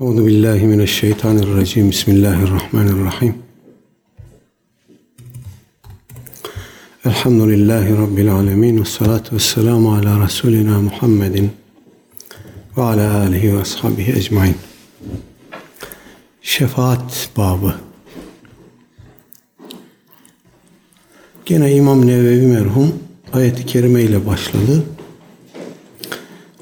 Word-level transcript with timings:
Euzu 0.00 0.26
billahi 0.26 0.66
mineşşeytanirracim. 0.66 1.90
Bismillahirrahmanirrahim. 1.90 3.34
Elhamdülillahi 7.04 7.96
rabbil 7.96 8.32
alamin 8.32 8.80
ve 8.80 8.84
salatu 8.84 9.36
vesselamu 9.36 9.94
ala 9.94 10.20
rasulina 10.20 10.80
Muhammedin 10.80 11.50
ve 12.76 12.82
ala 12.82 13.16
alihi 13.16 13.56
ve 13.56 13.60
ashabihi 13.60 14.12
ecmaîn. 14.12 14.54
Şefaat 16.42 17.28
babı. 17.36 17.74
Gene 21.46 21.72
İmam 21.72 22.06
Nevevi 22.06 22.46
merhum 22.46 22.94
ayet-i 23.32 23.66
kerime 23.66 24.02
ile 24.02 24.26
başladı. 24.26 24.84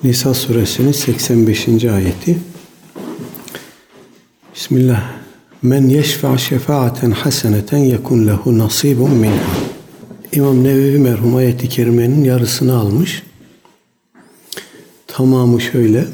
Nisa 0.03 0.35
suresinin 0.35 0.93
85. 0.93 1.85
ayeti. 1.85 2.54
Bismillah. 4.55 5.02
Men 5.62 5.88
yeşfa 5.88 6.38
şefaaten 6.38 7.10
haseneten 7.10 7.78
yekun 7.78 8.27
lehu 8.27 8.59
nasibun 8.59 9.11
minha. 9.11 9.45
İmam 10.33 10.65
Nevevi 10.65 10.98
merhum 10.98 11.37
ayeti 11.37 11.69
kerimenin 11.69 12.24
yarısını 12.24 12.77
almış. 12.77 13.23
Tamamı 15.06 15.61
şöyle. 15.61 16.05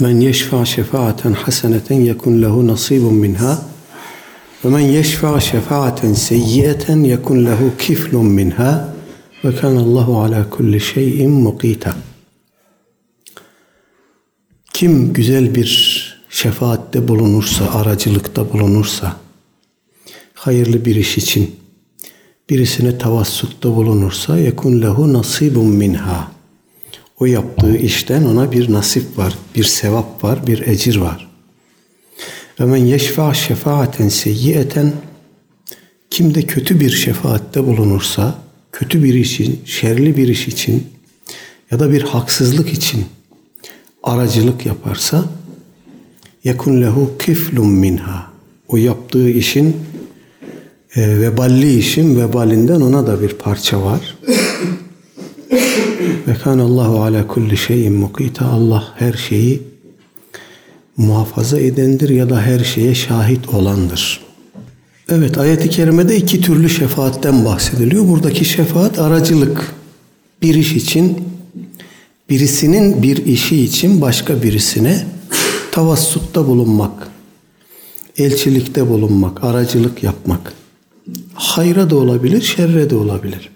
Men 0.00 0.20
yeşfa 0.20 0.64
şefaaten 0.64 1.32
haseneten 1.32 2.00
yekun 2.00 2.42
lehu 2.42 2.66
nasibun 2.66 3.14
minha. 3.14 3.62
Ve 4.64 4.68
men 4.68 4.78
yeşfa 4.78 5.40
şefaaten 5.40 6.12
seyyiyeten 6.12 7.04
yekun 7.04 7.44
lehu 7.44 7.76
kiflun 7.78 8.26
minha. 8.26 8.94
Ve 9.44 9.56
kanallahu 9.56 10.20
ala 10.20 10.50
kulli 10.50 10.80
şeyin 10.80 11.30
mukita. 11.30 11.94
Kim 14.72 15.12
güzel 15.12 15.54
bir 15.54 16.03
şefaatte 16.34 17.08
bulunursa, 17.08 17.70
aracılıkta 17.74 18.52
bulunursa, 18.52 19.16
hayırlı 20.34 20.84
bir 20.84 20.96
iş 20.96 21.18
için 21.18 21.56
birisine 22.50 22.98
tavassutta 22.98 23.76
bulunursa 23.76 24.38
yekun 24.38 24.82
lehu 24.82 25.12
nasibun 25.12 25.66
minha. 25.66 26.32
O 27.20 27.26
yaptığı 27.26 27.76
işten 27.76 28.24
ona 28.24 28.52
bir 28.52 28.72
nasip 28.72 29.18
var, 29.18 29.34
bir 29.56 29.64
sevap 29.64 30.24
var, 30.24 30.46
bir 30.46 30.66
ecir 30.66 30.96
var. 30.96 31.30
Ve 32.60 32.64
men 32.64 32.84
yeşfa 32.84 33.34
şefaaten 33.34 34.08
seyyiyeten 34.08 34.92
kim 36.10 36.34
de 36.34 36.42
kötü 36.42 36.80
bir 36.80 36.90
şefaatte 36.90 37.66
bulunursa, 37.66 38.38
kötü 38.72 39.02
bir 39.04 39.14
iş 39.14 39.40
için, 39.40 39.60
şerli 39.64 40.16
bir 40.16 40.28
iş 40.28 40.48
için 40.48 40.86
ya 41.70 41.80
da 41.80 41.92
bir 41.92 42.02
haksızlık 42.02 42.72
için 42.72 43.04
aracılık 44.02 44.66
yaparsa 44.66 45.24
yekun 46.44 46.82
lehu 46.82 47.10
kiflun 47.18 47.68
minha. 47.68 48.26
O 48.68 48.76
yaptığı 48.76 49.30
işin 49.30 49.76
e, 50.96 51.20
veballi 51.20 51.78
işin 51.78 52.20
vebalinden 52.20 52.80
ona 52.80 53.06
da 53.06 53.22
bir 53.22 53.28
parça 53.28 53.82
var. 53.82 54.16
Ve 56.28 56.34
kanallahu 56.44 57.02
ala 57.02 57.26
kulli 57.26 57.56
şeyin 57.56 57.92
mukita. 57.92 58.46
Allah 58.46 58.94
her 58.96 59.12
şeyi 59.12 59.62
muhafaza 60.96 61.60
edendir 61.60 62.08
ya 62.08 62.30
da 62.30 62.42
her 62.42 62.64
şeye 62.64 62.94
şahit 62.94 63.48
olandır. 63.48 64.20
Evet 65.08 65.38
ayet-i 65.38 65.70
kerimede 65.70 66.16
iki 66.16 66.40
türlü 66.40 66.68
şefaatten 66.68 67.44
bahsediliyor. 67.44 68.08
Buradaki 68.08 68.44
şefaat 68.44 68.98
aracılık. 68.98 69.74
Bir 70.42 70.54
iş 70.54 70.72
için 70.72 71.18
birisinin 72.30 73.02
bir 73.02 73.26
işi 73.26 73.64
için 73.64 74.00
başka 74.00 74.42
birisine 74.42 75.06
tavassutta 75.74 76.46
bulunmak, 76.46 77.08
elçilikte 78.16 78.88
bulunmak, 78.88 79.44
aracılık 79.44 80.02
yapmak. 80.02 80.52
Hayra 81.34 81.90
da 81.90 81.96
olabilir, 81.96 82.42
şerre 82.42 82.90
de 82.90 82.96
olabilir. 82.96 83.50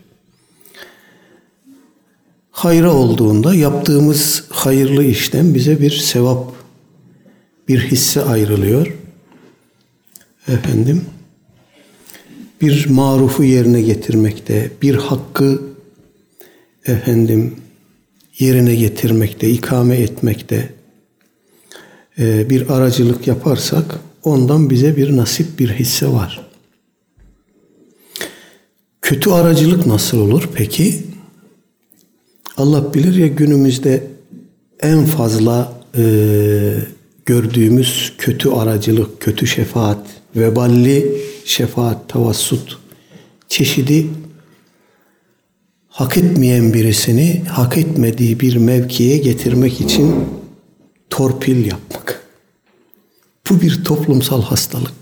Hayra 2.51 2.95
olduğunda 2.95 3.55
yaptığımız 3.55 4.45
hayırlı 4.51 5.05
işten 5.05 5.55
bize 5.55 5.81
bir 5.81 5.91
sevap, 5.91 6.53
bir 7.69 7.81
hisse 7.81 8.23
ayrılıyor. 8.23 8.95
Efendim, 10.49 11.05
bir 12.61 12.87
marufu 12.91 13.45
yerine 13.45 13.83
getirmekte, 13.83 14.71
bir 14.83 14.95
hakkı 14.95 15.63
efendim 16.87 17.57
yerine 18.39 18.75
getirmekte, 18.75 19.51
ikame 19.51 19.97
etmekte, 19.97 20.78
bir 22.19 22.71
aracılık 22.71 23.27
yaparsak 23.27 24.01
ondan 24.23 24.71
bize 24.71 24.97
bir 24.97 25.17
nasip 25.17 25.59
bir 25.59 25.69
hisse 25.71 26.09
var. 26.09 26.49
Kötü 29.03 29.31
aracılık 29.31 29.87
nasıl 29.87 30.19
olur 30.19 30.49
peki? 30.55 31.03
Allah 32.57 32.95
bilir 32.95 33.15
ya 33.15 33.27
günümüzde 33.27 34.07
en 34.81 35.05
fazla 35.05 35.73
e, 35.97 36.05
gördüğümüz 37.27 38.13
kötü 38.19 38.51
aracılık, 38.51 39.21
kötü 39.21 39.47
şefaat, 39.47 40.07
veballi 40.37 41.23
şefaat, 41.45 42.09
tavassut 42.09 42.79
çeşidi 43.49 44.07
hak 45.89 46.17
etmeyen 46.17 46.75
birisini 46.75 47.43
hak 47.49 47.79
etmediği 47.79 48.41
bir 48.41 48.57
mevkiye 48.57 49.19
getirmek 49.19 49.81
için 49.81 50.15
torpil 51.11 51.67
yapmak. 51.67 52.27
Bu 53.51 53.61
bir 53.61 53.85
toplumsal 53.85 54.43
hastalık. 54.43 54.95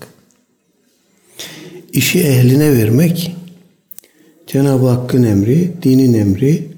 İşi 1.93 2.21
ehline 2.21 2.73
vermek 2.73 3.37
Cenab-ı 4.47 4.89
Hakk'ın 4.89 5.23
emri, 5.23 5.73
dinin 5.83 6.15
emri 6.15 6.69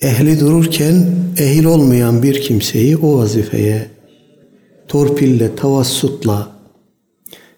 ehli 0.00 0.40
dururken 0.40 1.06
ehil 1.38 1.64
olmayan 1.64 2.22
bir 2.22 2.40
kimseyi 2.40 2.96
o 2.96 3.18
vazifeye 3.18 3.90
torpille, 4.88 5.56
tavassutla 5.56 6.52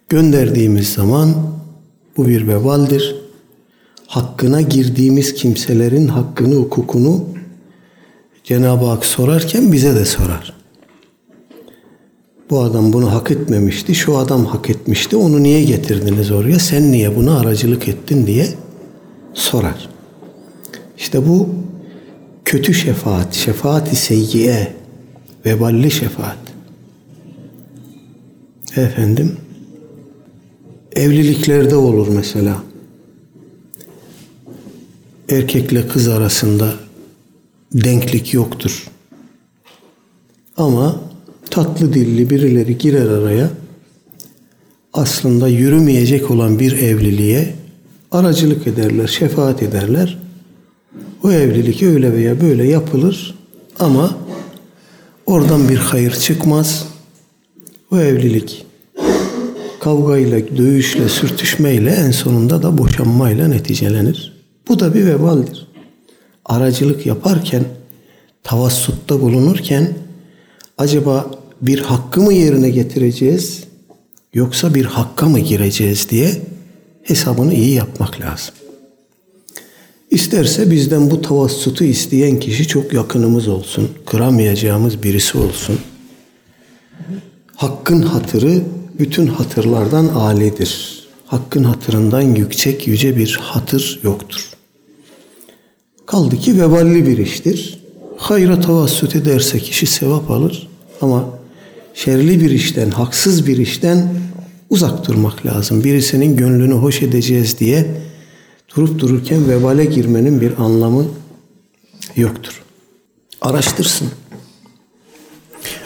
gönderdiğimiz 0.09 0.93
zaman 0.93 1.35
bu 2.17 2.29
bir 2.29 2.49
vebaldir. 2.49 3.17
Hakkına 4.07 4.61
girdiğimiz 4.61 5.35
kimselerin 5.35 6.09
hakkını, 6.09 6.55
hukukunu 6.55 7.36
Cenab-ı 8.47 8.85
Hak 8.85 9.05
sorarken 9.05 9.73
bize 9.73 9.95
de 9.95 10.05
sorar. 10.05 10.53
Bu 12.51 12.61
adam 12.61 12.93
bunu 12.93 13.13
hak 13.13 13.31
etmemişti, 13.31 13.95
şu 13.95 14.17
adam 14.17 14.45
hak 14.45 14.71
etmişti, 14.71 15.17
onu 15.17 15.43
niye 15.43 15.65
getirdiniz 15.65 16.31
oraya, 16.31 16.59
sen 16.59 16.93
niye 16.93 17.17
buna 17.17 17.39
aracılık 17.39 17.89
ettin 17.89 18.27
diye 18.27 18.49
sorar. 19.35 19.89
İşte 20.99 21.29
bu 21.29 21.49
kötü 22.45 22.75
şefaat, 22.75 23.35
şefaat-i 23.35 23.97
seyyiye, 23.97 24.73
veballi 25.47 25.91
şefaat. 25.91 26.39
Efendim, 28.77 29.37
evliliklerde 30.97 31.77
olur 31.77 32.09
mesela. 32.09 32.63
Erkekle 35.29 35.89
kız 35.89 36.09
arasında 36.09 36.86
denklik 37.75 38.35
yoktur. 38.35 38.87
Ama 40.57 41.01
tatlı 41.51 41.95
dilli 41.95 42.31
birileri 42.31 42.79
girer 42.79 43.09
araya 43.09 43.51
aslında 44.93 45.49
yürümeyecek 45.49 46.31
olan 46.31 46.59
bir 46.59 46.73
evliliğe 46.73 47.55
aracılık 48.11 48.67
ederler, 48.67 49.07
şefaat 49.07 49.63
ederler. 49.63 50.19
O 51.23 51.33
evlilik 51.33 51.83
öyle 51.83 52.13
veya 52.13 52.41
böyle 52.41 52.69
yapılır 52.69 53.35
ama 53.79 54.17
oradan 55.27 55.69
bir 55.69 55.77
hayır 55.77 56.13
çıkmaz. 56.13 56.87
O 57.91 57.99
evlilik 57.99 58.67
kavgayla, 59.81 60.39
dövüşle, 60.57 61.09
sürtüşmeyle 61.09 61.91
en 61.91 62.11
sonunda 62.11 62.63
da 62.63 62.79
boşanmayla 62.79 63.49
neticelenir. 63.49 64.33
Bu 64.69 64.81
da 64.81 64.95
bir 64.95 65.07
vebaldir 65.07 65.66
aracılık 66.47 67.07
yaparken, 67.07 67.65
tavassutta 68.43 69.21
bulunurken 69.21 69.95
acaba 70.79 71.31
bir 71.63 71.79
hakkı 71.79 72.21
mı 72.21 72.33
yerine 72.33 72.71
getireceğiz 72.71 73.65
yoksa 74.35 74.75
bir 74.75 74.85
hakka 74.85 75.27
mı 75.27 75.39
gireceğiz 75.39 76.11
diye 76.11 76.43
hesabını 77.03 77.55
iyi 77.55 77.75
yapmak 77.75 78.21
lazım. 78.21 78.55
İsterse 80.11 80.71
bizden 80.71 81.11
bu 81.11 81.23
tavassutu 81.23 81.85
isteyen 81.85 82.41
kişi 82.41 82.69
çok 82.69 82.93
yakınımız 82.93 83.49
olsun, 83.49 83.91
kıramayacağımız 84.07 85.03
birisi 85.03 85.39
olsun. 85.39 85.79
Hakkın 87.57 88.03
hatırı 88.03 88.63
bütün 88.99 89.27
hatırlardan 89.27 90.09
alidir. 90.09 91.03
Hakkın 91.27 91.65
hatırından 91.65 92.21
yüksek 92.21 92.87
yüce 92.87 93.17
bir 93.17 93.39
hatır 93.43 94.01
yoktur. 94.03 94.56
Kaldı 96.07 96.37
ki 96.37 96.61
veballi 96.61 97.07
bir 97.07 97.19
iştir. 97.19 97.79
hayra 98.17 98.61
tavassut 98.61 99.17
ederse 99.17 99.59
kişi 99.59 99.87
sevap 99.87 100.31
alır 100.31 100.69
ama 101.01 101.25
şerli 101.95 102.41
bir 102.41 102.51
işten, 102.51 102.91
haksız 102.91 103.47
bir 103.47 103.57
işten 103.57 104.09
uzak 104.71 105.09
durmak 105.09 105.47
lazım. 105.47 105.85
Birisinin 105.85 106.37
gönlünü 106.37 106.75
hoş 106.75 107.03
edeceğiz 107.03 107.59
diye 107.59 107.87
durup 108.77 108.99
dururken 108.99 109.49
vebale 109.49 109.85
girmenin 109.85 110.41
bir 110.41 110.53
anlamı 110.59 111.05
yoktur. 112.17 112.63
Araştırsın. 113.41 114.09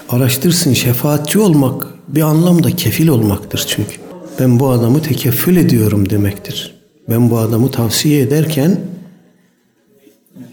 Araştırsın. 0.09 0.75
Şefaatçi 0.75 1.39
olmak 1.39 1.87
bir 2.09 2.23
anlamda 2.23 2.77
kefil 2.77 3.09
olmaktır 3.09 3.65
çünkü. 3.69 3.97
Ben 4.41 4.61
bu 4.61 4.69
adamı 4.71 5.03
tekeffül 5.03 5.57
ediyorum 5.57 6.11
demektir. 6.11 6.75
Ben 7.09 7.31
bu 7.31 7.39
adamı 7.39 7.71
tavsiye 7.71 8.21
ederken 8.21 8.81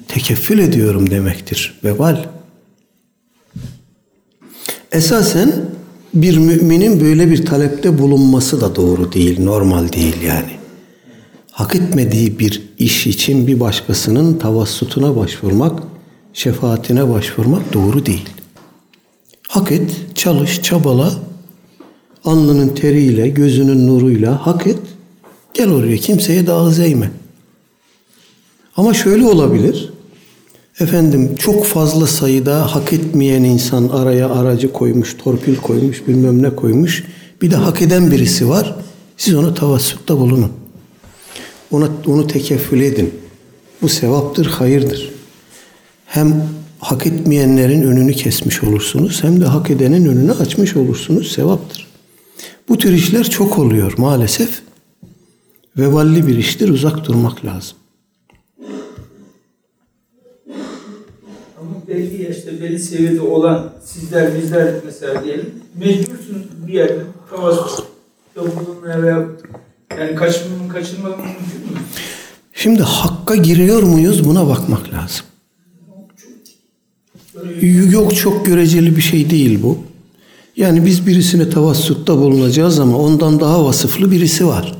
tekeffül 0.07 0.59
ediyorum 0.59 1.09
demektir. 1.09 1.80
Vebal. 1.83 2.25
Esasen 4.92 5.54
bir 6.13 6.38
müminin 6.38 7.01
böyle 7.01 7.31
bir 7.31 7.45
talepte 7.45 8.00
bulunması 8.00 8.62
da 8.62 8.75
doğru 8.75 9.13
değil, 9.13 9.44
normal 9.44 9.94
değil 9.94 10.21
yani. 10.21 10.51
Hak 11.51 11.75
etmediği 11.75 12.39
bir 12.39 12.62
iş 12.77 13.07
için 13.07 13.48
bir 13.48 13.59
başkasının 13.59 14.39
tavassutuna 14.39 15.15
başvurmak, 15.15 15.83
şefaatine 16.33 17.09
başvurmak 17.09 17.74
doğru 17.74 18.06
değil. 18.06 18.30
Hak 19.48 19.71
et, 19.71 19.92
çalış, 20.15 20.62
çabala, 20.62 21.13
alnının 22.25 22.69
teriyle, 22.69 23.27
gözünün 23.27 23.88
nuruyla 23.88 24.45
hak 24.48 24.68
et. 24.68 24.80
Gel 25.54 25.71
oraya 25.71 25.98
kimseye 25.98 26.48
daha 26.48 26.69
zeyme. 26.69 27.12
Ama 28.77 28.94
şöyle 28.94 29.25
olabilir. 29.25 29.94
Efendim 30.79 31.35
çok 31.35 31.65
fazla 31.65 32.07
sayıda 32.07 32.75
hak 32.75 32.94
etmeyen 32.94 33.44
insan 33.44 33.89
araya 33.89 34.29
aracı 34.29 34.74
koymuş, 34.74 35.18
torpil 35.18 35.56
koymuş, 35.56 36.07
bilmem 36.07 36.44
ne 36.44 36.56
koymuş. 36.56 37.03
Bir 37.41 37.51
de 37.51 37.56
hak 37.56 37.81
eden 37.81 38.12
birisi 38.12 38.50
var. 38.50 38.75
Siz 39.18 39.35
ona 39.35 39.53
tavassutta 39.53 40.18
bulunun. 40.18 40.51
Ona, 41.71 41.89
onu 42.07 42.27
tekeffül 42.27 42.81
edin. 42.81 43.13
Bu 43.81 43.89
sevaptır, 43.89 44.45
hayırdır. 44.45 45.12
Hem 46.06 46.50
hak 46.80 47.07
etmeyenlerin 47.07 47.81
önünü 47.81 48.13
kesmiş 48.13 48.63
olursunuz 48.63 49.23
hem 49.23 49.41
de 49.41 49.45
hak 49.45 49.69
edenin 49.69 50.06
önünü 50.06 50.31
açmış 50.31 50.75
olursunuz. 50.75 51.31
Sevaptır. 51.31 51.88
Bu 52.69 52.77
tür 52.77 52.94
işler 52.94 53.30
çok 53.30 53.59
oluyor 53.59 53.94
maalesef. 53.97 54.62
Veballi 55.77 56.27
bir 56.27 56.38
iştir, 56.38 56.69
uzak 56.69 57.06
durmak 57.06 57.45
lazım. 57.45 57.77
Belli 61.87 62.23
yaşta, 62.23 62.51
belli 62.61 62.79
seviyede 62.79 63.21
olan 63.21 63.73
sizler, 63.85 64.41
bizler 64.41 64.73
mesela 64.85 65.23
diyelim, 65.23 65.51
mecbursunuz 65.79 66.45
bir 66.67 66.73
yerde 66.73 66.99
tavasutta 67.29 67.83
bulunmaya 68.37 69.03
veya 69.03 69.25
yani 69.99 70.15
kaçırmamın 70.15 70.69
kaçırmamın 70.69 71.17
mümkün 71.17 71.73
mü? 71.73 71.79
Şimdi 72.53 72.81
hakka 72.81 73.35
giriyor 73.35 73.83
muyuz 73.83 74.25
buna 74.25 74.47
bakmak 74.47 74.93
lazım. 74.93 75.25
Yok 77.91 78.15
çok 78.15 78.45
göreceli 78.45 78.95
bir 78.95 79.01
şey 79.01 79.29
değil 79.29 79.63
bu. 79.63 79.77
Yani 80.55 80.85
biz 80.85 81.07
birisine 81.07 81.49
tavassutta 81.49 82.17
bulunacağız 82.17 82.79
ama 82.79 82.97
ondan 82.97 83.39
daha 83.39 83.65
vasıflı 83.65 84.11
birisi 84.11 84.47
var. 84.47 84.77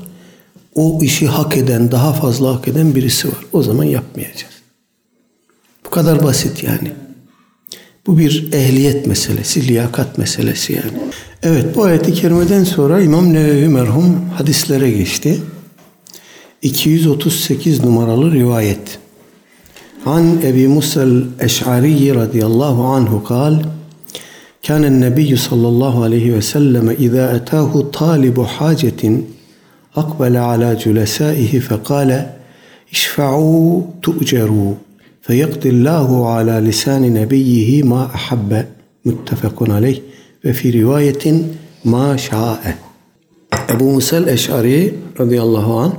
O 0.74 1.02
işi 1.02 1.26
hak 1.26 1.56
eden, 1.56 1.90
daha 1.92 2.12
fazla 2.12 2.54
hak 2.54 2.68
eden 2.68 2.94
birisi 2.94 3.28
var. 3.28 3.46
O 3.52 3.62
zaman 3.62 3.84
yapmayacağız. 3.84 4.57
Bu 5.87 5.89
kadar 5.89 6.23
basit 6.23 6.63
yani. 6.63 6.91
Bu 8.07 8.17
bir 8.17 8.53
ehliyet 8.53 9.07
meselesi, 9.07 9.67
liyakat 9.67 10.17
meselesi 10.17 10.73
yani. 10.73 11.11
Evet 11.43 11.75
bu 11.75 11.83
ayeti 11.83 12.13
kerimeden 12.13 12.63
sonra 12.63 13.01
İmam 13.01 13.33
Nevevi 13.33 13.67
merhum 13.67 14.29
hadislere 14.37 14.91
geçti. 14.91 15.41
238 16.61 17.83
numaralı 17.83 18.31
rivayet. 18.31 18.99
An 20.05 20.41
Ebi 20.43 20.67
Musa 20.67 21.03
el-Eş'ari 21.03 22.15
radıyallahu 22.15 22.83
anhu 22.83 23.23
kal 23.23 23.55
كان 24.67 24.83
النبي 24.93 25.31
صلى 25.47 25.67
الله 25.73 25.95
عليه 26.05 26.27
وسلم 26.37 26.89
إذا 27.05 27.35
أتاه 27.35 27.71
طالب 27.99 28.37
حاجة 28.55 29.01
أقبل 29.95 30.37
على 30.37 30.75
جلسائه 30.75 31.59
فقال 31.59 32.09
اشفعوا 32.93 33.81
تؤجروا 34.03 34.73
فيقضي 35.27 35.69
الله 35.69 36.29
على 36.29 36.51
لسان 36.51 37.13
نبيه 37.13 37.83
ما 37.83 38.05
أحب 38.15 38.65
متفق 39.05 39.71
عليه 39.71 40.01
وفي 40.45 40.83
رواية 40.83 41.25
ما 41.85 42.17
شاء 42.17 42.77
Ebu 43.69 43.83
Musel 43.83 44.27
Eş'ari 44.27 44.95
radıyallahu 45.19 45.79
anh 45.79 45.91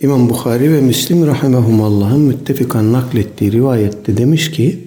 İmam 0.00 0.28
Bukhari 0.28 0.72
ve 0.72 0.80
Müslim 0.80 1.26
rahimahumallah'ın 1.26 2.20
müttefikan 2.20 2.92
naklettiği 2.92 3.52
rivayette 3.52 4.16
demiş 4.16 4.50
ki 4.50 4.84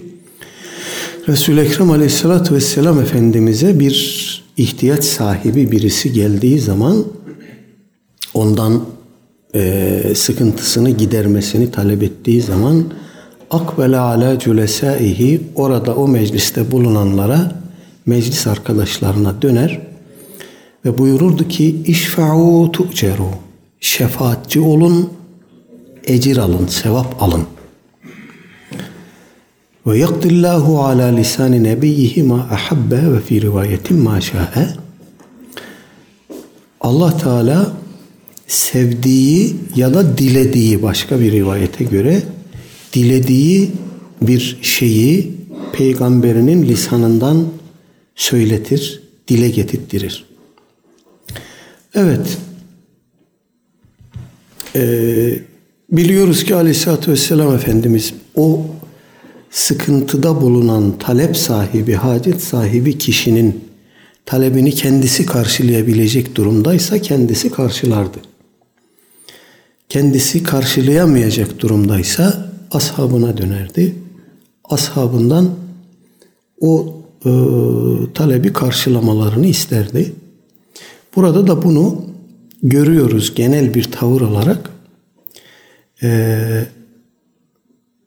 Resul-i 1.28 1.60
Ekrem 1.60 1.92
aleyhissalatü 1.92 2.56
vesselam 2.56 3.00
Efendimiz'e 3.00 3.80
bir 3.80 3.96
ihtiyaç 4.58 5.04
sahibi 5.04 5.72
birisi 5.72 6.14
geldiği 6.14 6.60
zaman 6.60 7.06
ondan 8.34 8.82
e, 9.56 10.02
sıkıntısını 10.16 10.90
gidermesini 10.90 11.72
talep 11.72 12.04
ettiği 12.04 12.42
zaman 12.42 12.84
akbele 13.51 13.99
ala 13.99 14.39
cülesaihi 14.39 15.41
orada 15.55 15.95
o 15.95 16.09
mecliste 16.09 16.71
bulunanlara 16.71 17.53
meclis 18.07 18.47
arkadaşlarına 18.47 19.43
döner 19.43 19.81
ve 20.85 20.99
buyururdu 20.99 21.49
ki 21.49 21.83
işfa'u 21.87 22.73
tu'ceru 22.73 23.29
şefaatçi 23.81 24.61
olun 24.61 25.11
ecir 26.05 26.37
alın 26.37 26.67
sevap 26.67 27.23
alın. 27.23 27.43
Ve 29.87 29.99
yakdillahu 29.99 30.85
ala 30.85 31.07
lisani 31.07 31.65
nebiyyihi 31.65 32.23
ma 32.23 32.49
ahabbe 32.51 33.13
ve 33.13 33.21
fi 33.21 33.43
rivayetin 33.43 33.99
ma 33.99 34.21
şa'e 34.21 34.69
Allah 36.81 37.17
Teala 37.17 37.73
sevdiği 38.47 39.57
ya 39.77 39.95
da 39.95 40.19
dilediği 40.19 40.83
başka 40.83 41.21
bir 41.21 41.33
rivayete 41.33 41.85
göre 41.85 42.23
dilediği 42.93 43.71
bir 44.23 44.59
şeyi 44.63 45.33
peygamberinin 45.73 46.63
lisanından 46.63 47.47
söyletir, 48.15 49.03
dile 49.29 49.49
getirttirir. 49.49 50.25
Evet. 51.95 52.39
Ee, 54.77 55.39
biliyoruz 55.91 56.45
ki 56.45 56.55
Aleyhisselatü 56.55 57.13
Vesselam 57.13 57.55
Efendimiz 57.55 58.15
o 58.35 58.67
sıkıntıda 59.51 60.41
bulunan 60.41 60.99
talep 60.99 61.37
sahibi, 61.37 61.95
hacet 61.95 62.43
sahibi 62.43 62.99
kişinin 62.99 63.65
talebini 64.27 64.71
kendisi 64.73 65.27
karşılayabilecek 65.27 66.35
durumdaysa 66.35 66.99
kendisi 66.99 67.51
karşılardı. 67.51 68.19
Kendisi 69.89 70.43
karşılayamayacak 70.43 71.61
durumdaysa 71.61 72.50
ashabına 72.71 73.37
dönerdi. 73.37 73.95
Ashabından 74.65 75.51
o 76.61 76.97
e, 77.25 77.31
talebi 78.15 78.53
karşılamalarını 78.53 79.47
isterdi. 79.47 80.13
Burada 81.17 81.47
da 81.47 81.63
bunu 81.63 82.05
görüyoruz 82.63 83.35
genel 83.35 83.75
bir 83.75 83.85
tavır 83.85 84.21
olarak. 84.21 84.71
E, 86.03 86.41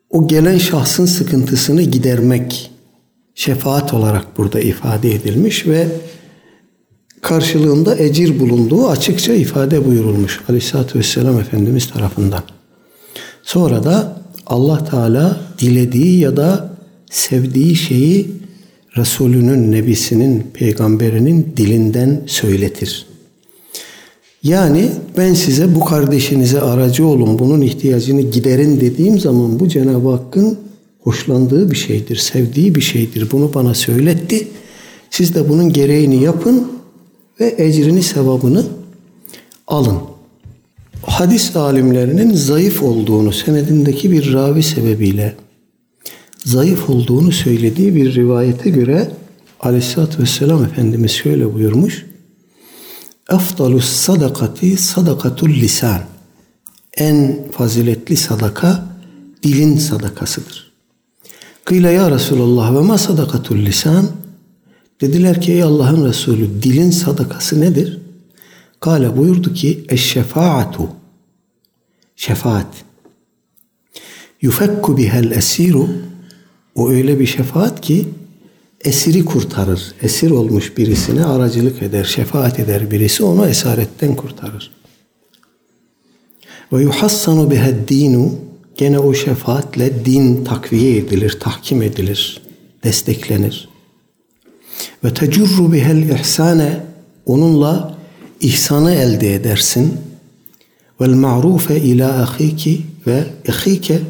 o 0.10 0.28
gelen 0.28 0.58
şahsın 0.58 1.06
sıkıntısını 1.06 1.82
gidermek 1.82 2.72
şefaat 3.36 3.94
olarak 3.94 4.38
burada 4.38 4.60
ifade 4.60 5.16
edilmiş 5.16 5.68
ve 5.68 5.88
karşılığında 7.22 7.98
ecir 7.98 8.40
bulunduğu 8.40 8.88
açıkça 8.88 9.34
ifade 9.34 9.86
buyurulmuş 9.86 10.40
Aleyhisselatü 10.50 11.00
Vesselam 11.00 11.40
Efendimiz 11.40 11.90
tarafından. 11.90 12.44
Sonra 13.44 13.84
da 13.84 14.23
Allah 14.48 14.86
Teala 14.86 15.40
dilediği 15.60 16.20
ya 16.20 16.38
da 16.38 16.74
sevdiği 17.10 17.76
şeyi 17.76 18.28
Resulünün, 18.98 19.72
Nebisinin, 19.72 20.44
Peygamberinin 20.54 21.54
dilinden 21.58 22.22
söyletir. 22.26 23.06
Yani 24.44 24.90
ben 25.18 25.34
size 25.34 25.76
bu 25.76 25.86
kardeşinize 25.86 26.62
aracı 26.62 27.08
olun, 27.08 27.40
bunun 27.40 27.62
ihtiyacını 27.62 28.22
giderin 28.22 28.82
dediğim 28.82 29.20
zaman 29.20 29.60
bu 29.60 29.68
Cenab-ı 29.68 30.10
Hakk'ın 30.10 30.58
hoşlandığı 31.00 31.72
bir 31.72 31.76
şeydir, 31.76 32.16
sevdiği 32.16 32.76
bir 32.76 32.82
şeydir. 32.82 33.32
Bunu 33.32 33.54
bana 33.54 33.74
söyletti. 33.74 34.48
Siz 35.10 35.36
de 35.36 35.50
bunun 35.50 35.74
gereğini 35.74 36.24
yapın 36.24 36.68
ve 37.40 37.56
ecrini, 37.58 38.04
sevabını 38.04 38.66
alın. 39.68 40.13
Hadis 41.06 41.56
alimlerinin 41.56 42.36
zayıf 42.36 42.84
olduğunu 42.84 43.32
senedindeki 43.32 44.12
bir 44.12 44.34
ravi 44.34 44.64
sebebiyle 44.64 45.36
zayıf 46.46 46.90
olduğunu 46.90 47.32
söylediği 47.32 47.96
bir 47.96 48.16
rivayete 48.16 48.70
göre 48.70 49.12
Aleyhisselatü 49.60 50.22
Vesselam 50.22 50.64
Efendimiz 50.64 51.12
şöyle 51.12 51.54
buyurmuş. 51.54 52.06
Efdalus 53.32 53.86
sadakati 53.86 54.78
sadakatul 54.78 55.50
lisan. 55.50 56.02
En 56.98 57.38
faziletli 57.52 58.18
sadaka 58.18 58.86
dilin 59.44 59.78
sadakasıdır. 59.78 60.74
Kıyla 61.66 61.92
ya 61.92 62.12
Resulallah 62.12 62.76
ve 62.76 62.80
ma 62.80 62.98
sadakatul 62.98 63.58
lisan. 63.58 64.08
Dediler 65.02 65.42
ki 65.42 65.52
ey 65.52 65.64
Allah'ın 65.64 66.06
Resulü 66.06 66.64
dilin 66.64 66.92
sadakası 66.92 67.62
nedir? 67.62 68.03
Kale 68.84 69.18
buyurdu 69.18 69.54
ki 69.54 69.86
eşşefaatu. 69.90 70.90
Şefaat. 72.16 72.68
Yufekku 74.42 74.98
bihel 74.98 75.32
esiru. 75.32 75.88
O 76.76 76.90
öyle 76.90 77.20
bir 77.20 77.26
şefaat 77.26 77.82
ki 77.82 78.08
esiri 78.82 79.26
kurtarır. 79.26 79.94
Esir 80.02 80.32
olmuş 80.32 80.78
birisine 80.78 81.26
aracılık 81.26 81.82
eder, 81.82 82.04
şefaat 82.04 82.60
eder 82.60 82.92
birisi 82.92 83.24
onu 83.24 83.48
esaretten 83.48 84.16
kurtarır. 84.16 84.72
Ve 86.74 86.82
yuhassanu 86.82 87.52
biheddinu 87.52 88.36
gene 88.78 89.00
o 89.00 89.14
şefaatle 89.14 90.06
din 90.06 90.46
takviye 90.46 90.98
edilir, 90.98 91.38
tahkim 91.40 91.82
edilir, 91.82 92.42
desteklenir. 92.84 93.70
Ve 95.04 95.14
tecurru 95.14 95.74
bihel 95.74 96.10
ihsane 96.10 96.84
onunla 97.26 98.03
ihsanı 98.44 98.92
elde 98.92 99.36
edersin. 99.36 99.98
Vel 101.02 101.14
ma'rufe 101.14 101.82
ila 101.82 102.24
ahiki 102.24 102.82
ve 103.08 103.24
ahike 103.50 104.02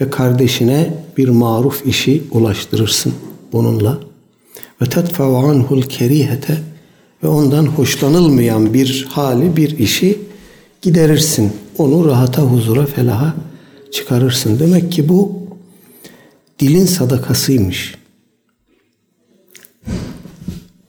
ve 0.00 0.10
kardeşine 0.10 0.94
bir 1.16 1.28
maruf 1.28 1.86
işi 1.86 2.22
ulaştırırsın 2.30 3.12
bununla. 3.52 3.98
Ve 4.82 4.88
tedfa'u 4.88 5.36
anhul 5.36 5.82
kerihete 5.82 6.58
ve 7.22 7.28
ondan 7.28 7.66
hoşlanılmayan 7.66 8.74
bir 8.74 9.06
hali, 9.10 9.56
bir 9.56 9.78
işi 9.78 10.18
giderirsin. 10.82 11.52
Onu 11.78 12.04
rahata, 12.04 12.42
huzura, 12.42 12.86
felaha 12.86 13.34
çıkarırsın. 13.92 14.58
Demek 14.58 14.92
ki 14.92 15.08
bu 15.08 15.32
dilin 16.58 16.86
sadakasıymış. 16.86 17.94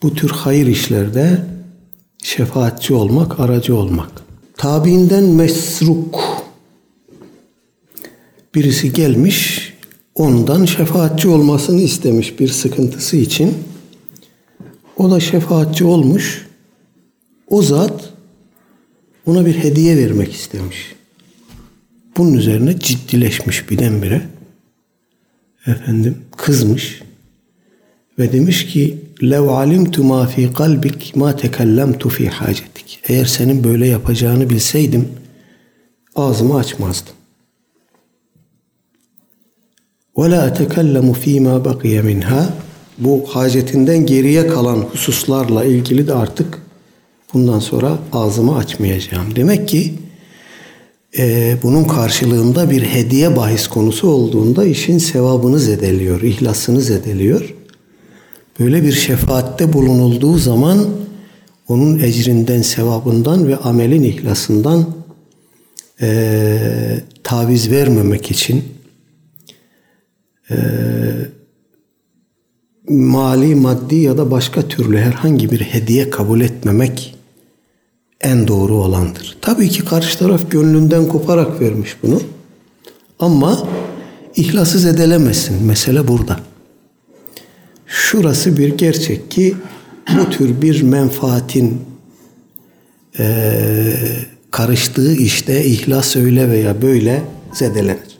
Bu 0.03 0.13
tür 0.13 0.29
hayır 0.29 0.67
işlerde 0.67 1.46
şefaatçi 2.29 2.93
olmak, 2.93 3.39
aracı 3.39 3.75
olmak. 3.75 4.12
Tabiinden 4.57 5.24
mesruk 5.24 6.43
birisi 8.55 8.93
gelmiş 8.93 9.74
ondan 10.15 10.65
şefaatçi 10.65 11.27
olmasını 11.27 11.81
istemiş 11.81 12.39
bir 12.39 12.48
sıkıntısı 12.48 13.17
için. 13.17 13.57
O 14.98 15.12
da 15.12 15.19
şefaatçi 15.19 15.86
olmuş. 15.86 16.48
O 17.48 17.62
zat 17.62 18.13
ona 19.25 19.45
bir 19.45 19.55
hediye 19.55 19.98
vermek 19.98 20.33
istemiş. 20.33 20.95
Bunun 22.17 22.33
üzerine 22.33 22.79
ciddileşmiş 22.79 23.69
birdenbire. 23.69 24.21
Efendim 25.67 26.17
kızmış 26.38 27.01
ve 28.19 28.31
demiş 28.31 28.65
ki 28.65 29.09
lev 29.24 29.48
alimtu 29.48 30.04
ma 30.04 30.26
fi 30.26 30.54
kalbik 30.54 31.16
ma 31.16 31.36
tekellemtu 31.36 32.10
fi 32.10 32.30
hacetik. 32.30 33.00
Eğer 33.08 33.26
senin 33.26 33.64
böyle 33.64 33.88
yapacağını 33.88 34.50
bilseydim 34.50 35.08
ağzımı 36.16 36.56
açmazdım. 36.56 37.14
Ve 40.18 40.32
la 40.32 40.48
etekellemu 40.48 41.14
fîmâ 41.14 41.66
bakiye 41.66 42.02
minha. 42.02 42.50
Bu 42.98 43.26
hacetinden 43.28 44.06
geriye 44.06 44.48
kalan 44.48 44.78
hususlarla 44.78 45.66
ilgili 45.66 46.08
de 46.08 46.14
artık 46.14 46.62
bundan 47.34 47.60
sonra 47.60 47.98
ağzımı 48.14 48.58
açmayacağım. 48.58 49.36
Demek 49.36 49.68
ki 49.68 49.94
e, 51.18 51.58
bunun 51.64 51.84
karşılığında 51.84 52.70
bir 52.70 52.82
hediye 52.82 53.36
bahis 53.36 53.68
konusu 53.68 54.08
olduğunda 54.08 54.66
işin 54.66 54.98
sevabını 54.98 55.60
zedeliyor, 55.60 56.22
ihlasını 56.22 56.82
zedeliyor. 56.82 57.56
Böyle 58.60 58.84
bir 58.84 58.92
şefaatte 58.92 59.74
bulunulduğu 59.74 60.38
zaman 60.38 60.86
onun 61.68 62.00
ecrinden, 62.00 62.62
sevabından 62.62 63.48
ve 63.48 63.58
amelin 63.58 64.04
ihlasından 64.04 64.86
e, 66.01 67.04
taviz 67.24 67.72
vermemek 67.72 68.32
için 68.32 68.63
e, 70.51 70.56
mali, 72.89 73.56
maddi 73.56 73.96
ya 73.96 74.18
da 74.18 74.32
başka 74.32 74.62
türlü 74.62 74.98
herhangi 74.98 75.51
bir 75.51 75.62
hediye 75.62 76.10
kabul 76.10 76.42
etmemek 76.42 77.16
en 78.22 78.48
doğru 78.48 78.75
olandır. 78.75 79.38
Tabii 79.42 79.70
ki 79.70 79.86
karşı 79.86 80.20
taraf 80.20 80.51
gönlünden 80.51 81.08
koparak 81.08 81.62
vermiş 81.62 81.98
bunu. 82.04 82.22
Ama 83.20 83.68
ihlası 84.36 84.89
edelemesin. 84.89 85.63
Mesele 85.63 86.08
burada. 86.08 86.49
Şurası 87.89 88.58
bir 88.58 88.77
gerçek 88.77 89.31
ki 89.31 89.55
bu 90.17 90.29
tür 90.29 90.62
bir 90.62 90.81
menfaatin 90.81 91.81
e, 93.19 93.93
karıştığı 94.51 95.13
işte 95.13 95.65
ihlas 95.65 96.15
öyle 96.15 96.50
veya 96.50 96.81
böyle 96.81 97.24
zedelenir. 97.53 98.19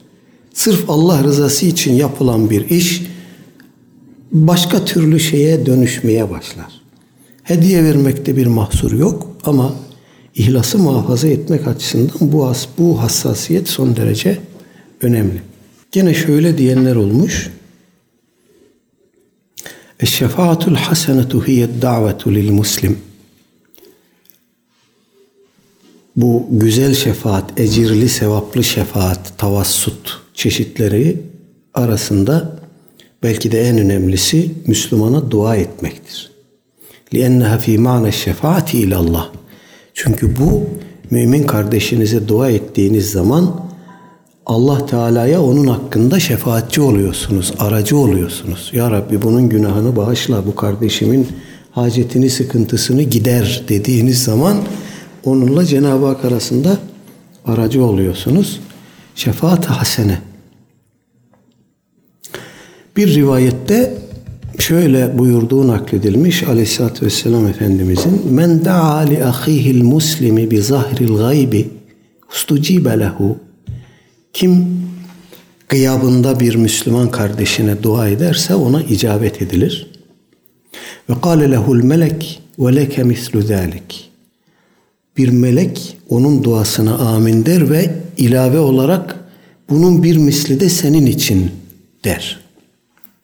Sırf 0.54 0.90
Allah 0.90 1.24
rızası 1.24 1.66
için 1.66 1.92
yapılan 1.92 2.50
bir 2.50 2.70
iş 2.70 3.02
başka 4.32 4.84
türlü 4.84 5.20
şeye 5.20 5.66
dönüşmeye 5.66 6.30
başlar. 6.30 6.80
Hediye 7.42 7.84
vermekte 7.84 8.36
bir 8.36 8.46
mahsur 8.46 8.92
yok 8.92 9.36
ama 9.44 9.74
ihlası 10.34 10.78
muhafaza 10.78 11.28
etmek 11.28 11.68
açısından 11.68 12.10
bu, 12.20 12.52
bu 12.78 13.02
hassasiyet 13.02 13.68
son 13.68 13.96
derece 13.96 14.38
önemli. 15.02 15.42
Gene 15.92 16.14
şöyle 16.14 16.58
diyenler 16.58 16.96
olmuş. 16.96 17.50
Eşşefaatul 19.99 20.75
hasenetu 20.75 21.47
hiyed 21.47 21.81
davetu 21.81 22.31
lil 22.31 22.51
muslim. 22.51 22.97
Bu 26.15 26.47
güzel 26.51 26.93
şefaat, 26.93 27.59
ecirli, 27.59 28.09
sevaplı 28.09 28.63
şefaat, 28.63 29.37
tavassut 29.37 30.21
çeşitleri 30.33 31.21
arasında 31.73 32.59
belki 33.23 33.51
de 33.51 33.61
en 33.61 33.77
önemlisi 33.77 34.51
Müslümana 34.67 35.31
dua 35.31 35.55
etmektir. 35.55 36.31
لِأَنَّهَا 37.13 37.57
ف۪ي 37.59 37.77
مَعْنَ 37.77 38.07
الشَّفَاعَةِ 38.07 38.69
اِلَى 38.83 38.95
اللّٰهِ 38.95 39.25
Çünkü 39.93 40.35
bu 40.35 40.63
mümin 41.11 41.43
kardeşinize 41.43 42.27
dua 42.27 42.49
ettiğiniz 42.49 43.11
zaman 43.11 43.65
Allah 44.46 44.86
Teala'ya 44.86 45.42
onun 45.42 45.66
hakkında 45.66 46.20
şefaatçi 46.20 46.80
oluyorsunuz, 46.80 47.52
aracı 47.58 47.96
oluyorsunuz. 47.96 48.70
Ya 48.74 48.90
Rabbi 48.90 49.22
bunun 49.22 49.48
günahını 49.48 49.96
bağışla, 49.96 50.46
bu 50.46 50.54
kardeşimin 50.54 51.28
hacetini, 51.70 52.30
sıkıntısını 52.30 53.02
gider 53.02 53.64
dediğiniz 53.68 54.24
zaman 54.24 54.56
onunla 55.24 55.66
Cenab-ı 55.66 56.06
Hak 56.06 56.24
arasında 56.24 56.78
aracı 57.46 57.84
oluyorsunuz. 57.84 58.60
Şefaat 59.14 59.66
hasene. 59.66 60.18
Bir 62.96 63.14
rivayette 63.14 63.98
şöyle 64.58 65.18
buyurduğu 65.18 65.68
nakledilmiş 65.68 66.42
Aleyhisselatü 66.42 67.06
Vesselam 67.06 67.46
Efendimizin 67.46 68.32
Men 68.32 68.64
da'a 68.64 68.98
li 68.98 69.24
ahihil 69.24 69.82
muslimi 69.82 70.50
bi 70.50 70.62
zahril 70.62 71.16
gaybi 71.16 71.70
ustucibe 72.32 73.00
lehu 73.00 73.38
Kim 74.32 74.82
gıyabında 75.68 76.40
bir 76.40 76.54
Müslüman 76.54 77.10
kardeşine 77.10 77.82
dua 77.82 78.08
ederse 78.08 78.54
ona 78.54 78.82
icabet 78.82 79.42
edilir. 79.42 79.90
Ve 81.10 81.14
kâle 81.22 81.50
lehul 81.50 81.82
melek 81.84 82.42
ve 82.58 82.76
leke 82.76 83.02
mislu. 83.02 83.42
Bir 85.16 85.28
melek 85.28 85.96
onun 86.08 86.44
duasına 86.44 86.98
amin 86.98 87.46
der 87.46 87.70
ve 87.70 87.94
ilave 88.16 88.58
olarak 88.58 89.16
bunun 89.70 90.02
bir 90.02 90.16
misli 90.16 90.60
de 90.60 90.68
senin 90.68 91.06
için 91.06 91.50
der. 92.04 92.40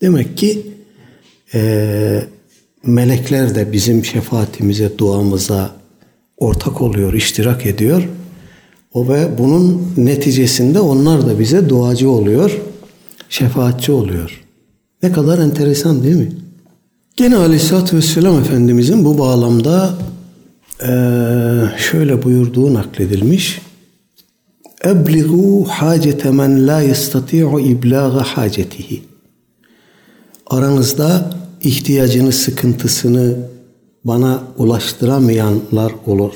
Demek 0.02 0.38
ki 0.38 0.66
e, 1.54 2.22
melekler 2.86 3.54
de 3.54 3.72
bizim 3.72 4.04
şefaatimize, 4.04 4.98
duamıza 4.98 5.76
ortak 6.36 6.82
oluyor, 6.82 7.12
iştirak 7.12 7.66
ediyor. 7.66 8.02
O 8.96 9.08
ve 9.08 9.38
bunun 9.38 9.92
neticesinde 9.96 10.80
onlar 10.80 11.26
da 11.26 11.38
bize 11.38 11.68
duacı 11.68 12.10
oluyor, 12.10 12.60
şefaatçi 13.28 13.92
oluyor. 13.92 14.44
Ne 15.02 15.12
kadar 15.12 15.38
enteresan 15.38 16.04
değil 16.04 16.16
mi? 16.16 16.32
Gene 17.16 17.36
Aleyhisselatü 17.36 17.96
Vesselam 17.96 18.38
Efendimizin 18.38 19.04
bu 19.04 19.18
bağlamda 19.18 19.94
e, 20.82 20.88
şöyle 21.78 22.22
buyurduğu 22.22 22.74
nakledilmiş. 22.74 23.60
Ebligu 24.84 25.64
hacete 25.64 26.30
men 26.30 26.66
la 26.66 26.80
yestati'u 26.80 27.60
iblağa 27.60 28.22
hacetihi. 28.22 29.02
aranızda 30.46 31.30
ihtiyacını, 31.60 32.32
sıkıntısını 32.32 33.36
bana 34.04 34.42
ulaştıramayanlar 34.58 35.92
olur. 36.06 36.32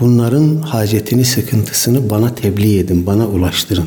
Bunların 0.00 0.56
hacetini, 0.56 1.24
sıkıntısını 1.24 2.10
bana 2.10 2.34
tebliğ 2.34 2.78
edin, 2.78 3.06
bana 3.06 3.28
ulaştırın. 3.28 3.86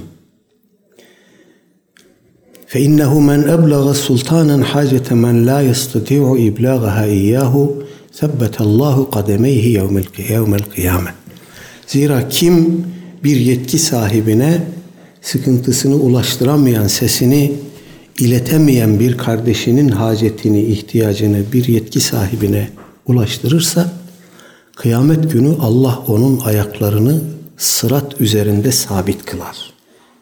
Fe 2.67 2.79
innehu 2.81 3.21
men 3.21 3.41
eblaga 3.41 3.93
sultanen 3.93 4.61
hacete 4.61 5.15
men 5.15 5.47
la 5.47 5.61
yastati'u 5.61 6.37
iblagaha 6.37 7.07
iyyahu 7.07 7.83
sebbetallahu 8.11 9.11
kademeyhi 9.11 9.69
yevmel 10.29 10.63
kıyame. 10.75 11.13
Zira 11.87 12.29
kim 12.29 12.85
bir 13.23 13.35
yetki 13.35 13.79
sahibine 13.79 14.63
sıkıntısını 15.21 15.95
ulaştıramayan, 15.95 16.87
sesini 16.87 17.51
iletemeyen 18.19 18.99
bir 18.99 19.17
kardeşinin 19.17 19.89
hacetini, 19.89 20.61
ihtiyacını 20.61 21.43
bir 21.53 21.67
yetki 21.67 21.99
sahibine 21.99 22.69
ulaştırırsa 23.05 24.02
kıyamet 24.75 25.31
günü 25.31 25.55
Allah 25.59 26.03
onun 26.07 26.39
ayaklarını 26.39 27.21
sırat 27.57 28.21
üzerinde 28.21 28.71
sabit 28.71 29.25
kılar. 29.25 29.73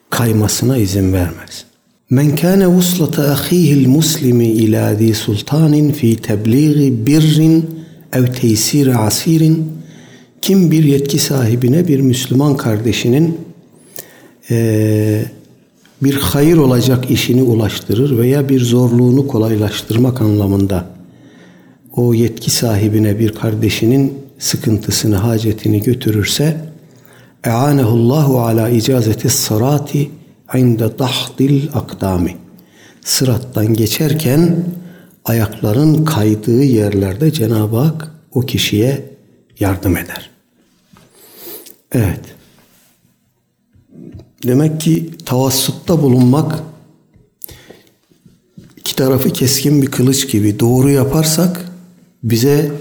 Kaymasına 0.09 0.77
izin 0.77 1.13
vermez. 1.13 1.65
Men 2.09 2.35
kana 2.35 2.69
vuslata 2.69 3.31
ahihi'l 3.31 3.87
muslimi 3.87 4.47
ila 4.47 4.95
zi 4.95 5.13
sultanin 5.13 5.91
fi 5.91 6.15
tebliği 6.15 7.05
birrin 7.05 7.81
ev 8.13 8.25
teysir 8.25 9.05
asirin 9.07 9.71
kim 10.41 10.71
bir 10.71 10.83
yetki 10.83 11.19
sahibine 11.19 11.87
bir 11.87 11.99
Müslüman 11.99 12.57
kardeşinin 12.57 13.37
e, 14.51 15.25
bir 16.03 16.13
hayır 16.13 16.57
olacak 16.57 17.11
işini 17.11 17.43
ulaştırır 17.43 18.17
veya 18.17 18.49
bir 18.49 18.61
zorluğunu 18.61 19.27
kolaylaştırmak 19.27 20.21
anlamında 20.21 20.85
o 21.95 22.13
yetki 22.13 22.51
sahibine 22.51 23.19
bir 23.19 23.31
kardeşinin 23.31 24.13
sıkıntısını, 24.41 25.15
hacetini 25.15 25.81
götürürse 25.81 26.65
e'anehullahu 27.43 28.41
ala 28.41 28.69
icazeti 28.69 29.29
sırati 29.29 30.11
inde 30.55 30.99
dahdil 30.99 31.69
akdami 31.73 32.37
sırattan 33.01 33.73
geçerken 33.73 34.65
ayakların 35.25 36.05
kaydığı 36.05 36.63
yerlerde 36.63 37.31
Cenab-ı 37.31 37.77
Hak 37.77 38.11
o 38.33 38.41
kişiye 38.41 39.15
yardım 39.59 39.97
eder. 39.97 40.29
Evet. 41.91 42.21
Demek 44.43 44.81
ki 44.81 45.11
tavassutta 45.25 46.01
bulunmak 46.01 46.59
iki 48.77 48.95
tarafı 48.95 49.33
keskin 49.33 49.81
bir 49.81 49.91
kılıç 49.91 50.31
gibi 50.31 50.59
doğru 50.59 50.89
yaparsak 50.89 51.71
bize 52.23 52.71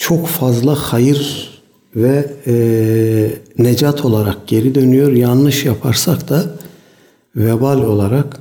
çok 0.00 0.26
fazla 0.26 0.74
hayır 0.74 1.50
ve 1.96 2.26
e, 2.46 2.54
necat 3.58 4.04
olarak 4.04 4.46
geri 4.48 4.74
dönüyor. 4.74 5.12
Yanlış 5.12 5.64
yaparsak 5.64 6.28
da 6.28 6.44
vebal 7.36 7.78
olarak 7.78 8.40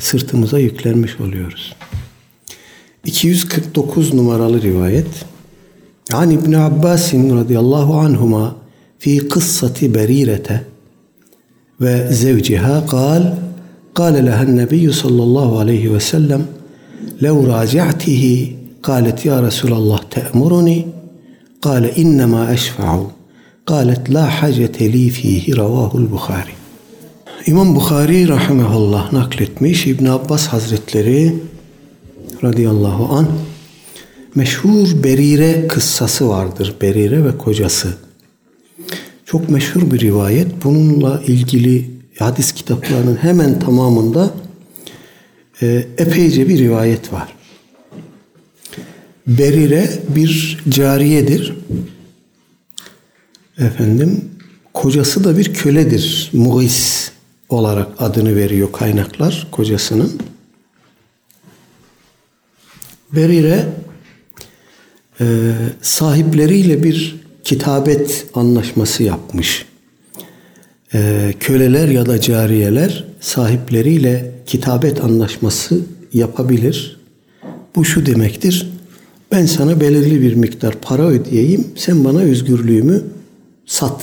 sırtımıza 0.00 0.58
yüklenmiş 0.58 1.20
oluyoruz. 1.20 1.74
249 3.04 4.14
numaralı 4.14 4.62
rivayet. 4.62 5.24
An 6.12 6.30
İbn 6.30 6.52
Abbas 6.52 7.14
radıyallahu 7.14 7.98
anhuma 7.98 8.56
fi 8.98 9.28
kıssati 9.28 9.94
berirete 9.94 10.64
ve 11.80 12.08
zevciha 12.12 12.86
kal 12.86 13.22
قال 13.98 14.24
لها 14.28 14.42
النبي 14.42 14.92
صلى 14.92 15.22
الله 15.28 15.60
عليه 15.60 15.84
وسلم 15.88 16.46
لو 17.20 17.36
راجعته 17.54 18.52
قالت 18.82 19.26
يا 19.26 19.40
رسول 19.40 19.72
الله 19.72 20.00
تأمرني 20.10 20.86
قال 21.62 21.84
إنما 21.84 22.52
أشفع 22.52 23.02
قالت 23.66 24.10
لا 24.10 24.26
حاجة 24.26 24.76
لي 24.80 25.10
فيه 25.10 25.54
رواه 25.54 25.92
البخاري 25.94 26.58
İmam 27.46 27.74
Bukhari 27.76 28.28
rahimehullah 28.28 29.12
nakletmiş 29.12 29.86
İbn 29.86 30.06
Abbas 30.06 30.46
Hazretleri 30.46 31.34
radıyallahu 32.44 33.14
an 33.14 33.26
meşhur 34.34 35.02
Berire 35.04 35.68
kıssası 35.68 36.28
vardır. 36.28 36.74
Berire 36.82 37.24
ve 37.24 37.38
kocası. 37.38 37.94
Çok 39.24 39.48
meşhur 39.48 39.90
bir 39.90 40.00
rivayet. 40.00 40.64
Bununla 40.64 41.22
ilgili 41.26 41.90
hadis 42.18 42.52
kitaplarının 42.52 43.16
hemen 43.16 43.58
tamamında 43.58 44.30
e, 45.62 45.86
epeyce 45.98 46.48
bir 46.48 46.58
rivayet 46.58 47.12
var. 47.12 47.28
Berire 49.27 49.89
bir 50.15 50.63
cariyedir. 50.69 51.53
Efendim 53.57 54.29
kocası 54.73 55.23
da 55.23 55.37
bir 55.37 55.53
köledir. 55.53 56.29
Muğis 56.33 57.11
olarak 57.49 57.87
adını 57.99 58.35
veriyor 58.35 58.71
kaynaklar 58.71 59.47
kocasının. 59.51 60.19
Berire 63.11 63.65
e, 65.21 65.51
sahipleriyle 65.81 66.83
bir 66.83 67.15
kitabet 67.43 68.25
anlaşması 68.33 69.03
yapmış. 69.03 69.65
E, 70.93 71.33
köleler 71.39 71.87
ya 71.87 72.05
da 72.05 72.21
cariyeler 72.21 73.05
sahipleriyle 73.19 74.31
kitabet 74.45 75.03
anlaşması 75.03 75.79
yapabilir. 76.13 76.99
Bu 77.75 77.85
şu 77.85 78.05
demektir. 78.05 78.72
Ben 79.33 79.45
sana 79.45 79.81
belirli 79.81 80.21
bir 80.21 80.33
miktar 80.33 80.75
para 80.81 81.07
ödeyeyim. 81.07 81.67
Sen 81.75 82.05
bana 82.05 82.19
özgürlüğümü 82.19 83.03
sat. 83.65 84.01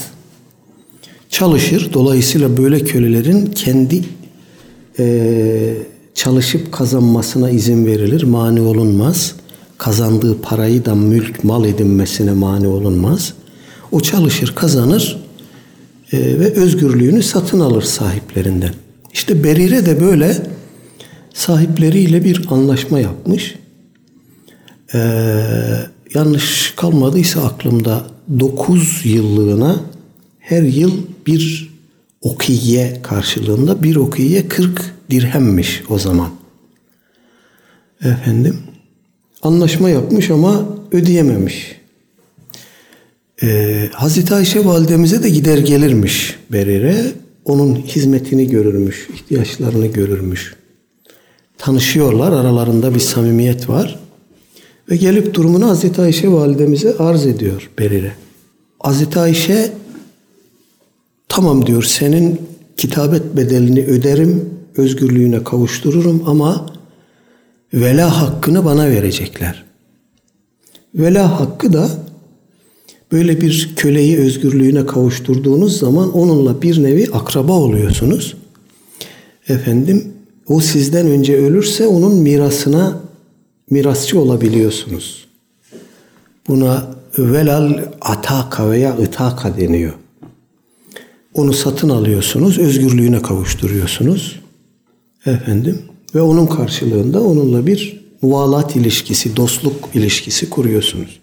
Çalışır. 1.29 1.89
Dolayısıyla 1.93 2.57
böyle 2.57 2.79
kölelerin 2.79 3.45
kendi 3.45 4.03
e, 4.99 5.73
çalışıp 6.15 6.71
kazanmasına 6.71 7.49
izin 7.49 7.85
verilir. 7.85 8.23
Mani 8.23 8.61
olunmaz. 8.61 9.35
Kazandığı 9.77 10.41
parayı 10.41 10.85
da 10.85 10.95
mülk, 10.95 11.43
mal 11.43 11.65
edinmesine 11.65 12.31
mani 12.31 12.67
olunmaz. 12.67 13.33
O 13.91 14.01
çalışır, 14.01 14.55
kazanır 14.55 15.23
e, 16.13 16.17
ve 16.17 16.53
özgürlüğünü 16.53 17.23
satın 17.23 17.59
alır 17.59 17.81
sahiplerinden. 17.81 18.73
İşte 19.13 19.43
Berire 19.43 19.85
de 19.85 20.01
böyle 20.01 20.37
sahipleriyle 21.33 22.23
bir 22.23 22.45
anlaşma 22.49 22.99
yapmış. 22.99 23.60
Ee, 24.93 24.97
yanlış 26.13 26.73
kalmadıysa 26.75 27.43
aklımda 27.43 28.05
9 28.39 29.01
yıllığına 29.05 29.81
her 30.39 30.61
yıl 30.61 30.93
bir 31.27 31.71
okiye 32.21 33.01
karşılığında 33.03 33.83
bir 33.83 33.95
okiye 33.95 34.47
40 34.47 34.95
dirhemmiş 35.09 35.83
o 35.89 35.99
zaman. 35.99 36.29
Efendim 38.03 38.57
anlaşma 39.41 39.89
yapmış 39.89 40.29
ama 40.29 40.65
ödeyememiş. 40.91 41.75
Ee, 43.43 43.89
Hazreti 43.93 44.33
Ayşe 44.33 44.65
validemize 44.65 45.23
de 45.23 45.29
gider 45.29 45.57
gelirmiş 45.57 46.35
Berire. 46.51 47.05
Onun 47.45 47.75
hizmetini 47.75 48.49
görürmüş, 48.49 49.07
ihtiyaçlarını 49.13 49.87
görürmüş. 49.87 50.55
Tanışıyorlar, 51.57 52.31
aralarında 52.31 52.95
bir 52.95 52.99
samimiyet 52.99 53.69
var. 53.69 53.99
Ve 54.89 54.95
gelip 54.95 55.33
durumunu 55.33 55.67
Hazreti 55.67 56.01
Ayşe 56.01 56.31
validemize 56.31 56.97
arz 56.97 57.25
ediyor 57.25 57.69
Berire. 57.79 58.13
Hazreti 58.79 59.19
Ayşe 59.19 59.71
tamam 61.27 61.65
diyor 61.65 61.83
senin 61.83 62.41
kitabet 62.77 63.35
bedelini 63.37 63.85
öderim, 63.85 64.49
özgürlüğüne 64.77 65.43
kavuştururum 65.43 66.23
ama 66.27 66.65
vela 67.73 68.21
hakkını 68.21 68.65
bana 68.65 68.89
verecekler. 68.89 69.63
Vela 70.95 71.39
hakkı 71.39 71.73
da 71.73 71.89
böyle 73.11 73.41
bir 73.41 73.73
köleyi 73.75 74.17
özgürlüğüne 74.17 74.85
kavuşturduğunuz 74.85 75.79
zaman 75.79 76.11
onunla 76.17 76.61
bir 76.61 76.83
nevi 76.83 77.09
akraba 77.13 77.53
oluyorsunuz. 77.53 78.35
Efendim 79.49 80.13
o 80.47 80.59
sizden 80.59 81.07
önce 81.07 81.37
ölürse 81.37 81.87
onun 81.87 82.15
mirasına 82.15 82.99
mirasçı 83.71 84.19
olabiliyorsunuz. 84.19 85.25
Buna 86.47 86.95
velal 87.17 87.83
ataka 88.01 88.71
veya 88.71 88.97
itaka 88.97 89.57
deniyor. 89.57 89.93
Onu 91.33 91.53
satın 91.53 91.89
alıyorsunuz, 91.89 92.59
özgürlüğüne 92.59 93.21
kavuşturuyorsunuz. 93.21 94.39
Efendim 95.25 95.81
ve 96.15 96.21
onun 96.21 96.47
karşılığında 96.47 97.21
onunla 97.21 97.67
bir 97.67 98.01
muvalat 98.21 98.75
ilişkisi, 98.75 99.35
dostluk 99.35 99.89
ilişkisi 99.93 100.49
kuruyorsunuz. 100.49 101.19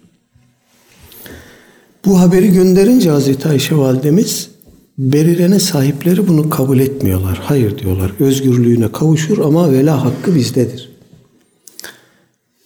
Bu 2.05 2.19
haberi 2.19 2.51
gönderince 2.53 3.09
Hazreti 3.09 3.47
Ayşe 3.47 3.77
validemiz 3.77 4.49
Berire'nin 4.97 5.57
sahipleri 5.57 6.27
bunu 6.27 6.49
kabul 6.49 6.79
etmiyorlar. 6.79 7.41
Hayır 7.43 7.77
diyorlar. 7.77 8.11
Özgürlüğüne 8.19 8.91
kavuşur 8.91 9.37
ama 9.37 9.71
vela 9.71 10.05
hakkı 10.05 10.35
bizdedir. 10.35 10.89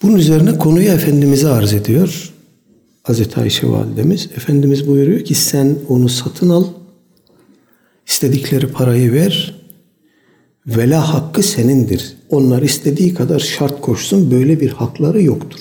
Bunun 0.03 0.15
üzerine 0.15 0.57
konuyu 0.57 0.89
Efendimiz'e 0.89 1.47
arz 1.47 1.73
ediyor. 1.73 2.33
Hazreti 3.03 3.39
Ayşe 3.39 3.69
validemiz. 3.69 4.29
Efendimiz 4.35 4.87
buyuruyor 4.87 5.19
ki 5.19 5.35
sen 5.35 5.75
onu 5.89 6.09
satın 6.09 6.49
al. 6.49 6.65
istedikleri 8.07 8.67
parayı 8.67 9.13
ver. 9.13 9.55
Vela 10.67 11.13
hakkı 11.13 11.43
senindir. 11.43 12.13
Onlar 12.29 12.61
istediği 12.61 13.13
kadar 13.13 13.39
şart 13.39 13.81
koşsun 13.81 14.31
böyle 14.31 14.59
bir 14.59 14.69
hakları 14.69 15.23
yoktur. 15.23 15.59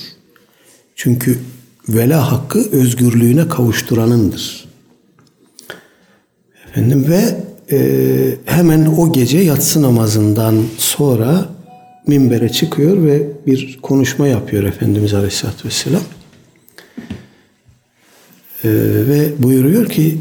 Çünkü 0.96 1.38
vela 1.88 2.32
hakkı 2.32 2.70
özgürlüğüne 2.72 3.48
kavuşturanındır. 3.48 4.64
Efendim 6.68 7.06
ve 7.08 7.36
e, 7.72 8.38
hemen 8.44 8.86
o 8.86 9.12
gece 9.12 9.38
yatsı 9.38 9.82
namazından 9.82 10.62
sonra 10.78 11.51
minbere 12.06 12.48
çıkıyor 12.48 13.04
ve 13.04 13.22
bir 13.46 13.78
konuşma 13.82 14.26
yapıyor 14.26 14.64
Efendimiz 14.64 15.14
Aleyhisselatü 15.14 15.68
Vesselam. 15.68 16.02
E, 18.64 18.68
ve 19.08 19.42
buyuruyor 19.42 19.88
ki 19.88 20.18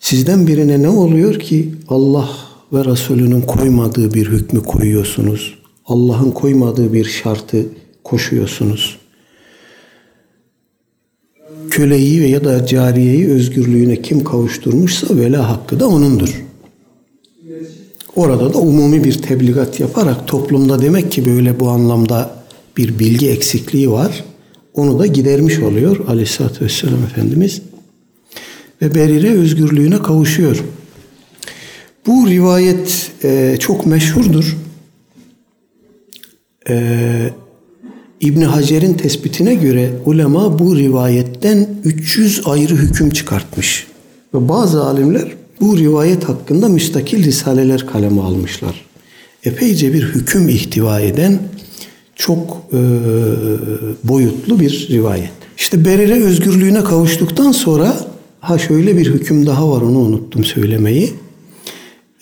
sizden 0.00 0.46
birine 0.46 0.82
ne 0.82 0.88
oluyor 0.88 1.38
ki 1.38 1.74
Allah 1.88 2.28
ve 2.72 2.84
Resulünün 2.84 3.40
koymadığı 3.40 4.14
bir 4.14 4.26
hükmü 4.26 4.62
koyuyorsunuz. 4.62 5.58
Allah'ın 5.86 6.30
koymadığı 6.30 6.92
bir 6.92 7.04
şartı 7.04 7.66
koşuyorsunuz 8.04 9.00
köleyi 11.70 12.20
veya 12.20 12.44
da 12.44 12.66
cariyeyi 12.66 13.28
özgürlüğüne 13.28 14.02
kim 14.02 14.24
kavuşturmuşsa 14.24 15.16
vela 15.16 15.48
hakkı 15.48 15.80
da 15.80 15.88
onundur. 15.88 16.49
Orada 18.16 18.54
da 18.54 18.58
umumi 18.58 19.04
bir 19.04 19.22
tebligat 19.22 19.80
yaparak 19.80 20.28
toplumda 20.28 20.82
demek 20.82 21.12
ki 21.12 21.24
böyle 21.26 21.60
bu 21.60 21.68
anlamda 21.68 22.30
bir 22.76 22.98
bilgi 22.98 23.30
eksikliği 23.30 23.90
var. 23.90 24.24
Onu 24.74 24.98
da 24.98 25.06
gidermiş 25.06 25.58
oluyor 25.58 26.08
aleyhissalatü 26.08 26.64
vesselam 26.64 27.04
Efendimiz. 27.04 27.62
Ve 28.82 28.94
Berire 28.94 29.30
özgürlüğüne 29.30 30.02
kavuşuyor. 30.02 30.64
Bu 32.06 32.28
rivayet 32.28 33.10
e, 33.24 33.56
çok 33.60 33.86
meşhurdur. 33.86 34.56
E, 36.68 37.30
İbn 38.20 38.40
Hacer'in 38.40 38.94
tespitine 38.94 39.54
göre 39.54 39.90
ulema 40.04 40.58
bu 40.58 40.76
rivayetten 40.76 41.68
300 41.84 42.46
ayrı 42.46 42.74
hüküm 42.74 43.10
çıkartmış. 43.10 43.86
Ve 44.34 44.48
bazı 44.48 44.84
alimler 44.84 45.39
bu 45.60 45.78
rivayet 45.78 46.24
hakkında 46.24 46.68
müstakil 46.68 47.24
risaleler 47.24 47.86
kaleme 47.86 48.20
almışlar. 48.20 48.84
Epeyce 49.44 49.94
bir 49.94 50.02
hüküm 50.02 50.48
ihtiva 50.48 51.00
eden 51.00 51.38
çok 52.16 52.62
e, 52.72 52.80
boyutlu 54.04 54.60
bir 54.60 54.88
rivayet. 54.90 55.30
İşte 55.56 55.84
Berire 55.84 56.24
özgürlüğüne 56.24 56.84
kavuştuktan 56.84 57.52
sonra 57.52 57.96
ha 58.40 58.58
şöyle 58.58 58.96
bir 58.96 59.06
hüküm 59.06 59.46
daha 59.46 59.70
var 59.70 59.82
onu 59.82 59.98
unuttum 59.98 60.44
söylemeyi. 60.44 61.14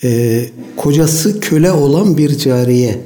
E, 0.03 0.45
kocası 0.77 1.39
köle 1.39 1.71
olan 1.71 2.17
bir 2.17 2.37
cariye 2.37 2.99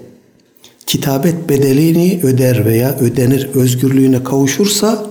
kitabet 0.87 1.49
bedelini 1.49 2.19
öder 2.23 2.65
veya 2.65 2.97
ödenir 2.99 3.49
özgürlüğüne 3.53 4.23
kavuşursa 4.23 5.05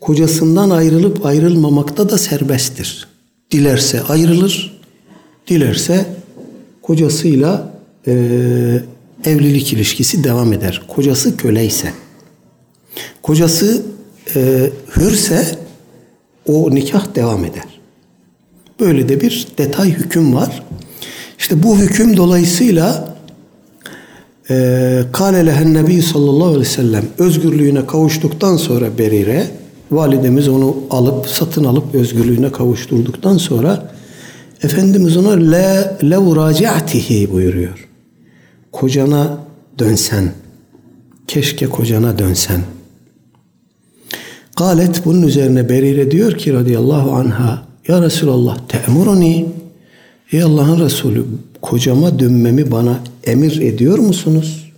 kocasından 0.00 0.70
ayrılıp 0.70 1.26
ayrılmamakta 1.26 2.08
da 2.08 2.18
serbesttir. 2.18 3.08
Dilerse 3.50 4.02
ayrılır, 4.02 4.80
dilerse 5.48 6.06
kocasıyla 6.82 7.74
e, 8.06 8.12
evlilik 9.24 9.72
ilişkisi 9.72 10.24
devam 10.24 10.52
eder. 10.52 10.82
Kocası 10.88 11.36
köleyse. 11.36 11.92
Kocası 13.22 13.82
e, 14.36 14.70
hürse 14.96 15.58
o 16.46 16.74
nikah 16.74 17.14
devam 17.14 17.44
eder. 17.44 17.80
Böyle 18.80 19.08
de 19.08 19.20
bir 19.20 19.48
detay 19.58 19.90
hüküm 19.90 20.34
var. 20.34 20.62
İşte 21.38 21.62
bu 21.62 21.78
hüküm 21.78 22.16
dolayısıyla 22.16 23.18
ee, 24.50 25.02
Kale 25.12 25.46
lehen 25.46 25.74
nebi 25.74 26.02
sallallahu 26.02 26.46
aleyhi 26.46 26.60
ve 26.60 26.64
sellem 26.64 27.04
özgürlüğüne 27.18 27.86
kavuştuktan 27.86 28.56
sonra 28.56 28.98
Berire 28.98 29.46
validemiz 29.90 30.48
onu 30.48 30.76
alıp 30.90 31.26
satın 31.28 31.64
alıp 31.64 31.94
özgürlüğüne 31.94 32.52
kavuşturduktan 32.52 33.38
sonra 33.38 33.90
Efendimiz 34.62 35.16
ona 35.16 35.32
le 35.32 35.96
lev 36.02 36.36
raci'atihi 36.36 37.32
buyuruyor. 37.32 37.88
Kocana 38.72 39.38
dönsen. 39.78 40.32
Keşke 41.26 41.66
kocana 41.66 42.18
dönsen. 42.18 42.60
Galet 44.56 45.04
bunun 45.04 45.22
üzerine 45.22 45.68
Berire 45.68 46.10
diyor 46.10 46.32
ki 46.32 46.52
radıyallahu 46.52 47.12
anha 47.12 47.62
Ya 47.88 48.02
Resulallah 48.02 48.58
te'muruni 48.68 49.46
Ey 50.32 50.42
Allah'ın 50.42 50.80
Resulü 50.80 51.24
kocama 51.62 52.18
dönmemi 52.18 52.70
bana 52.70 53.00
emir 53.24 53.60
ediyor 53.60 53.98
musunuz? 53.98 54.72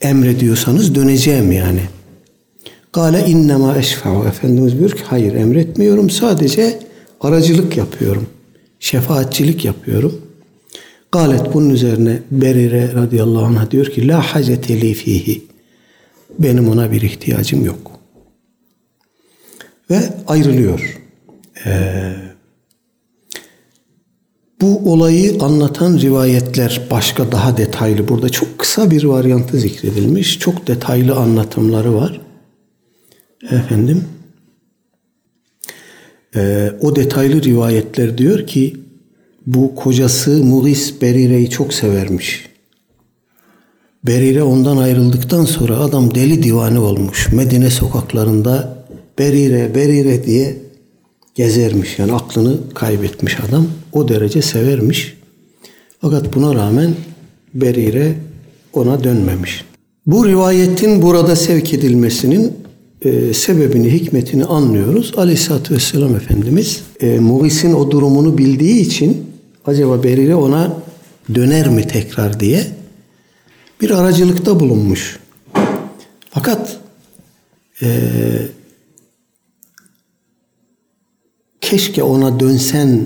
Emrediyorsanız 0.00 0.94
döneceğim 0.94 1.52
yani. 1.52 1.80
Gale 2.94 3.26
innema 3.26 3.76
eşfa'u. 3.76 4.24
Efendimiz 4.28 4.78
diyor 4.78 4.90
ki 4.90 5.02
hayır 5.06 5.34
emretmiyorum 5.34 6.10
sadece 6.10 6.78
aracılık 7.20 7.76
yapıyorum. 7.76 8.26
Şefaatçilik 8.80 9.64
yapıyorum. 9.64 10.22
Galet 11.12 11.54
bunun 11.54 11.70
üzerine 11.70 12.22
Berire 12.30 12.92
radıyallahu 12.94 13.44
anh 13.44 13.70
diyor 13.70 13.86
ki 13.86 14.08
la 14.08 14.34
hacete 14.34 14.80
li 14.80 14.94
fihi. 14.94 15.42
Benim 16.38 16.68
ona 16.68 16.92
bir 16.92 17.02
ihtiyacım 17.02 17.64
yok. 17.64 17.90
Ve 19.90 20.00
ayrılıyor. 20.26 21.00
Ee, 21.66 22.12
bu 24.60 24.92
olayı 24.92 25.38
anlatan 25.40 25.98
rivayetler 25.98 26.80
başka 26.90 27.32
daha 27.32 27.56
detaylı. 27.56 28.08
Burada 28.08 28.28
çok 28.28 28.58
kısa 28.58 28.90
bir 28.90 29.04
varyantı 29.04 29.58
zikredilmiş. 29.58 30.38
Çok 30.38 30.66
detaylı 30.66 31.16
anlatımları 31.16 31.94
var. 31.94 32.23
Efendim 33.50 34.04
e, 36.36 36.72
o 36.80 36.96
detaylı 36.96 37.42
rivayetler 37.42 38.18
diyor 38.18 38.46
ki 38.46 38.76
bu 39.46 39.74
kocası 39.74 40.44
Mughis 40.44 41.02
Berire'yi 41.02 41.50
çok 41.50 41.74
severmiş. 41.74 42.48
Berire 44.06 44.42
ondan 44.42 44.76
ayrıldıktan 44.76 45.44
sonra 45.44 45.76
adam 45.76 46.14
deli 46.14 46.42
divane 46.42 46.78
olmuş. 46.78 47.32
Medine 47.32 47.70
sokaklarında 47.70 48.84
Berire, 49.18 49.74
Berire 49.74 50.24
diye 50.24 50.56
gezermiş. 51.34 51.98
Yani 51.98 52.12
aklını 52.12 52.56
kaybetmiş 52.74 53.40
adam. 53.48 53.66
O 53.92 54.08
derece 54.08 54.42
severmiş. 54.42 55.16
Fakat 56.00 56.34
buna 56.34 56.54
rağmen 56.54 56.94
Berire 57.54 58.14
ona 58.72 59.04
dönmemiş. 59.04 59.64
Bu 60.06 60.26
rivayetin 60.26 61.02
burada 61.02 61.36
sevk 61.36 61.74
edilmesinin 61.74 62.52
e, 63.04 63.34
sebebini, 63.34 63.92
hikmetini 63.92 64.44
anlıyoruz. 64.44 65.12
Aleyhisselatü 65.16 65.74
Vesselam 65.74 66.16
Efendimiz 66.16 66.82
e, 67.00 67.18
Mugis'in 67.18 67.72
o 67.72 67.90
durumunu 67.90 68.38
bildiği 68.38 68.80
için 68.80 69.26
acaba 69.66 70.02
Berire 70.02 70.34
ona 70.34 70.76
döner 71.34 71.68
mi 71.68 71.86
tekrar 71.86 72.40
diye 72.40 72.66
bir 73.80 73.90
aracılıkta 73.90 74.60
bulunmuş. 74.60 75.18
Fakat 76.30 76.78
e, 77.82 77.88
keşke 81.60 82.02
ona 82.02 82.40
dönsen 82.40 83.00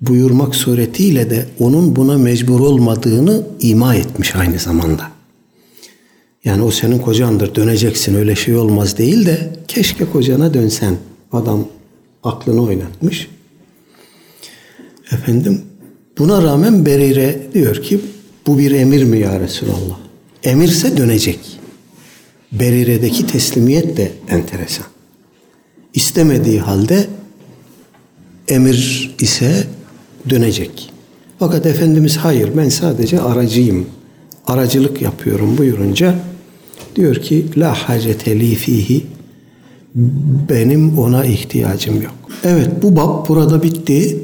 buyurmak 0.00 0.54
suretiyle 0.54 1.30
de 1.30 1.46
onun 1.58 1.96
buna 1.96 2.18
mecbur 2.18 2.60
olmadığını 2.60 3.42
ima 3.60 3.94
etmiş 3.94 4.36
aynı 4.36 4.58
zamanda. 4.58 5.19
Yani 6.44 6.62
o 6.62 6.70
senin 6.70 6.98
kocandır 6.98 7.54
döneceksin 7.54 8.14
öyle 8.14 8.36
şey 8.36 8.56
olmaz 8.56 8.98
değil 8.98 9.26
de 9.26 9.52
keşke 9.68 10.04
kocana 10.04 10.54
dönsen. 10.54 10.96
Adam 11.32 11.68
aklını 12.22 12.62
oynatmış. 12.62 13.28
Efendim 15.12 15.62
buna 16.18 16.42
rağmen 16.42 16.86
Berire 16.86 17.38
diyor 17.54 17.82
ki 17.82 18.00
bu 18.46 18.58
bir 18.58 18.70
emir 18.70 19.04
mi 19.04 19.18
ya 19.18 19.40
Resulallah? 19.40 19.98
Emirse 20.44 20.96
dönecek. 20.96 21.38
Berire'deki 22.52 23.26
teslimiyet 23.26 23.96
de 23.96 24.12
enteresan. 24.28 24.86
İstemediği 25.94 26.60
halde 26.60 27.06
emir 28.48 29.10
ise 29.20 29.66
dönecek. 30.30 30.92
Fakat 31.38 31.66
Efendimiz 31.66 32.16
hayır 32.16 32.50
ben 32.56 32.68
sadece 32.68 33.20
aracıyım. 33.20 33.86
Aracılık 34.46 35.02
yapıyorum 35.02 35.58
buyurunca 35.58 36.14
diyor 36.96 37.16
ki 37.16 37.46
la 37.56 37.74
hacete 37.74 38.40
li 38.40 38.54
fihi 38.54 39.06
benim 40.48 40.98
ona 40.98 41.24
ihtiyacım 41.24 42.02
yok. 42.02 42.14
Evet 42.44 42.68
bu 42.82 42.96
bab 42.96 43.28
burada 43.28 43.62
bitti. 43.62 44.18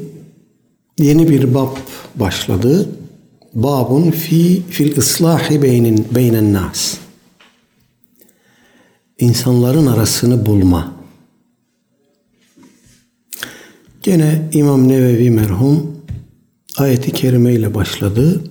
Yeni 0.99 1.29
bir 1.29 1.53
bab 1.53 1.75
başladı. 2.15 2.89
Babun 3.53 4.11
fi 4.11 4.61
fil 4.69 4.97
islahi 4.97 5.61
beynin 5.61 6.07
beynen 6.15 6.53
nas. 6.53 6.97
İnsanların 9.19 9.87
arasını 9.87 10.45
bulma. 10.45 10.97
Gene 14.03 14.49
İmam 14.53 14.87
Nevevi 14.87 15.31
merhum 15.31 15.97
ayeti 16.77 17.11
kerime 17.11 17.53
ile 17.53 17.73
başladı. 17.73 18.43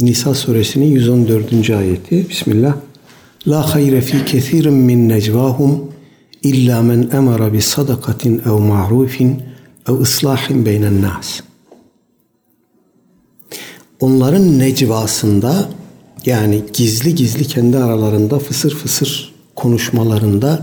Nisa 0.00 0.34
suresinin 0.34 0.86
114. 0.86 1.70
ayeti. 1.70 2.28
Bismillah. 2.28 2.76
La 3.46 3.74
hayre 3.74 4.00
fi 4.00 4.24
kethirin 4.24 4.74
min 4.74 5.08
necvahum 5.08 5.92
illa 6.42 6.82
men 6.82 7.10
emara 7.12 7.52
bi 7.52 7.60
sadakatin 7.60 8.42
ev 8.46 8.58
ma'rufin 8.58 9.42
ev 9.88 10.00
islahin 10.00 10.66
beynen 10.66 11.02
nas. 11.02 11.40
Onların 14.00 14.58
necvasında 14.58 15.68
yani 16.26 16.62
gizli 16.72 17.14
gizli 17.14 17.44
kendi 17.44 17.78
aralarında 17.78 18.38
fısır 18.38 18.74
fısır 18.74 19.34
konuşmalarında 19.56 20.62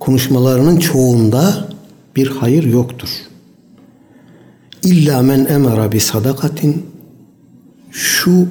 konuşmalarının 0.00 0.76
çoğunda 0.76 1.68
bir 2.16 2.26
hayır 2.26 2.64
yoktur. 2.64 3.08
İlla 4.82 5.22
men 5.22 5.44
emara 5.44 5.92
bi 5.92 6.00
sadakatin 6.00 6.93
şu 7.94 8.48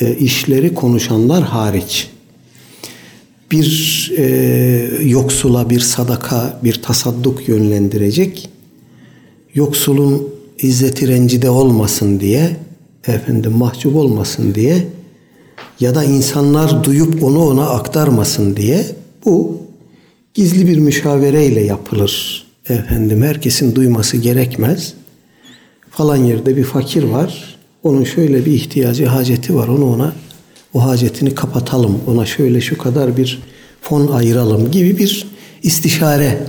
e, 0.00 0.16
işleri 0.16 0.74
konuşanlar 0.74 1.42
hariç 1.42 2.10
bir 3.50 4.12
e, 4.16 4.24
yoksula 5.04 5.70
bir 5.70 5.80
sadaka, 5.80 6.60
bir 6.64 6.82
tasadduk 6.82 7.48
yönlendirecek. 7.48 8.48
Yoksulun 9.54 10.28
izzeti 10.58 11.08
rencide 11.08 11.50
olmasın 11.50 12.20
diye, 12.20 12.56
efendim 13.06 13.52
mahcup 13.52 13.96
olmasın 13.96 14.54
diye 14.54 14.86
ya 15.80 15.94
da 15.94 16.04
insanlar 16.04 16.84
duyup 16.84 17.22
onu 17.22 17.44
ona 17.44 17.70
aktarmasın 17.70 18.56
diye 18.56 18.86
bu 19.24 19.60
gizli 20.34 20.68
bir 20.68 20.78
müşavereyle 20.78 21.60
yapılır. 21.60 22.46
Efendim 22.68 23.22
herkesin 23.22 23.74
duyması 23.74 24.16
gerekmez. 24.16 24.94
Falan 25.90 26.16
yerde 26.16 26.56
bir 26.56 26.64
fakir 26.64 27.02
var. 27.02 27.59
Onun 27.82 28.04
şöyle 28.04 28.46
bir 28.46 28.52
ihtiyacı, 28.52 29.06
haceti 29.06 29.54
var. 29.54 29.68
Onu 29.68 29.92
ona 29.92 30.12
o 30.74 30.84
hacetini 30.84 31.34
kapatalım. 31.34 32.00
Ona 32.06 32.26
şöyle 32.26 32.60
şu 32.60 32.78
kadar 32.78 33.16
bir 33.16 33.42
fon 33.80 34.06
ayıralım 34.06 34.70
gibi 34.70 34.98
bir 34.98 35.26
istişare 35.62 36.46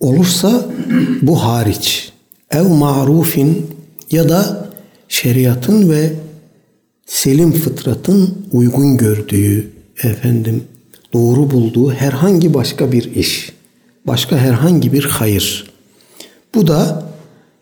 olursa 0.00 0.66
bu 1.22 1.44
hariç. 1.44 2.12
Ev 2.50 2.62
marufin 2.62 3.66
ya 4.10 4.28
da 4.28 4.68
şeriatın 5.08 5.90
ve 5.90 6.12
selim 7.06 7.52
fıtratın 7.52 8.46
uygun 8.52 8.96
gördüğü 8.96 9.70
efendim 10.02 10.64
doğru 11.12 11.50
bulduğu 11.50 11.92
herhangi 11.92 12.54
başka 12.54 12.92
bir 12.92 13.14
iş, 13.14 13.52
başka 14.06 14.36
herhangi 14.36 14.92
bir 14.92 15.04
hayır. 15.04 15.70
Bu 16.54 16.66
da 16.66 17.03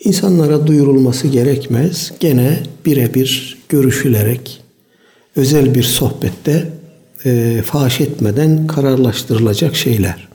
insanlara 0.05 0.67
duyurulması 0.67 1.29
gerekmez. 1.29 2.13
Gene 2.21 2.59
birebir 2.87 3.59
görüşülerek 3.69 4.61
özel 5.37 5.75
bir 5.75 5.83
sohbette 5.83 6.69
e, 7.25 7.63
faş 7.67 8.01
etmeden 8.01 8.67
kararlaştırılacak 8.67 9.77
şeyler. 9.77 10.29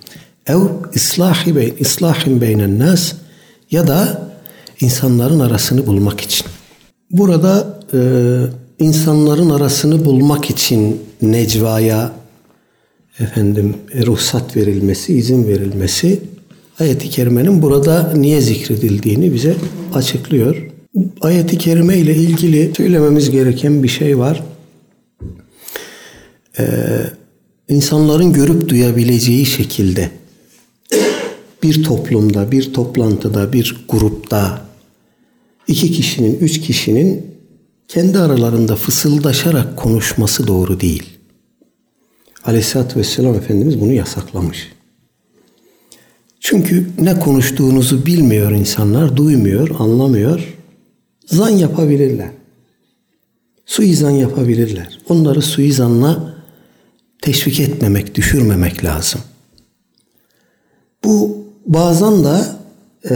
Ev 0.47 0.59
islahi 0.93 1.55
beyn, 1.55 1.73
islahin 1.79 2.41
beynen 2.41 2.79
nas 2.79 3.13
ya 3.71 3.87
da 3.87 4.27
insanların 4.79 5.39
arasını 5.39 5.87
bulmak 5.87 6.21
için. 6.21 6.47
Burada 7.11 7.79
e, 7.93 7.99
insanların 8.79 9.49
arasını 9.49 10.05
bulmak 10.05 10.49
için 10.49 11.01
necvaya 11.21 12.11
efendim 13.19 13.77
ruhsat 14.05 14.55
verilmesi, 14.55 15.13
izin 15.13 15.47
verilmesi 15.47 16.21
ayeti 16.79 17.09
kerimenin 17.09 17.61
burada 17.61 18.13
niye 18.15 18.41
zikredildiğini 18.41 19.33
bize 19.33 19.55
açıklıyor. 19.93 20.67
Ayeti 21.21 21.57
kerime 21.57 21.97
ile 21.97 22.15
ilgili 22.15 22.71
söylememiz 22.77 23.31
gereken 23.31 23.83
bir 23.83 23.87
şey 23.87 24.17
var 24.17 24.43
e, 26.59 26.63
insanların 27.69 28.33
görüp 28.33 28.69
duyabileceği 28.69 29.45
şekilde 29.45 30.09
bir 31.63 31.83
toplumda, 31.83 32.51
bir 32.51 32.73
toplantıda, 32.73 33.53
bir 33.53 33.85
grupta 33.89 34.65
iki 35.67 35.91
kişinin, 35.91 36.39
üç 36.39 36.61
kişinin 36.61 37.25
kendi 37.87 38.19
aralarında 38.19 38.75
fısıldaşarak 38.75 39.77
konuşması 39.77 40.47
doğru 40.47 40.79
değil. 40.79 41.03
Aleyhisselatü 42.45 42.99
Vesselam 42.99 43.35
Efendimiz 43.35 43.81
bunu 43.81 43.93
yasaklamış. 43.93 44.71
Çünkü 46.49 46.87
ne 46.99 47.19
konuştuğunuzu 47.19 48.05
bilmiyor 48.05 48.51
insanlar, 48.51 49.17
duymuyor, 49.17 49.69
anlamıyor. 49.79 50.55
Zan 51.25 51.49
yapabilirler. 51.49 52.29
Suizan 53.65 54.09
yapabilirler. 54.09 54.99
Onları 55.09 55.41
suizanla 55.41 56.35
teşvik 57.21 57.59
etmemek, 57.59 58.15
düşürmemek 58.15 58.83
lazım. 58.83 59.21
Bu 61.03 61.43
bazen 61.65 62.23
de 62.23 62.41
e, 63.09 63.15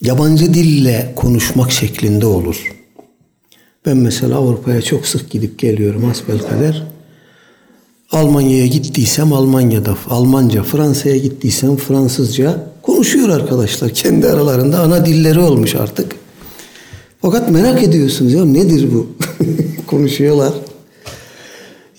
yabancı 0.00 0.54
dille 0.54 1.12
konuşmak 1.16 1.72
şeklinde 1.72 2.26
olur. 2.26 2.74
Ben 3.86 3.96
mesela 3.96 4.36
Avrupa'ya 4.36 4.82
çok 4.82 5.06
sık 5.06 5.30
gidip 5.30 5.58
geliyorum 5.58 6.04
kadar. 6.48 6.93
Almanya'ya 8.14 8.66
gittiysem 8.66 9.32
Almanya'da 9.32 9.96
Almanca, 10.10 10.62
Fransa'ya 10.62 11.16
gittiysem 11.16 11.76
Fransızca 11.76 12.66
konuşuyor 12.82 13.28
arkadaşlar. 13.28 13.90
Kendi 13.90 14.28
aralarında 14.28 14.80
ana 14.80 15.06
dilleri 15.06 15.40
olmuş 15.40 15.74
artık. 15.74 16.12
Fakat 17.22 17.50
merak 17.50 17.82
ediyorsunuz 17.82 18.32
ya 18.32 18.44
nedir 18.44 18.88
bu? 18.94 19.06
Konuşuyorlar. 19.86 20.52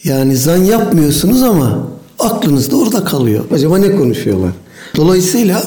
Yani 0.03 0.37
zan 0.37 0.57
yapmıyorsunuz 0.57 1.43
ama 1.43 1.87
aklınızda 2.19 2.77
orada 2.77 3.03
kalıyor. 3.03 3.45
Acaba 3.53 3.77
ne 3.77 3.95
konuşuyorlar? 3.95 4.51
Dolayısıyla 4.95 5.63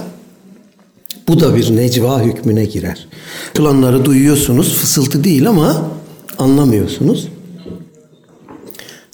bu 1.28 1.40
da 1.40 1.56
bir 1.56 1.76
necva 1.76 2.22
hükmüne 2.22 2.64
girer. 2.64 3.08
Planları 3.54 4.04
duyuyorsunuz, 4.04 4.74
fısıltı 4.74 5.24
değil 5.24 5.48
ama 5.48 5.90
anlamıyorsunuz. 6.38 7.28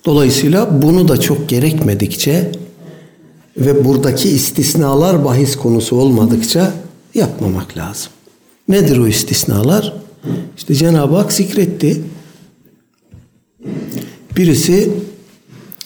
Dolayısıyla 0.07 0.83
bunu 0.83 1.09
da 1.09 1.21
çok 1.21 1.49
gerekmedikçe 1.49 2.53
ve 3.57 3.85
buradaki 3.85 4.29
istisnalar 4.29 5.25
bahis 5.25 5.57
konusu 5.57 5.97
olmadıkça 5.97 6.73
yapmamak 7.15 7.77
lazım. 7.77 8.13
Nedir 8.69 8.99
o 8.99 9.07
istisnalar? 9.07 9.93
İşte 10.57 10.75
Cenab-ı 10.75 11.17
Hak 11.17 11.33
zikretti. 11.33 12.03
Birisi 14.37 14.91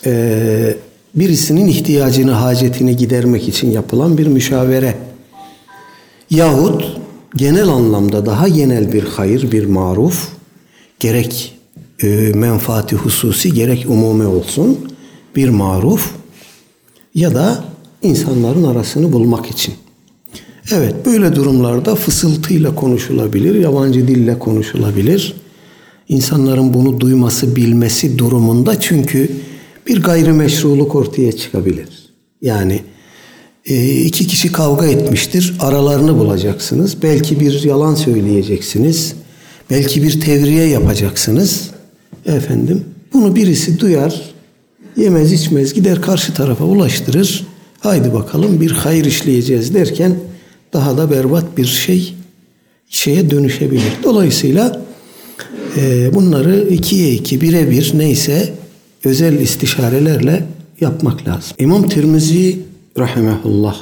e, 0.06 0.74
birisinin 1.14 1.66
ihtiyacını, 1.66 2.30
hacetini 2.30 2.96
gidermek 2.96 3.48
için 3.48 3.70
yapılan 3.70 4.18
bir 4.18 4.26
müşavere. 4.26 4.94
Yahut 6.30 6.96
genel 7.36 7.68
anlamda 7.68 8.26
daha 8.26 8.48
genel 8.48 8.92
bir 8.92 9.02
hayır, 9.02 9.52
bir 9.52 9.66
maruf, 9.66 10.28
gerek 11.00 11.57
e, 12.02 12.06
menfaati 12.34 12.96
hususi, 12.96 13.54
gerek 13.54 13.86
umumi 13.88 14.26
olsun 14.26 14.78
bir 15.36 15.48
maruf 15.48 16.10
ya 17.14 17.34
da 17.34 17.64
insanların 18.02 18.64
arasını 18.64 19.12
bulmak 19.12 19.46
için. 19.46 19.74
Evet 20.72 20.94
böyle 21.06 21.36
durumlarda 21.36 21.94
fısıltıyla 21.94 22.74
konuşulabilir, 22.74 23.54
yabancı 23.54 24.08
dille 24.08 24.38
konuşulabilir. 24.38 25.34
İnsanların 26.08 26.74
bunu 26.74 27.00
duyması, 27.00 27.56
bilmesi 27.56 28.18
durumunda 28.18 28.80
çünkü 28.80 29.30
bir 29.86 30.02
gayrimeşruluk 30.02 30.94
ortaya 30.94 31.32
çıkabilir. 31.32 31.88
Yani 32.42 32.80
e, 33.66 33.90
iki 33.90 34.26
kişi 34.26 34.52
kavga 34.52 34.86
etmiştir, 34.86 35.54
aralarını 35.60 36.18
bulacaksınız. 36.18 37.02
Belki 37.02 37.40
bir 37.40 37.62
yalan 37.62 37.94
söyleyeceksiniz. 37.94 39.14
Belki 39.70 40.02
bir 40.02 40.20
tevriye 40.20 40.68
yapacaksınız. 40.68 41.70
Efendim 42.26 42.84
bunu 43.12 43.36
birisi 43.36 43.80
duyar, 43.80 44.22
yemez 44.96 45.32
içmez 45.32 45.74
gider 45.74 46.02
karşı 46.02 46.34
tarafa 46.34 46.64
ulaştırır. 46.64 47.46
Haydi 47.80 48.12
bakalım 48.12 48.60
bir 48.60 48.70
hayır 48.70 49.04
işleyeceğiz 49.04 49.74
derken 49.74 50.16
daha 50.72 50.98
da 50.98 51.10
berbat 51.10 51.56
bir 51.56 51.66
şey 51.66 52.14
şeye 52.90 53.30
dönüşebilir. 53.30 53.92
Dolayısıyla 54.04 54.80
e, 55.76 56.14
bunları 56.14 56.68
ikiye 56.70 57.14
iki, 57.14 57.40
bire 57.40 57.70
bir 57.70 57.98
neyse 57.98 58.52
özel 59.04 59.40
istişarelerle 59.40 60.46
yapmak 60.80 61.28
lazım. 61.28 61.56
İmam 61.58 61.88
Tirmizi 61.88 62.58
rahimehullah 62.98 63.76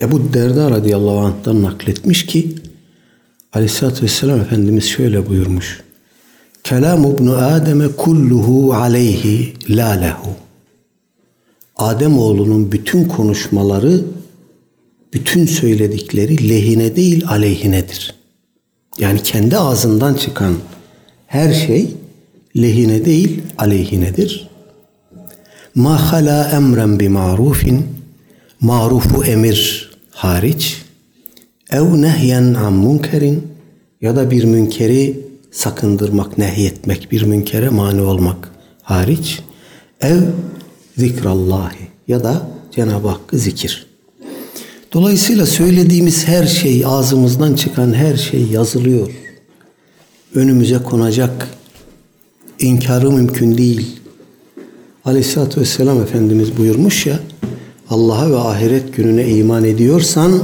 Ebu 0.00 0.32
Derda 0.34 0.70
radıyallahu 0.70 1.18
anh'tan 1.18 1.62
nakletmiş 1.62 2.26
ki 2.26 2.54
Aleyhisselatü 3.52 4.02
Vesselam 4.02 4.40
Efendimiz 4.40 4.84
şöyle 4.84 5.26
buyurmuş. 5.26 5.80
Kelam 6.64 7.04
ibn 7.04 7.26
Adem'e 7.28 7.88
kulluhu 7.88 8.74
aleyhi 8.74 9.54
la 9.68 9.90
lehu. 9.90 10.30
Adem 11.76 12.18
oğlunun 12.18 12.72
bütün 12.72 13.04
konuşmaları, 13.04 14.04
bütün 15.14 15.46
söyledikleri 15.46 16.48
lehine 16.48 16.96
değil 16.96 17.28
aleyhinedir. 17.28 18.14
Yani 18.98 19.22
kendi 19.22 19.56
ağzından 19.56 20.14
çıkan 20.14 20.54
her 21.26 21.52
şey 21.52 21.94
lehine 22.56 23.04
değil 23.04 23.42
aleyhinedir. 23.58 24.48
Ma 25.74 26.12
hala 26.12 26.50
emren 26.50 27.00
bi 27.00 27.08
marufin 27.08 27.86
marufu 28.60 29.24
emir 29.24 29.90
hariç 30.10 30.82
ev 31.70 32.02
nehyen 32.02 32.54
an 32.54 32.72
munkerin 32.72 33.46
ya 34.00 34.16
da 34.16 34.30
bir 34.30 34.44
münkeri 34.44 35.27
sakındırmak, 35.50 36.38
nehyetmek, 36.38 37.12
bir 37.12 37.22
münkere 37.22 37.68
mani 37.68 38.00
olmak 38.00 38.52
hariç 38.82 39.40
ev 40.00 40.20
zikrallahi 40.96 41.88
ya 42.08 42.24
da 42.24 42.48
Cenab-ı 42.74 43.08
Hakk'ı 43.08 43.38
zikir. 43.38 43.86
Dolayısıyla 44.92 45.46
söylediğimiz 45.46 46.28
her 46.28 46.46
şey, 46.46 46.86
ağzımızdan 46.86 47.54
çıkan 47.54 47.94
her 47.94 48.16
şey 48.16 48.42
yazılıyor. 48.42 49.10
Önümüze 50.34 50.78
konacak. 50.78 51.48
İnkarı 52.58 53.10
mümkün 53.10 53.58
değil. 53.58 54.00
Aleyhisselatü 55.04 55.60
Vesselam 55.60 56.02
Efendimiz 56.02 56.56
buyurmuş 56.56 57.06
ya, 57.06 57.20
Allah'a 57.90 58.30
ve 58.30 58.36
ahiret 58.36 58.96
gününe 58.96 59.28
iman 59.28 59.64
ediyorsan 59.64 60.42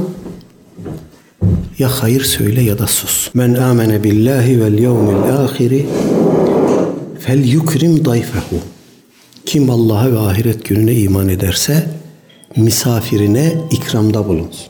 ya 1.79 1.89
hayır 1.89 2.23
söyle 2.23 2.61
ya 2.61 2.79
da 2.79 2.87
sus. 2.87 3.29
Men 3.33 3.53
amene 3.53 4.03
billahi 4.03 4.61
vel 4.61 4.79
yevmil 4.79 5.33
ahiri 5.33 5.85
fel 7.19 7.45
yukrim 7.45 8.05
dayfehu. 8.05 8.59
Kim 9.45 9.69
Allah'a 9.69 10.11
ve 10.11 10.19
ahiret 10.19 10.65
gününe 10.65 10.93
iman 10.93 11.29
ederse 11.29 11.87
misafirine 12.55 13.53
ikramda 13.71 14.27
bulunsun. 14.27 14.67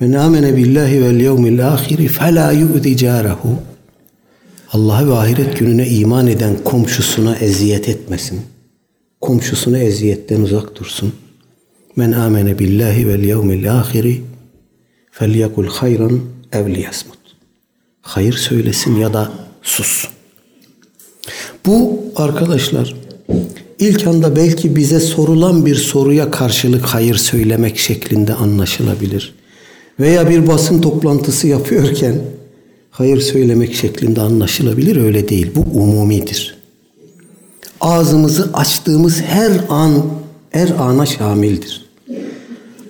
Men 0.00 0.12
amene 0.12 0.56
billahi 0.56 1.02
vel 1.02 1.20
yevmil 1.20 1.68
ahiri 1.68 2.08
fela 2.08 2.52
yu'zi 2.52 2.96
carehu. 2.96 3.58
Allah'a 4.72 5.06
ve 5.06 5.14
ahiret 5.14 5.58
gününe 5.58 5.88
iman 5.88 6.26
eden 6.26 6.56
komşusuna 6.64 7.36
eziyet 7.36 7.88
etmesin. 7.88 8.40
Komşusuna 9.20 9.78
eziyetten 9.78 10.40
uzak 10.40 10.76
dursun. 10.76 11.12
Men 11.96 12.12
amene 12.12 12.58
billahi 12.58 13.08
vel 13.08 13.24
yevmil 13.24 13.72
ahiri 13.72 14.22
felyekul 15.18 15.66
hayran 15.66 16.20
ev 16.52 16.74
liyasmut. 16.74 17.18
Hayır 18.02 18.32
söylesin 18.32 18.96
ya 18.96 19.12
da 19.12 19.32
sus. 19.62 20.08
Bu 21.66 22.00
arkadaşlar 22.16 22.94
ilk 23.78 24.06
anda 24.06 24.36
belki 24.36 24.76
bize 24.76 25.00
sorulan 25.00 25.66
bir 25.66 25.74
soruya 25.74 26.30
karşılık 26.30 26.84
hayır 26.84 27.14
söylemek 27.14 27.78
şeklinde 27.78 28.34
anlaşılabilir. 28.34 29.34
Veya 30.00 30.30
bir 30.30 30.46
basın 30.46 30.80
toplantısı 30.80 31.48
yapıyorken 31.48 32.20
hayır 32.90 33.20
söylemek 33.20 33.74
şeklinde 33.74 34.20
anlaşılabilir 34.20 34.96
öyle 34.96 35.28
değil. 35.28 35.50
Bu 35.54 35.80
umumidir. 35.80 36.58
Ağzımızı 37.80 38.50
açtığımız 38.54 39.20
her 39.20 39.52
an 39.68 40.04
her 40.50 40.68
ana 40.68 41.06
şamildir. 41.06 41.87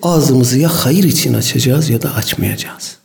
Ağzımızı 0.02 0.58
ya 0.58 0.68
hayır 0.68 1.04
için 1.04 1.34
açacağız 1.34 1.90
ya 1.90 2.02
da 2.02 2.14
açmayacağız. 2.14 2.96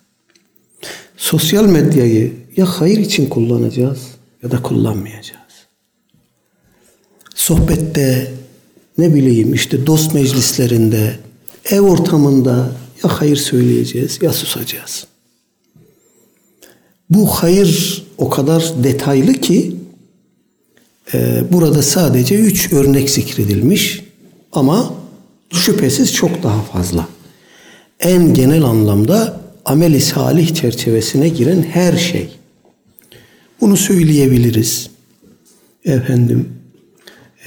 Sosyal 1.17 1.65
medyayı 1.65 2.33
ya 2.57 2.65
hayır 2.65 2.97
için 2.97 3.29
kullanacağız 3.29 3.99
ya 4.43 4.51
da 4.51 4.61
kullanmayacağız. 4.61 5.43
Sohbette 7.35 8.33
ne 8.97 9.13
bileyim 9.13 9.53
işte 9.53 9.87
dost 9.87 10.13
meclislerinde, 10.13 11.19
ev 11.65 11.81
ortamında 11.81 12.71
ya 13.03 13.19
hayır 13.19 13.35
söyleyeceğiz 13.35 14.19
ya 14.21 14.33
susacağız. 14.33 15.07
Bu 17.09 17.27
hayır 17.27 18.03
o 18.17 18.29
kadar 18.29 18.73
detaylı 18.83 19.33
ki 19.33 19.75
e, 21.13 21.43
burada 21.51 21.81
sadece 21.81 22.35
üç 22.35 22.73
örnek 22.73 23.09
zikredilmiş 23.09 24.03
ama 24.51 25.02
şüphesiz 25.53 26.13
çok 26.13 26.43
daha 26.43 26.61
fazla. 26.61 27.07
En 27.99 28.33
genel 28.33 28.63
anlamda 28.63 29.41
ameli 29.65 30.01
salih 30.01 30.53
çerçevesine 30.53 31.29
giren 31.29 31.61
her 31.61 31.97
şey. 31.97 32.29
Bunu 33.61 33.77
söyleyebiliriz. 33.77 34.89
Efendim, 35.85 36.49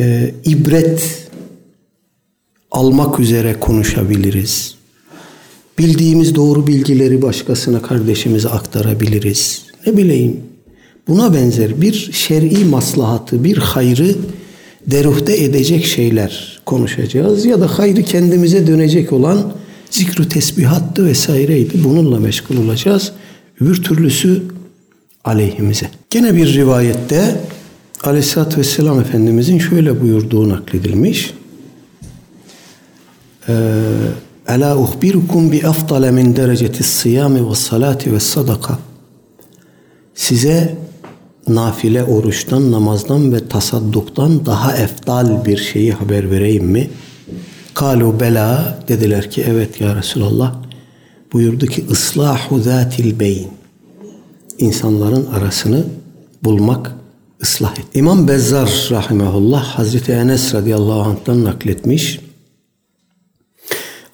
e, 0.01 0.35
ibret 0.45 1.29
almak 2.71 3.21
üzere 3.21 3.61
konuşabiliriz. 3.61 4.75
Bildiğimiz 5.79 6.35
doğru 6.35 6.66
bilgileri 6.66 7.23
başkasına, 7.23 7.83
kardeşimize 7.83 8.49
aktarabiliriz. 8.49 9.62
Ne 9.87 9.97
bileyim, 9.97 10.40
buna 11.09 11.35
benzer 11.35 11.81
bir 11.81 12.11
şer'i 12.12 12.64
maslahatı, 12.64 13.45
bir 13.45 13.57
hayrı 13.57 14.16
deruhte 14.87 15.44
edecek 15.44 15.87
şeyler 15.87 16.61
konuşacağız. 16.66 17.44
Ya 17.44 17.61
da 17.61 17.79
hayrı 17.79 18.03
kendimize 18.03 18.66
dönecek 18.66 19.12
olan 19.12 19.53
zikru 19.90 20.29
tesbihattı 20.29 21.07
vesaireydi. 21.07 21.85
Bununla 21.85 22.20
meşgul 22.20 22.57
olacağız. 22.57 23.12
Öbür 23.61 23.83
türlüsü 23.83 24.42
aleyhimize. 25.25 25.90
Gene 26.11 26.35
bir 26.37 26.55
rivayette 26.55 27.40
Aleyhisselatü 28.05 28.61
Vesselam 28.61 29.01
Efendimizin 29.01 29.59
şöyle 29.59 30.01
buyurduğu 30.01 30.49
nakledilmiş. 30.49 31.35
Ela 34.49 34.79
uhbirukum 34.79 35.53
bi 35.53 35.66
afdale 35.66 36.11
min 36.11 36.37
dereceti 36.37 36.83
siyami 36.83 37.51
ve 37.51 37.55
salati 37.55 38.12
ve 38.12 38.20
sadaka. 38.20 38.79
Size 40.14 40.77
nafile 41.49 42.05
oruçtan, 42.05 42.73
namazdan 42.73 43.33
ve 43.33 43.49
tasadduktan 43.49 44.47
daha 44.47 44.77
efdal 44.77 45.45
bir 45.45 45.57
şeyi 45.57 45.93
haber 45.93 46.31
vereyim 46.31 46.65
mi? 46.65 46.91
Kalu 47.75 48.21
bela 48.21 48.79
dediler 48.89 49.31
ki 49.31 49.45
evet 49.49 49.81
ya 49.81 49.97
Resulallah. 49.97 50.55
Buyurdu 51.33 51.67
ki 51.67 51.85
ıslahu 51.91 52.61
zatil 52.61 53.21
beyin. 53.21 53.49
İnsanların 54.59 55.27
arasını 55.27 55.85
bulmak, 56.43 56.93
ıslah 57.43 57.73
et. 57.73 57.87
İmam 57.95 58.29
Bezzar 58.29 58.89
rahimehullah 58.91 59.65
Hazreti 59.65 60.13
Enes 60.13 60.55
radıyallahu 60.55 61.01
anh'tan 61.01 61.45
nakletmiş. 61.45 62.21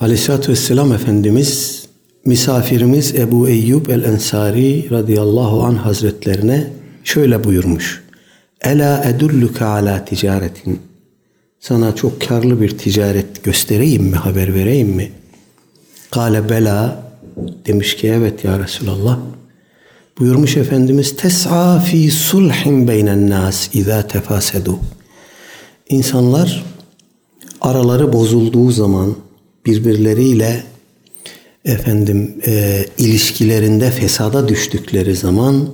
Aleyhisselatü 0.01 0.53
Vesselam 0.53 0.93
Efendimiz 0.93 1.83
misafirimiz 2.25 3.15
Ebu 3.15 3.49
Eyyub 3.49 3.87
el-Ensari 3.87 4.91
radıyallahu 4.91 5.63
anh 5.63 5.79
hazretlerine 5.79 6.82
şöyle 7.05 7.45
buyurmuş. 7.45 8.03
Ela 8.61 9.05
edulluka 9.05 9.67
ala 9.67 10.05
ticaretin. 10.05 10.81
Sana 11.61 11.95
çok 11.95 12.21
karlı 12.21 12.61
bir 12.61 12.79
ticaret 12.79 13.45
göstereyim 13.45 14.03
mi, 14.05 14.17
haber 14.17 14.55
vereyim 14.55 14.89
mi? 14.89 15.13
Kale 16.11 16.49
bela. 16.49 17.03
Demiş 17.67 17.97
ki 17.97 18.09
evet 18.09 18.45
ya 18.45 18.59
Resulallah. 18.59 19.19
Buyurmuş 20.19 20.57
Efendimiz 20.57 21.17
tes'a 21.17 21.81
fi 21.81 22.11
sulhin 22.11 22.89
beynen 22.89 23.31
nas 23.31 23.75
izâ 23.75 24.07
tefasedu. 24.07 24.79
İnsanlar 25.89 26.65
araları 27.61 28.13
bozulduğu 28.13 28.71
zaman 28.71 29.17
birbirleriyle 29.67 30.63
efendim 31.65 32.35
e, 32.47 32.85
ilişkilerinde 32.99 33.91
fesada 33.91 34.49
düştükleri 34.49 35.17
zaman 35.17 35.69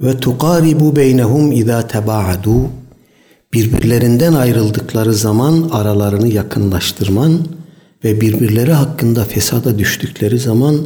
ve 0.00 0.20
tukaribu 0.20 0.96
beynehum 0.96 1.52
izâ 1.52 1.86
tebaadu 1.86 2.68
birbirlerinden 3.52 4.32
ayrıldıkları 4.32 5.14
zaman 5.14 5.68
aralarını 5.72 6.28
yakınlaştırman 6.28 7.38
ve 8.04 8.20
birbirleri 8.20 8.72
hakkında 8.72 9.24
fesada 9.24 9.78
düştükleri 9.78 10.38
zaman 10.38 10.76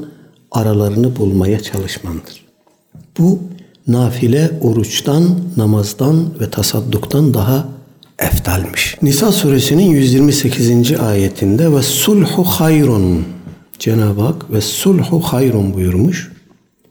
aralarını 0.51 1.17
bulmaya 1.17 1.61
çalışmandır. 1.61 2.45
Bu 3.19 3.39
nafile 3.89 4.51
oruçtan, 4.61 5.25
namazdan 5.57 6.41
ve 6.41 6.51
tasadduktan 6.51 7.35
daha 7.35 7.69
eftalmiş. 8.19 8.97
Nisa 9.03 9.33
suresinin 9.33 9.91
128. 9.91 11.01
ayetinde 11.01 11.73
ve 11.73 11.83
sulhu 11.83 12.45
hayrun 12.45 13.25
Cenab-ı 13.79 14.21
Hak 14.21 14.53
ve 14.53 14.61
sulhu 14.61 15.21
hayrun 15.21 15.75
buyurmuş. 15.75 16.33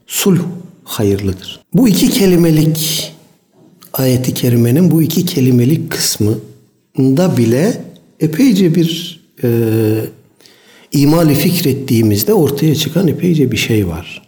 Sulh 0.08 0.40
hayırlıdır. 0.84 1.60
Bu 1.74 1.88
iki 1.88 2.10
kelimelik 2.10 3.14
ayeti 3.94 4.34
kerimenin 4.34 4.92
bu 4.92 5.02
iki 5.02 5.26
kelimelik 5.26 5.92
kısmında 5.92 7.38
bile 7.38 7.82
epeyce 8.20 8.76
bir 8.76 9.20
e, 9.44 9.50
imali 10.92 11.36
fikrettiğimizde 11.36 12.34
ortaya 12.34 12.76
çıkan 12.76 13.08
epeyce 13.08 13.52
bir 13.52 13.58
şey 13.58 13.88
var. 13.88 14.22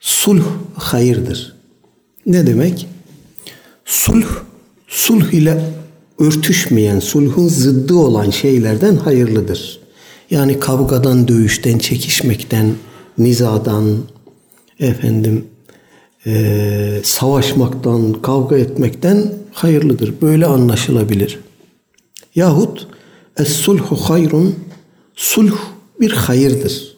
Sulh 0.00 0.44
hayırdır. 0.74 1.54
Ne 2.26 2.46
demek? 2.46 2.86
Sulh, 3.84 4.26
sulh 4.88 5.32
ile 5.32 5.64
örtüşmeyen, 6.18 7.00
sulhun 7.00 7.48
zıddı 7.48 7.94
olan 7.94 8.30
şeylerden 8.30 8.96
hayırlıdır. 8.96 9.80
Yani 10.30 10.60
kavgadan, 10.60 11.28
dövüşten, 11.28 11.78
çekişmekten, 11.78 12.74
nizadan, 13.18 13.98
efendim, 14.80 15.44
e, 16.26 17.00
savaşmaktan, 17.04 18.12
kavga 18.12 18.58
etmekten 18.58 19.32
hayırlıdır. 19.52 20.14
Böyle 20.22 20.46
anlaşılabilir. 20.46 21.38
Yahut 22.34 22.86
es-sulhu 23.36 23.96
hayrun 23.96 24.54
sulh 25.16 25.56
bir 26.00 26.10
hayırdır. 26.12 26.96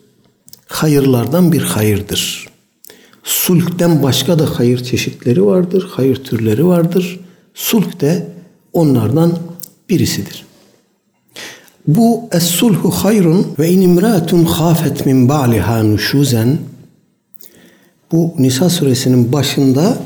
Hayırlardan 0.67 1.53
bir 1.53 1.63
hayırdır. 1.63 2.49
Sulhten 3.25 4.03
başka 4.03 4.39
da 4.39 4.59
hayır 4.59 4.85
çeşitleri 4.85 5.47
vardır, 5.47 5.89
hayır 5.91 6.17
türleri 6.17 6.67
vardır. 6.67 7.21
Sulh 7.55 8.01
de 8.01 8.27
onlardan 8.73 9.39
birisidir. 9.89 10.45
Bu 11.87 12.29
es-sulhu 12.33 12.91
hayrun 12.91 13.47
ve 13.59 13.71
in 13.71 13.81
imraatun 13.81 14.45
khafet 14.45 15.07
min 15.07 15.29
ba'liha 15.29 15.83
nuşuzen 15.83 16.59
bu 18.13 18.35
Nisa 18.39 18.71
suresinin 18.71 19.33
başında 19.33 19.99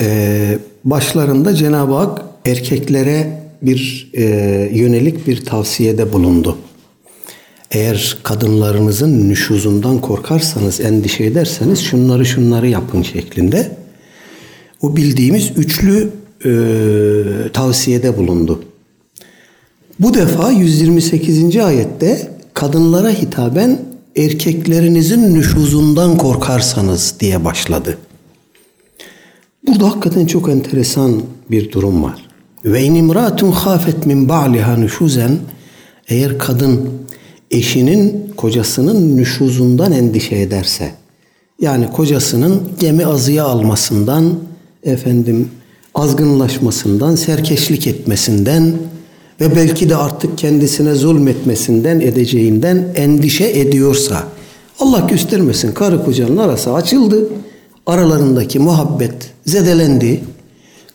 e, 0.00 0.58
başlarında 0.84 1.54
Cenab-ı 1.54 1.94
Hak 1.94 2.22
erkeklere 2.46 3.42
bir 3.62 4.10
e, 4.14 4.24
yönelik 4.72 5.26
bir 5.26 5.44
tavsiyede 5.44 6.12
bulundu. 6.12 6.56
Eğer 7.70 8.18
kadınlarınızın 8.22 9.28
nüşuzundan 9.28 10.00
korkarsanız, 10.00 10.80
endişe 10.80 11.24
ederseniz 11.24 11.80
şunları 11.80 12.26
şunları 12.26 12.68
yapın 12.68 13.02
şeklinde. 13.02 13.76
O 14.82 14.96
bildiğimiz 14.96 15.50
üçlü 15.56 16.10
e, 16.44 16.52
tavsiyede 17.52 18.16
bulundu. 18.16 18.62
Bu 20.00 20.14
defa 20.14 20.50
128. 20.50 21.56
ayette 21.56 22.30
kadınlara 22.54 23.10
hitaben 23.10 23.78
erkeklerinizin 24.16 25.34
nüşuzundan 25.34 26.16
korkarsanız 26.16 27.14
diye 27.20 27.44
başladı. 27.44 27.98
Burada 29.66 29.88
hakikaten 29.88 30.26
çok 30.26 30.48
enteresan 30.48 31.22
bir 31.50 31.72
durum 31.72 32.02
var. 32.02 32.26
Ve 32.64 32.82
in 32.82 32.94
imratun 32.94 33.52
khafet 33.52 34.06
min 34.06 34.28
ba'liha 34.28 34.76
nüşuzen 34.76 35.38
eğer 36.08 36.38
kadın 36.38 36.90
eşinin 37.50 38.32
kocasının 38.36 39.16
nüşuzundan 39.16 39.92
endişe 39.92 40.36
ederse 40.36 40.94
yani 41.60 41.90
kocasının 41.90 42.62
gemi 42.80 43.06
azıya 43.06 43.44
almasından 43.44 44.34
efendim 44.84 45.48
azgınlaşmasından, 45.94 47.14
serkeşlik 47.14 47.86
etmesinden 47.86 48.72
ve 49.42 49.56
belki 49.56 49.90
de 49.90 49.96
artık 49.96 50.38
kendisine 50.38 50.94
zulmetmesinden 50.94 52.00
edeceğinden 52.00 52.92
endişe 52.94 53.60
ediyorsa 53.60 54.28
Allah 54.78 55.00
göstermesin 55.00 55.72
karı 55.72 56.04
kocanın 56.04 56.36
arası 56.36 56.74
açıldı. 56.74 57.28
Aralarındaki 57.86 58.58
muhabbet 58.58 59.30
zedelendi. 59.46 60.20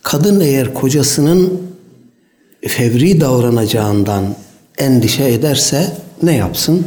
Kadın 0.02 0.40
eğer 0.40 0.74
kocasının 0.74 1.62
fevri 2.68 3.22
davranacağından 3.22 4.24
endişe 4.78 5.24
ederse 5.24 5.98
ne 6.24 6.36
yapsın? 6.36 6.86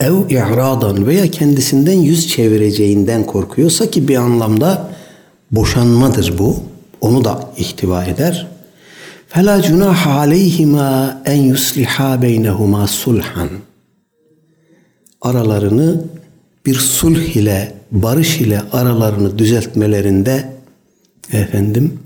Ev 0.00 0.30
i'radan 0.30 1.06
veya 1.06 1.30
kendisinden 1.30 1.98
yüz 1.98 2.28
çevireceğinden 2.28 3.26
korkuyorsa 3.26 3.90
ki 3.90 4.08
bir 4.08 4.16
anlamda 4.16 4.90
boşanmadır 5.50 6.38
bu 6.38 6.71
onu 7.02 7.24
da 7.24 7.52
ihtiva 7.58 8.04
eder. 8.04 8.46
Fela 9.28 9.62
cunah 9.62 10.06
aleyhima 10.06 11.22
en 11.24 11.42
yusliha 11.42 12.22
beynehuma 12.22 12.86
sulhan. 12.86 13.48
Aralarını 15.20 16.04
bir 16.66 16.74
sulh 16.74 17.36
ile 17.36 17.74
barış 17.90 18.40
ile 18.40 18.62
aralarını 18.72 19.38
düzeltmelerinde 19.38 20.52
efendim 21.32 21.98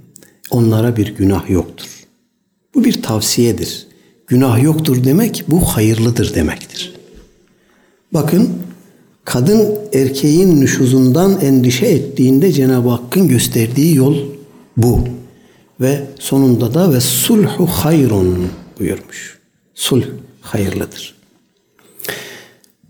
onlara 0.51 0.97
bir 0.97 1.15
günah 1.15 1.51
yoktur. 1.51 1.89
Bu 2.75 2.85
bir 2.85 3.03
tavsiyedir. 3.03 3.87
Günah 4.27 4.63
yoktur 4.63 5.05
demek 5.05 5.45
bu 5.49 5.61
hayırlıdır 5.65 6.35
demektir. 6.35 6.95
Bakın 8.13 8.51
kadın 9.25 9.79
erkeğin 9.93 10.61
nüşuzundan 10.61 11.41
endişe 11.41 11.87
ettiğinde 11.87 12.53
Cenab-ı 12.53 12.89
Hakk'ın 12.89 13.29
gösterdiği 13.29 13.97
yol 13.97 14.36
bu. 14.77 15.09
Ve 15.81 16.05
sonunda 16.19 16.75
da 16.75 16.93
ve 16.93 17.01
sulhu 17.01 17.67
hayrun 17.67 18.49
buyurmuş. 18.79 19.39
Sulh 19.75 20.05
hayırlıdır. 20.41 21.15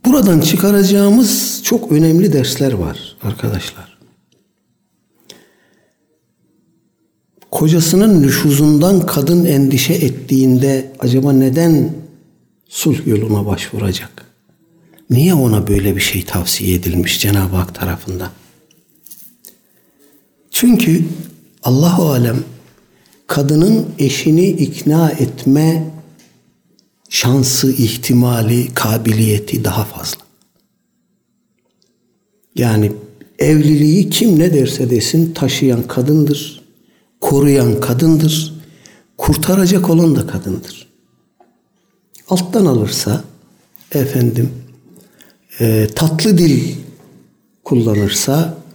Buradan 0.05 0.41
çıkaracağımız 0.41 1.61
çok 1.65 1.93
önemli 1.93 2.33
dersler 2.33 2.73
var 2.73 3.17
arkadaşlar. 3.23 3.99
Kocasının 7.51 8.23
nüşuzundan 8.23 9.07
kadın 9.07 9.45
endişe 9.45 9.95
ettiğinde 9.95 10.93
acaba 10.99 11.33
neden 11.33 11.93
sulh 12.69 13.07
yoluna 13.07 13.47
başvuracak? 13.47 14.27
Niye 15.11 15.35
ona 15.35 15.69
böyle 15.69 15.97
bir 15.97 16.01
şey 16.01 16.25
tavsiye 16.25 16.75
edilmiş 16.75 17.21
Cenab-ı 17.21 17.57
Hak 17.57 17.75
tarafından? 17.75 18.31
Çünkü 20.51 21.05
Allahu 21.67 22.11
alem 22.11 22.45
kadının 23.27 23.87
eşini 23.99 24.49
ikna 24.49 25.11
etme 25.11 25.91
şansı, 27.09 27.73
ihtimali, 27.73 28.75
kabiliyeti 28.75 29.65
daha 29.65 29.85
fazla. 29.85 30.21
Yani 32.55 32.93
evliliği 33.39 34.11
kim 34.11 34.39
ne 34.39 34.55
derse 34.55 34.91
desin 34.91 35.33
taşıyan 35.33 35.83
kadındır, 35.83 36.63
koruyan 37.21 37.81
kadındır, 37.81 38.55
kurtaracak 39.19 39.91
olan 39.91 40.17
da 40.17 40.27
kadındır. 40.27 40.87
Alttan 42.29 42.67
alırsa 42.67 43.25
efendim 43.93 44.51
e, 45.61 45.89
tatlı 45.95 46.39
dil 46.39 46.75
kullanırsa 47.65 48.66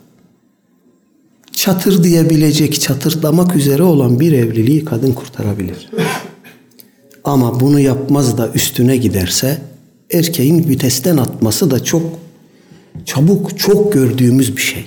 çatır 1.62 2.04
diyebilecek, 2.04 2.82
çatırdamak 2.82 3.56
üzere 3.56 3.84
olan 3.84 4.20
bir 4.20 4.32
evliliği 4.32 4.86
kadın 4.86 5.12
kurtarabilir. 5.12 5.90
Ama 7.24 7.60
bunu 7.60 7.80
yapmaz 7.80 8.38
da 8.38 8.50
üstüne 8.56 8.98
giderse 8.98 9.58
erkeğin 10.14 10.70
vitesten 10.70 11.18
atması 11.18 11.72
da 11.72 11.84
çok 11.84 12.02
çabuk, 13.06 13.60
çok 13.60 13.94
gördüğümüz 13.94 14.58
bir 14.58 14.62
şey. 14.62 14.86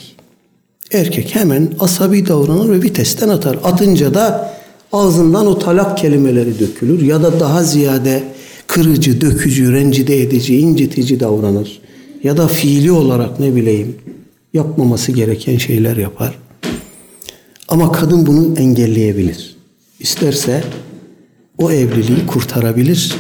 Erkek 0.93 1.35
hemen 1.35 1.69
asabi 1.81 2.27
davranır 2.27 2.69
ve 2.69 2.83
vitesten 2.83 3.29
atar. 3.29 3.59
Atınca 3.65 4.15
da 4.15 4.55
ağzından 4.93 5.47
o 5.47 5.59
talak 5.59 5.99
kelimeleri 5.99 6.59
dökülür 6.59 7.03
ya 7.03 7.23
da 7.23 7.41
daha 7.41 7.63
ziyade 7.63 8.23
kırıcı, 8.67 9.21
dökücü, 9.21 9.73
rencide 9.73 10.23
edici, 10.23 10.59
incitici 10.59 11.21
davranır. 11.21 11.81
Ya 12.23 12.37
da 12.37 12.49
fiili 12.49 12.93
olarak 12.93 13.41
ne 13.41 13.57
bileyim 13.57 13.97
yapmaması 14.55 15.13
gereken 15.13 15.59
şeyler 15.59 15.97
yapar. 15.97 16.44
Ama 17.75 17.93
kadın 17.93 18.27
bunu 18.27 18.59
engelleyebilir. 18.59 19.57
İsterse 20.01 20.65
o 21.59 21.73
evliliği 21.73 22.27
kurtarabilir. 22.27 23.15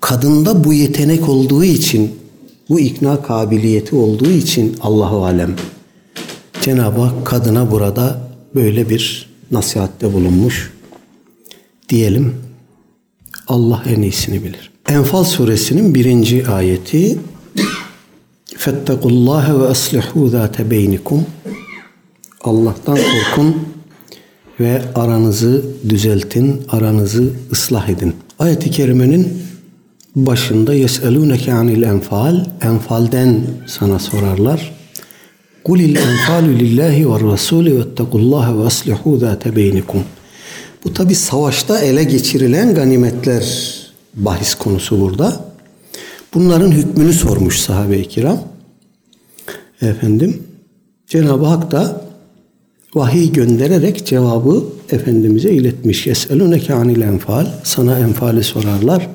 Kadında 0.00 0.64
bu 0.64 0.72
yetenek 0.72 1.28
olduğu 1.28 1.64
için, 1.64 2.10
bu 2.68 2.80
ikna 2.80 3.22
kabiliyeti 3.22 3.96
olduğu 3.96 4.30
için 4.30 4.76
Allahu 4.80 5.24
alem 5.24 5.56
Cenab-ı 6.60 7.00
Hak 7.00 7.26
kadına 7.26 7.70
burada 7.70 8.30
böyle 8.54 8.90
bir 8.90 9.28
nasihatte 9.50 10.12
bulunmuş 10.12 10.72
diyelim. 11.88 12.34
Allah 13.48 13.84
en 13.86 14.02
iyisini 14.02 14.44
bilir. 14.44 14.70
Enfal 14.88 15.24
suresinin 15.24 15.94
birinci 15.94 16.46
ayeti 16.46 17.18
Fettekullaha 18.56 19.60
ve 19.60 19.68
aslihu 19.68 20.28
zâte 20.28 20.70
beynikum 20.70 21.26
Allah'tan 22.44 22.96
korkun 22.96 23.56
ve 24.60 24.82
aranızı 24.94 25.64
düzeltin, 25.88 26.62
aranızı 26.68 27.30
ıslah 27.52 27.88
edin. 27.88 28.14
Ayet-i 28.38 28.70
kerimenin 28.70 29.42
başında 30.16 30.74
yeselûneke 30.74 31.52
anil 31.52 31.82
enfal, 31.82 32.44
enfalden 32.62 33.40
sana 33.66 33.98
sorarlar. 33.98 34.72
Kulil 35.64 35.96
enfalu 35.96 36.48
lillahi 36.48 37.10
ve 37.10 37.14
rasûli 37.14 37.76
ve 37.76 37.80
ettekullaha 37.80 38.58
ve 38.58 38.66
aslihu 38.66 39.18
zâte 39.18 39.56
beynikum. 39.56 40.04
Bu 40.84 40.92
tabi 40.92 41.14
savaşta 41.14 41.78
ele 41.78 42.04
geçirilen 42.04 42.74
ganimetler 42.74 43.74
bahis 44.14 44.54
konusu 44.54 45.00
burada. 45.00 45.44
Bunların 46.34 46.70
hükmünü 46.70 47.12
sormuş 47.12 47.58
sahabe-i 47.58 48.08
kiram. 48.08 48.42
Efendim 49.82 50.42
Cenab-ı 51.06 51.44
Hak 51.44 51.70
da 51.70 52.11
vahiy 52.94 53.32
göndererek 53.32 54.06
cevabı 54.06 54.64
Efendimiz'e 54.90 55.50
iletmiş. 55.50 56.06
Yeseluneke 56.06 56.74
anil 56.74 57.00
enfal. 57.00 57.46
Sana 57.64 57.98
enfali 57.98 58.44
sorarlar. 58.44 59.08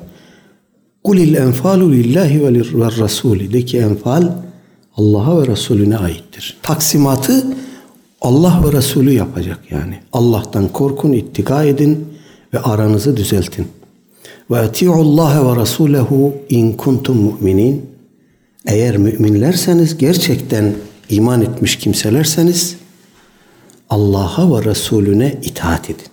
Kulil 1.04 1.34
enfalu 1.34 1.92
lillahi 1.92 2.44
ve 2.44 2.84
rasuli. 2.98 3.52
De 3.52 3.64
ki 3.64 3.78
enfal 3.78 4.32
Allah'a 4.96 5.42
ve 5.42 5.46
Resulüne 5.46 5.96
aittir. 5.96 6.56
Taksimatı 6.62 7.46
Allah 8.20 8.62
ve 8.66 8.76
Resulü 8.76 9.12
yapacak 9.12 9.58
yani. 9.70 9.98
Allah'tan 10.12 10.68
korkun, 10.68 11.12
ittika 11.12 11.64
edin 11.64 12.04
ve 12.54 12.58
aranızı 12.58 13.16
düzeltin. 13.16 13.66
Ve 14.50 14.58
eti'ullaha 14.58 15.52
ve 15.52 15.60
rasulehu 15.60 16.34
in 16.48 16.72
kuntum 16.72 17.16
mu'minin. 17.16 17.86
Eğer 18.66 18.96
müminlerseniz 18.96 19.98
gerçekten 19.98 20.74
iman 21.08 21.42
etmiş 21.42 21.76
kimselerseniz 21.76 22.76
Allah'a 23.90 24.56
ve 24.56 24.64
Resulüne 24.64 25.38
itaat 25.42 25.90
edin. 25.90 26.06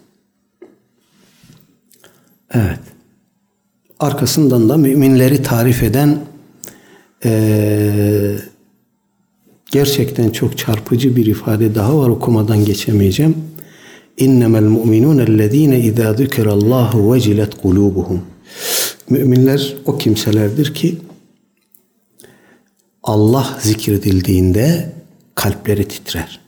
Evet. 2.54 2.80
Arkasından 4.00 4.70
da 4.70 4.78
müminleri 4.78 5.44
tarif 5.44 5.84
eden 5.84 6.20
ee, 7.26 8.36
gerçekten 9.72 10.30
çok 10.30 10.58
çarpıcı 10.58 11.16
bir 11.16 11.26
ifade 11.26 11.76
daha 11.76 11.98
var 11.98 12.10
okumadan 12.10 12.66
geçemeyeceğim. 12.66 13.38
İnnemel 14.18 14.64
mu'minun 14.64 15.18
ellezine 15.18 15.80
izâ 15.80 16.14
zükirallahu 16.14 17.14
vecilet 17.14 17.62
kulubuhum. 17.62 18.22
Müminler 19.10 19.76
o 19.86 19.98
kimselerdir 19.98 20.74
ki 20.74 20.98
Allah 23.04 23.60
zikredildiğinde 23.62 24.94
kalpleri 25.36 25.88
titrer. 25.88 26.45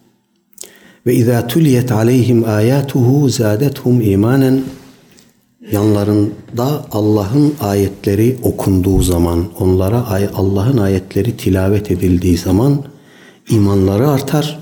Ve 1.07 1.15
izâ 1.15 1.47
tuliyet 1.47 1.91
aleyhim 1.91 2.49
âyâtuhu 2.49 3.29
zâdethum 3.29 4.01
imanen 4.01 4.61
yanlarında 5.71 6.85
Allah'ın 6.91 7.53
ayetleri 7.61 8.37
okunduğu 8.43 9.01
zaman, 9.01 9.45
onlara 9.59 10.05
Allah'ın 10.35 10.77
ayetleri 10.77 11.37
tilavet 11.37 11.91
edildiği 11.91 12.37
zaman 12.37 12.83
imanları 13.49 14.09
artar 14.09 14.59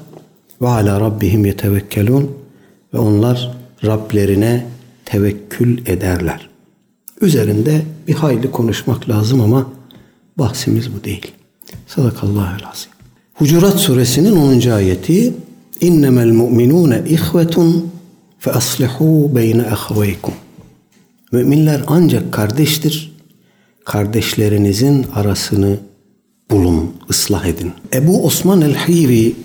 ve 0.61 0.67
ala 0.67 0.99
rabbihim 0.99 1.45
yetevekkelun 1.45 2.31
ve 2.93 2.97
onlar 2.97 3.55
Rablerine 3.85 4.65
tevekkül 5.05 5.87
ederler. 5.87 6.49
Üzerinde 7.21 7.81
bir 8.07 8.13
hayli 8.13 8.51
konuşmak 8.51 9.09
lazım 9.09 9.41
ama 9.41 9.67
bahsimiz 10.37 10.93
bu 10.93 11.03
değil. 11.03 11.31
Sadakallahu 11.87 12.69
azim. 12.71 12.91
Hucurat 13.33 13.75
suresinin 13.79 14.35
10. 14.35 14.69
ayeti 14.69 15.33
Mu'minune 15.81 17.03
ihvetun 17.09 17.91
fe 18.39 18.51
aslihu 18.51 19.31
beyne 19.35 19.63
ahveykum. 19.63 20.33
Müminler 21.31 21.81
ancak 21.87 22.33
kardeştir. 22.33 23.15
Kardeşlerinizin 23.85 25.05
arasını 25.15 25.77
bulun, 26.51 26.93
ıslah 27.09 27.45
edin. 27.45 27.71
Ebu 27.93 28.25
Osman 28.25 28.61
el-Hiri 28.61 29.35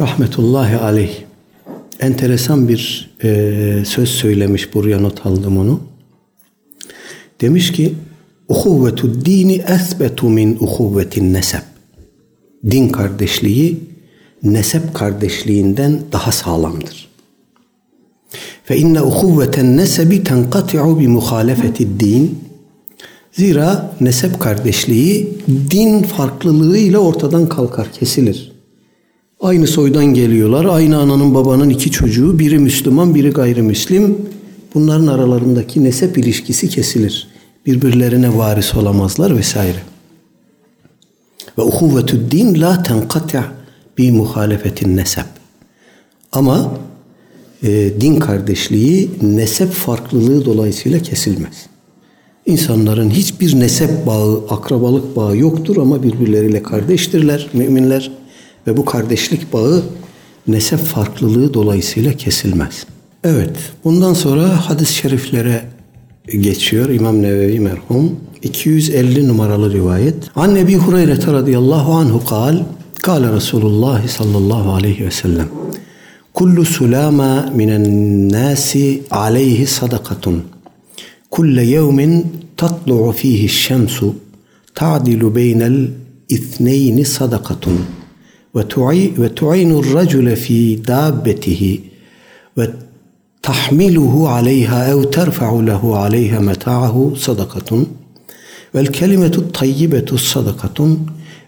rahmetullahi 0.00 0.76
aleyh 0.76 1.14
enteresan 2.00 2.68
bir 2.68 3.10
e, 3.24 3.82
söz 3.86 4.08
söylemiş 4.08 4.74
buraya 4.74 5.00
not 5.00 5.26
aldım 5.26 5.58
onu. 5.58 5.80
Demiş 7.40 7.72
ki 7.72 7.94
uhuvvetu 8.48 9.24
dini 9.24 9.64
esbetu 9.68 10.28
min 10.28 10.56
uhuvvetin 10.60 11.34
nesep. 11.34 11.62
Din 12.70 12.88
kardeşliği 12.88 13.80
nesep 14.42 14.94
kardeşliğinden 14.94 16.00
daha 16.12 16.32
sağlamdır. 16.32 17.08
Fe 18.64 18.76
inne 18.76 19.02
uhuvveten 19.02 19.76
nesebi 19.76 20.24
tenkati'u 20.24 21.00
bi 21.00 21.08
muhalefeti 21.08 22.00
din. 22.00 22.38
Zira 23.32 23.94
nesep 24.00 24.40
kardeşliği 24.40 25.38
din 25.70 26.02
farklılığıyla 26.02 26.98
ortadan 26.98 27.48
kalkar, 27.48 27.92
kesilir. 27.92 28.52
Aynı 29.40 29.66
soydan 29.66 30.04
geliyorlar. 30.04 30.64
Aynı 30.64 30.98
ananın 30.98 31.34
babanın 31.34 31.70
iki 31.70 31.90
çocuğu. 31.90 32.38
Biri 32.38 32.58
Müslüman, 32.58 33.14
biri 33.14 33.30
gayrimüslim. 33.30 34.16
Bunların 34.74 35.06
aralarındaki 35.06 35.84
nesep 35.84 36.18
ilişkisi 36.18 36.68
kesilir. 36.68 37.28
Birbirlerine 37.66 38.36
varis 38.36 38.74
olamazlar 38.74 39.36
vesaire. 39.36 39.78
Ve 41.58 41.62
uhuvvetü 41.62 42.30
din 42.30 42.60
la 42.60 42.82
tenkati' 42.82 43.42
bi 43.98 44.12
muhalefetin 44.12 44.96
nesep. 44.96 45.24
Ama 46.32 46.72
e, 47.62 48.00
din 48.00 48.16
kardeşliği 48.18 49.10
nesep 49.22 49.70
farklılığı 49.70 50.44
dolayısıyla 50.44 50.98
kesilmez. 50.98 51.66
İnsanların 52.46 53.10
hiçbir 53.10 53.60
nesep 53.60 54.06
bağı, 54.06 54.44
akrabalık 54.50 55.16
bağı 55.16 55.36
yoktur 55.36 55.76
ama 55.76 56.02
birbirleriyle 56.02 56.62
kardeştirler 56.62 57.48
müminler 57.52 58.10
ve 58.66 58.76
bu 58.76 58.84
kardeşlik 58.84 59.52
bağı 59.52 59.82
nesep 60.48 60.78
farklılığı 60.78 61.54
dolayısıyla 61.54 62.12
kesilmez. 62.12 62.86
Evet, 63.24 63.56
bundan 63.84 64.14
sonra 64.14 64.70
hadis-i 64.70 64.94
şeriflere 64.94 65.62
geçiyor 66.28 66.88
İmam 66.88 67.22
Nevevi 67.22 67.60
merhum. 67.60 68.16
250 68.42 69.28
numaralı 69.28 69.72
rivayet. 69.72 70.14
An 70.36 70.54
Nebi 70.54 70.76
Hureyre 70.76 71.16
radıyallahu 71.26 71.92
anhu 71.92 72.24
kal, 72.24 72.58
قال 73.06 73.34
رسول 73.34 73.62
الله 73.62 74.06
صلى 74.06 74.38
الله 74.38 74.74
عليه 74.74 75.06
وسلم 75.06 75.48
كل 76.32 76.66
سلامة 76.66 77.50
من 77.50 77.70
الناس 77.70 78.78
عليه 79.12 79.64
صدقة. 79.64 80.40
كل 81.30 81.58
يوم 81.58 82.24
تطلع 82.56 83.10
فيه 83.10 83.44
الشمس 83.44 84.04
تعدل 84.74 85.30
بين 85.30 85.62
الاثنين 85.62 87.04
صدقة. 87.04 87.78
وتعين 88.54 89.70
الرجل 89.78 90.36
في 90.36 90.76
دابته 90.76 91.78
وتحمله 92.56 94.28
عليها 94.28 94.92
أو 94.92 95.04
ترفع 95.04 95.52
له 95.52 95.98
عليها 95.98 96.40
متاعه 96.40 97.12
صدقة. 97.16 97.86
والكلمة 98.74 99.34
الطيبة 99.38 100.16
صدقة 100.16 100.96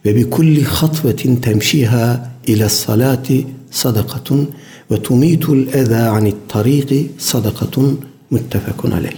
ve 0.09 0.17
bi 0.17 0.31
kulli 0.31 0.65
hatvetin 0.65 1.37
temşiha 1.37 2.31
ila 2.47 2.69
salati 2.69 3.47
sadakatun 3.71 4.51
ve 4.91 5.03
tumitul 5.03 5.67
eza 5.73 6.11
anit 6.11 6.37
tariqi 6.49 7.11
sadakatun 7.19 8.01
muttefekun 8.31 8.91
aleyh. 8.91 9.17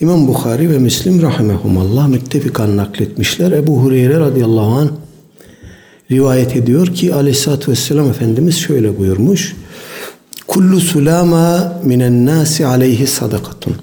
İmam 0.00 0.28
Bukhari 0.28 0.70
ve 0.70 0.78
Müslim 0.78 1.22
rahimehumallah 1.22 2.08
müttefikan 2.08 2.76
nakletmişler. 2.76 3.52
Ebu 3.52 3.82
Hureyre 3.82 4.20
radıyallahu 4.20 4.74
an 4.74 4.90
rivayet 6.10 6.56
ediyor 6.56 6.86
ki 6.94 7.14
aleyhissalatü 7.14 7.70
vesselam 7.70 8.10
Efendimiz 8.10 8.56
şöyle 8.58 8.98
buyurmuş. 8.98 9.56
Kullu 10.46 10.80
sulama 10.80 11.80
minen 11.84 12.26
nasi 12.26 12.66
aleyhi 12.66 13.06
sadakatun. 13.06 13.76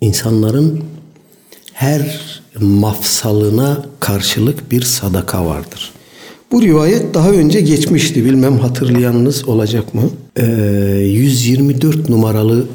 İnsanların 0.00 0.84
her 1.72 2.33
mafsalına 2.60 3.86
karşılık 4.00 4.70
bir 4.70 4.82
sadaka 4.82 5.46
vardır. 5.46 5.92
Bu 6.52 6.62
rivayet 6.62 7.14
daha 7.14 7.30
önce 7.30 7.60
geçmişti. 7.60 8.24
Bilmem 8.24 8.58
hatırlayanınız 8.58 9.48
olacak 9.48 9.94
mı? 9.94 10.10
Ee, 10.36 10.44
124 11.10 12.08
numaralı 12.08 12.66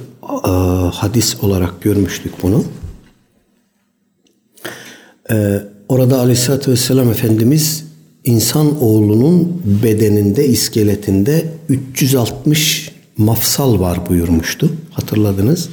e, 0.46 0.50
hadis 0.94 1.44
olarak 1.44 1.82
görmüştük 1.82 2.34
bunu. 2.44 2.64
Ee, 5.32 5.62
Orada 5.90 6.20
aleyhissalatü 6.20 6.72
vesselam 6.72 7.10
Efendimiz 7.10 7.86
insan 8.24 8.82
oğlunun 8.84 9.62
bedeninde, 9.84 10.48
iskeletinde 10.48 11.46
360 11.70 12.92
mafsal 13.18 13.80
var 13.80 14.10
buyurmuştu. 14.10 14.70
Hatırladınız. 14.92 15.70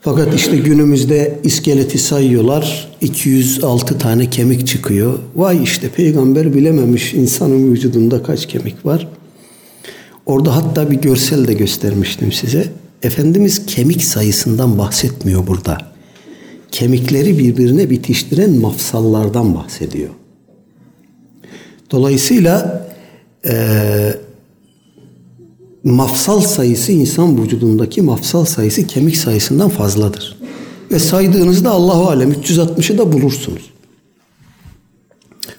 Fakat 0.00 0.34
işte 0.34 0.56
günümüzde 0.56 1.38
iskeleti 1.44 1.98
sayıyorlar. 1.98 2.88
206 3.00 3.98
tane 3.98 4.30
kemik 4.30 4.66
çıkıyor. 4.66 5.18
Vay 5.36 5.62
işte 5.62 5.88
peygamber 5.88 6.54
bilememiş 6.54 7.14
insanın 7.14 7.72
vücudunda 7.72 8.22
kaç 8.22 8.46
kemik 8.46 8.86
var. 8.86 9.08
Orada 10.26 10.56
hatta 10.56 10.90
bir 10.90 10.96
görsel 10.96 11.48
de 11.48 11.52
göstermiştim 11.52 12.32
size. 12.32 12.64
Efendimiz 13.02 13.66
kemik 13.66 14.04
sayısından 14.04 14.78
bahsetmiyor 14.78 15.46
burada 15.46 15.90
kemikleri 16.70 17.38
birbirine 17.38 17.90
bitiştiren 17.90 18.50
mafsallardan 18.50 19.54
bahsediyor. 19.54 20.10
Dolayısıyla 21.90 22.86
e, 23.46 24.14
mafsal 25.84 26.40
sayısı 26.40 26.92
insan 26.92 27.42
vücudundaki 27.42 28.02
mafsal 28.02 28.44
sayısı 28.44 28.86
kemik 28.86 29.16
sayısından 29.16 29.68
fazladır. 29.68 30.38
Ve 30.90 30.98
saydığınızda 30.98 31.70
Allahu 31.70 32.08
alem 32.08 32.32
360'ı 32.32 32.98
da 32.98 33.12
bulursunuz. 33.12 33.70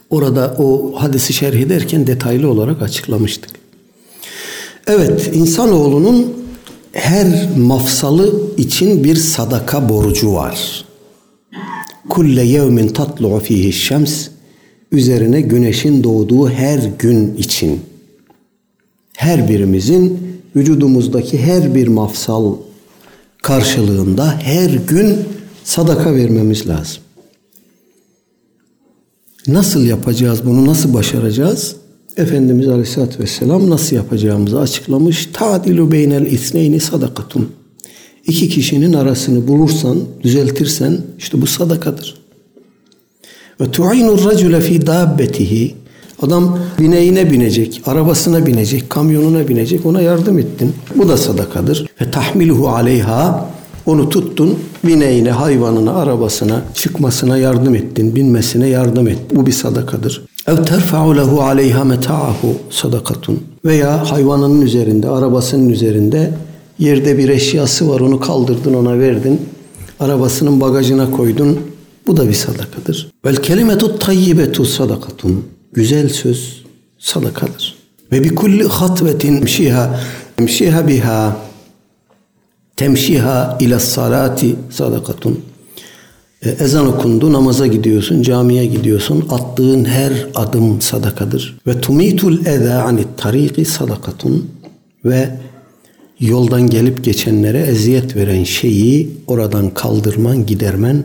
Orada 0.10 0.56
o 0.60 0.94
hadisi 0.96 1.34
şerh 1.34 1.56
ederken 1.56 2.08
detaylı 2.08 2.50
olarak 2.50 2.82
açıklamıştık. 2.82 3.52
Evet, 4.88 5.32
insanoğlunun 5.34 6.34
her 6.94 7.58
mafsalı 7.58 8.56
için 8.58 9.04
bir 9.04 9.16
sadaka 9.16 9.90
borcu 9.90 10.34
var. 10.34 10.86
Kulle 12.10 12.44
yevmin 12.44 12.88
tatlu'u 12.88 13.40
fihi 13.40 13.74
şems 13.74 14.28
üzerine 14.92 15.42
güneşin 15.42 16.04
doğduğu 16.04 16.50
her 16.50 16.80
gün 17.00 17.36
için 17.36 17.82
her 19.22 19.50
birimizin 19.50 20.20
vücudumuzdaki 20.56 21.42
her 21.42 21.76
bir 21.76 21.88
mafsal 21.88 22.56
karşılığında 23.42 24.40
her 24.44 24.70
gün 24.70 25.16
sadaka 25.64 26.16
vermemiz 26.16 26.68
lazım. 26.68 27.04
Nasıl 29.48 29.86
yapacağız 29.86 30.46
bunu? 30.46 30.68
Nasıl 30.68 30.94
başaracağız? 30.94 31.76
Efendimiz 32.18 32.68
Aleyhisselatü 32.68 33.20
Vesselam 33.20 33.70
nasıl 33.70 33.96
yapacağımızı 33.96 34.60
açıklamış. 34.60 35.30
Ta'dilu 35.34 35.92
beynel 35.92 36.26
isneyni 36.26 36.80
sadakatun. 36.80 37.52
İki 38.28 38.50
kişinin 38.50 38.94
arasını 38.94 39.48
bulursan, 39.48 39.98
düzeltirsen 40.24 40.98
işte 41.18 41.42
bu 41.42 41.48
sadakadır. 41.48 42.18
Ve 43.62 43.72
tu'inur 43.72 44.26
racule 44.26 44.62
fi 44.62 44.88
dabbetihi. 44.88 45.81
Adam 46.22 46.58
bineğine 46.80 47.32
binecek, 47.32 47.82
arabasına 47.86 48.46
binecek, 48.46 48.90
kamyonuna 48.90 49.48
binecek, 49.48 49.86
ona 49.86 50.02
yardım 50.02 50.40
ettin. 50.40 50.74
Bu 50.96 51.10
da 51.10 51.18
sadakadır. 51.18 51.88
Ve 52.02 52.12
tahmiluhu 52.12 52.70
aleyha. 52.70 53.50
Onu 53.86 54.10
tuttun, 54.10 54.60
bineğine, 54.84 55.32
hayvanına, 55.32 55.94
arabasına 55.94 56.62
çıkmasına 56.76 57.38
yardım 57.38 57.76
ettin, 57.76 58.16
binmesine 58.16 58.68
yardım 58.68 59.08
ettin. 59.08 59.38
Bu 59.38 59.46
bir 59.46 59.52
sadakadır. 59.52 60.26
Ev 60.48 60.64
terfa'u 60.64 61.16
lehu 61.16 61.42
aleyha 61.42 61.84
meta'ahu 61.84 62.56
sadakatun. 62.70 63.40
Veya 63.66 64.12
hayvanının 64.12 64.62
üzerinde, 64.62 65.10
arabasının 65.10 65.70
üzerinde 65.70 66.32
yerde 66.80 67.18
bir 67.18 67.30
eşyası 67.30 67.90
var 67.90 68.00
onu 68.00 68.20
kaldırdın 68.20 68.74
ona 68.74 69.00
verdin. 69.00 69.42
Arabasının 70.00 70.62
bagajına 70.62 71.12
koydun. 71.12 71.60
Bu 72.08 72.18
da 72.18 72.28
bir 72.28 72.34
sadakadır. 72.34 73.12
Vel 73.26 73.36
kelimetu 73.36 74.00
tayyibetu 74.00 74.66
sadakatun. 74.66 75.44
Güzel 75.74 76.10
söz 76.10 76.64
sadakadır. 77.00 77.76
Ve 78.12 78.24
bi 78.24 78.36
kulli 78.36 78.64
hatvetin 78.64 79.44
mşiha 79.44 80.00
mşiha 80.40 80.88
biha 80.88 81.38
temşiha 82.76 83.58
ila 83.60 83.80
salati 83.80 84.56
sadakatun. 84.70 85.40
E, 86.42 86.50
ezan 86.50 86.88
okundu, 86.88 87.34
namaza 87.34 87.68
gidiyorsun, 87.68 88.22
camiye 88.22 88.66
gidiyorsun. 88.66 89.26
Attığın 89.30 89.86
her 89.86 90.28
adım 90.36 90.82
sadakadır. 90.82 91.58
Ve 91.68 91.82
tumitul 91.82 92.46
eza 92.46 92.82
anit 92.82 93.08
tariki 93.18 93.66
sadakatun. 93.66 94.50
Ve 95.06 95.30
yoldan 96.20 96.70
gelip 96.70 97.04
geçenlere 97.04 97.60
eziyet 97.60 98.16
veren 98.16 98.44
şeyi 98.44 99.10
oradan 99.28 99.70
kaldırman, 99.70 100.46
gidermen 100.46 101.04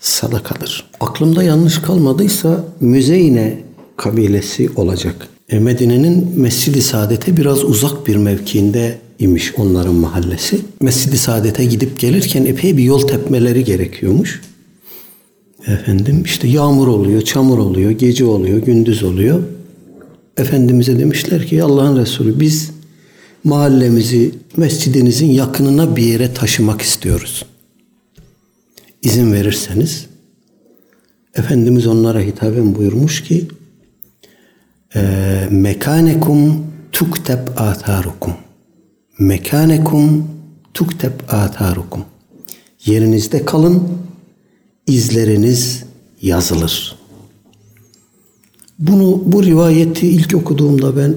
sadakadır. 0.00 0.84
Aklımda 1.00 1.42
yanlış 1.42 1.78
kalmadıysa 1.78 2.64
Müzeyne 2.80 3.58
kabilesi 3.96 4.70
olacak. 4.76 5.28
E, 5.48 5.58
Medine'nin 5.58 6.40
Mescid-i 6.40 6.82
Saadet'e 6.82 7.36
biraz 7.36 7.64
uzak 7.64 8.06
bir 8.06 8.16
mevkiinde 8.16 8.98
imiş 9.18 9.54
onların 9.56 9.94
mahallesi. 9.94 10.60
Mescid-i 10.80 11.18
Saadet'e 11.18 11.64
gidip 11.64 11.98
gelirken 11.98 12.44
epey 12.44 12.76
bir 12.76 12.82
yol 12.82 13.08
tepmeleri 13.08 13.64
gerekiyormuş. 13.64 14.40
Efendim 15.66 16.22
işte 16.24 16.48
yağmur 16.48 16.86
oluyor, 16.86 17.22
çamur 17.22 17.58
oluyor, 17.58 17.90
gece 17.90 18.24
oluyor, 18.24 18.58
gündüz 18.58 19.02
oluyor. 19.02 19.42
Efendimiz'e 20.36 20.98
demişler 20.98 21.46
ki 21.46 21.62
Allah'ın 21.62 22.00
Resulü 22.00 22.40
biz 22.40 22.70
mahallemizi 23.44 24.30
mescidinizin 24.56 25.26
yakınına 25.26 25.96
bir 25.96 26.02
yere 26.02 26.34
taşımak 26.34 26.82
istiyoruz. 26.82 27.44
İzin 29.02 29.32
verirseniz 29.32 30.06
Efendimiz 31.34 31.86
onlara 31.86 32.20
hitaben 32.20 32.74
buyurmuş 32.74 33.22
ki 33.22 33.46
mekanekum 35.50 36.66
tukteb 36.92 37.48
atharukum 37.56 38.34
mekanekum 39.18 40.28
tukteb 40.74 41.12
atharukum 41.28 42.04
yerinizde 42.86 43.44
kalın 43.44 43.88
izleriniz 44.86 45.84
yazılır. 46.22 46.96
Bunu 48.78 49.22
bu 49.26 49.42
rivayeti 49.42 50.08
ilk 50.08 50.34
okuduğumda 50.34 50.96
ben 50.96 51.14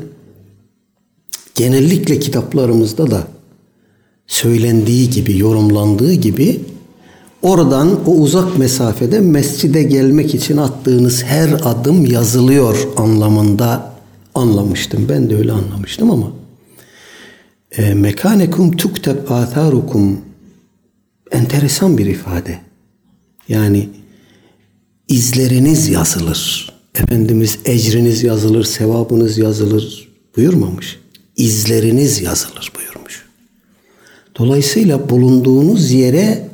genellikle 1.56 2.20
kitaplarımızda 2.20 3.12
da 3.12 3.28
söylendiği 4.28 5.10
gibi, 5.10 5.38
yorumlandığı 5.38 6.14
gibi 6.14 6.62
oradan 7.42 8.10
o 8.10 8.12
uzak 8.12 8.58
mesafede 8.58 9.20
mescide 9.20 9.84
gelmek 9.84 10.36
için 10.36 10.58
attığınız 10.58 11.24
her 11.24 11.50
adım 11.64 12.06
yazılıyor 12.06 12.88
anlamında 12.98 13.94
anlamıştım. 14.36 15.06
Ben 15.10 15.30
de 15.30 15.36
öyle 15.36 15.52
anlamıştım 15.52 16.12
ama 16.12 16.32
e, 17.78 17.94
mekanekum 17.94 18.78
tukteb 18.78 19.32
atharukum 19.32 20.22
enteresan 21.32 21.98
bir 21.98 22.06
ifade. 22.06 22.60
Yani 23.48 23.90
izleriniz 25.08 25.90
yazılır. 25.90 26.72
Efendimiz 26.96 27.60
ecriniz 27.66 28.24
yazılır, 28.24 28.64
sevabınız 28.64 29.38
yazılır 29.38 30.10
buyurmamış. 30.38 31.00
İzleriniz 31.38 32.22
yazılır 32.22 32.72
buyurmuş. 32.78 33.26
Dolayısıyla 34.38 35.10
bulunduğunuz 35.10 35.92
yere 35.92 36.50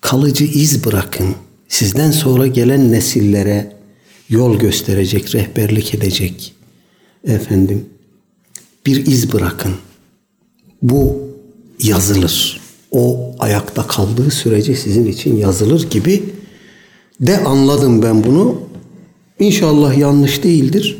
kalıcı 0.00 0.44
iz 0.44 0.84
bırakın. 0.84 1.34
Sizden 1.68 2.10
sonra 2.10 2.46
gelen 2.46 2.92
nesillere 2.92 3.72
yol 4.28 4.58
gösterecek, 4.58 5.34
rehberlik 5.34 5.94
edecek. 5.94 6.54
Efendim 7.24 7.84
bir 8.86 9.06
iz 9.06 9.32
bırakın. 9.32 9.72
Bu 10.82 11.30
yazılır 11.82 12.60
o 12.90 13.34
ayakta 13.38 13.86
kaldığı 13.86 14.30
sürece 14.30 14.74
sizin 14.74 15.06
için 15.06 15.36
yazılır 15.36 15.90
gibi 15.90 16.22
de 17.20 17.38
anladım 17.38 18.02
ben 18.02 18.24
bunu. 18.24 18.60
İnşallah 19.38 19.98
yanlış 19.98 20.42
değildir. 20.42 20.96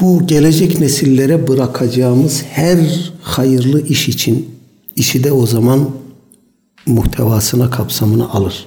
Bu 0.00 0.26
gelecek 0.26 0.80
nesillere 0.80 1.48
bırakacağımız 1.48 2.42
her 2.42 3.10
hayırlı 3.22 3.86
iş 3.86 4.08
için 4.08 4.48
işi 4.96 5.24
de 5.24 5.32
o 5.32 5.46
zaman 5.46 5.90
muhtevasına 6.90 7.70
kapsamını 7.70 8.32
alır. 8.32 8.66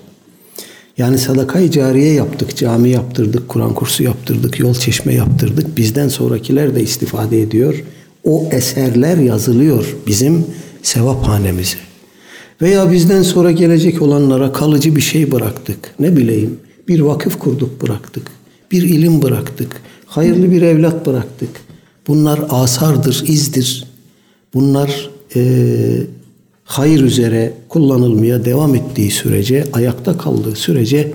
Yani 0.97 1.17
sadakayı 1.17 1.71
cariye 1.71 2.13
yaptık, 2.13 2.57
cami 2.57 2.89
yaptırdık, 2.89 3.49
Kur'an 3.49 3.73
kursu 3.73 4.03
yaptırdık, 4.03 4.59
yol 4.59 4.73
çeşme 4.73 5.13
yaptırdık. 5.13 5.77
Bizden 5.77 6.07
sonrakiler 6.07 6.75
de 6.75 6.83
istifade 6.83 7.41
ediyor. 7.41 7.83
O 8.23 8.47
eserler 8.51 9.17
yazılıyor 9.17 9.95
bizim 10.07 10.45
sevap 10.83 11.27
hanemize. 11.27 11.77
Veya 12.61 12.91
bizden 12.91 13.21
sonra 13.21 13.51
gelecek 13.51 14.01
olanlara 14.01 14.53
kalıcı 14.53 14.95
bir 14.95 15.01
şey 15.01 15.31
bıraktık. 15.31 15.95
Ne 15.99 16.17
bileyim 16.17 16.59
bir 16.87 16.99
vakıf 16.99 17.39
kurduk 17.39 17.81
bıraktık. 17.81 18.27
Bir 18.71 18.83
ilim 18.83 19.21
bıraktık. 19.21 19.81
Hayırlı 20.05 20.51
bir 20.51 20.61
evlat 20.61 21.05
bıraktık. 21.05 21.49
Bunlar 22.07 22.39
asardır, 22.49 23.23
izdir. 23.27 23.87
Bunlar 24.53 25.09
e, 25.35 25.41
hayır 26.64 27.02
üzere 27.02 27.52
kullanılmaya 27.68 28.44
devam 28.44 28.74
ettiği 28.74 29.10
sürece, 29.10 29.64
ayakta 29.72 30.18
kaldığı 30.18 30.56
sürece 30.56 31.12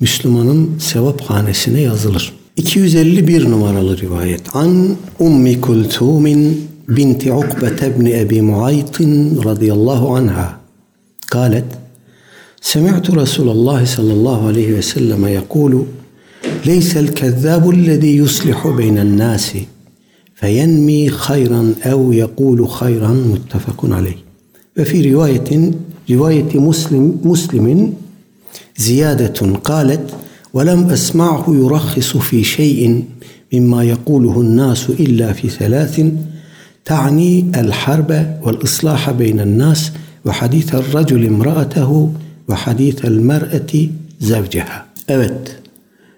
Müslümanın 0.00 0.78
sevap 0.78 1.20
hanesine 1.20 1.80
yazılır. 1.80 2.32
251 2.56 3.50
numaralı 3.50 3.98
rivayet. 3.98 4.56
An 4.56 4.96
Ummi 5.18 5.60
Kultumin 5.60 6.72
بنت 6.88 7.28
عقبة 7.28 7.88
بن 7.88 8.06
أبي 8.12 8.40
معيط 8.40 8.96
رضي 9.50 9.72
الله 9.72 10.16
عنها 10.16 10.60
قالت 11.30 11.78
سمعت 12.60 13.10
رسول 13.10 13.48
الله 13.48 13.84
صلى 13.84 14.12
الله 14.12 14.46
عليه 14.46 14.78
وسلم 14.78 15.26
يقول 15.26 15.86
ليس 16.66 16.96
الكذاب 16.96 17.70
الذي 17.70 18.16
يصلح 18.16 18.66
بين 18.66 18.98
الناس 18.98 19.56
فينمي 20.34 21.08
خيرا 21.08 21.74
أو 21.84 22.12
يقول 22.12 22.68
خيرا 22.68 23.08
متفق 23.08 23.84
عليه 23.84 24.16
ve 24.77 24.85
fi 24.85 25.03
rivayetin 25.03 25.77
rivayeti 26.09 26.59
Muslim 26.59 27.19
Muslim'in 27.23 27.95
ziyadetun 28.75 29.53
kalet 29.53 29.99
ve 30.55 30.65
lem 30.65 30.91
esma'hu 30.91 31.55
yurakhisu 31.55 32.19
fi 32.19 32.45
şey'in 32.45 33.09
mimma 33.51 33.83
yekuluhu 33.83 34.57
nasu 34.57 34.93
illa 34.93 35.33
fi 35.33 35.49
selasin 35.49 36.19
ta'ni 36.85 37.45
el 37.55 37.71
harbe 37.71 38.39
vel 38.45 38.61
islaha 38.63 39.19
beynen 39.19 39.59
nas 39.59 39.91
ve 40.25 40.31
hadithel 40.31 40.93
racul 40.93 41.23
imra'atehu 41.23 42.11
ve 42.49 42.53
hadithel 42.53 43.17
mer'eti 43.17 43.89
zevceha. 44.19 44.85
Evet. 45.07 45.57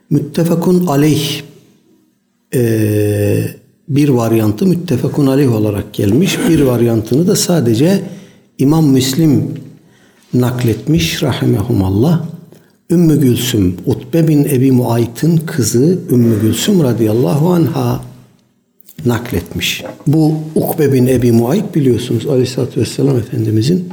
Müttefakun 0.10 0.88
aleyh 0.88 1.42
ee, 2.54 3.44
bir 3.90 4.10
varyantı 4.10 4.66
müttefakun 4.66 5.28
aleyh 5.28 5.56
olarak 5.56 5.94
gelmiş. 5.94 6.38
Bir 6.50 6.62
varyantını 6.62 7.28
da 7.28 7.36
sadece 7.36 8.02
İmam 8.60 8.88
Müslim 8.88 9.54
nakletmiş 10.34 11.24
rahimehumallah. 11.24 12.26
Ümmü 12.90 13.22
Gülsüm, 13.22 13.78
Utbe 13.86 14.28
bin 14.28 14.44
Ebi 14.46 14.72
Muayt'ın 14.72 15.38
kızı 15.38 16.00
Ümmü 16.12 16.42
Gülsüm 16.42 16.84
radıyallahu 16.84 17.50
anha 17.50 18.02
nakletmiş. 19.06 19.84
Bu 20.08 20.36
Ukbe 20.56 20.94
bin 20.94 21.08
Ebi 21.08 21.32
Muayt 21.32 21.76
biliyorsunuz 21.76 22.28
Aleyhisselatü 22.28 22.82
Vesselam 22.82 23.18
Efendimizin 23.18 23.90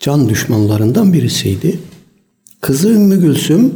can 0.00 0.28
düşmanlarından 0.28 1.12
birisiydi. 1.12 1.78
Kızı 2.60 2.88
Ümmü 2.88 3.20
Gülsüm 3.20 3.74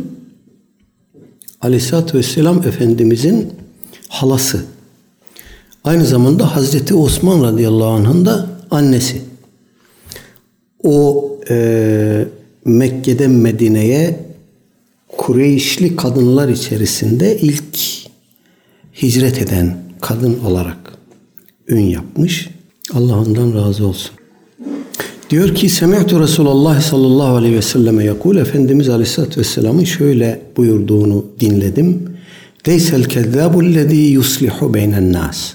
Aleyhisselatü 1.61 2.19
Vesselam 2.19 2.59
Efendimizin 2.59 3.53
halası. 4.09 4.65
Aynı 5.85 6.07
zamanda 6.07 6.57
Hazreti 6.57 6.95
Osman 6.95 7.43
radıyallahu 7.43 7.91
anh'ın 7.91 8.27
da 8.27 8.47
annesi. 8.71 9.30
O 10.83 11.31
e, 11.51 12.24
Mekke'den 12.64 13.31
Medine'ye 13.31 14.31
Kureyşli 15.09 15.97
kadınlar 15.97 16.49
içerisinde 16.49 17.39
ilk 17.39 17.78
hicret 19.03 19.43
eden 19.43 19.76
kadın 20.01 20.39
olarak 20.47 20.76
ün 21.68 21.81
yapmış. 21.81 22.49
Allah 22.95 23.20
ondan 23.20 23.55
razı 23.55 23.87
olsun. 23.87 24.11
Diyor 25.31 25.55
ki 25.55 25.68
Semi'tu 25.68 26.20
Resulullah 26.20 26.81
sallallahu 26.81 27.37
aleyhi 27.37 27.57
ve 27.57 27.62
selleme 27.62 28.05
yakul 28.05 28.37
Efendimiz 28.37 28.89
aleyhissalatü 28.89 29.41
vesselamın 29.41 29.85
şöyle 29.85 30.43
buyurduğunu 30.57 31.24
dinledim. 31.41 32.16
Leysel 32.68 33.05
kezzâbu 33.05 33.64
lezî 33.64 33.97
yuslihu 33.97 34.74
beynen 34.74 35.12
nas. 35.12 35.55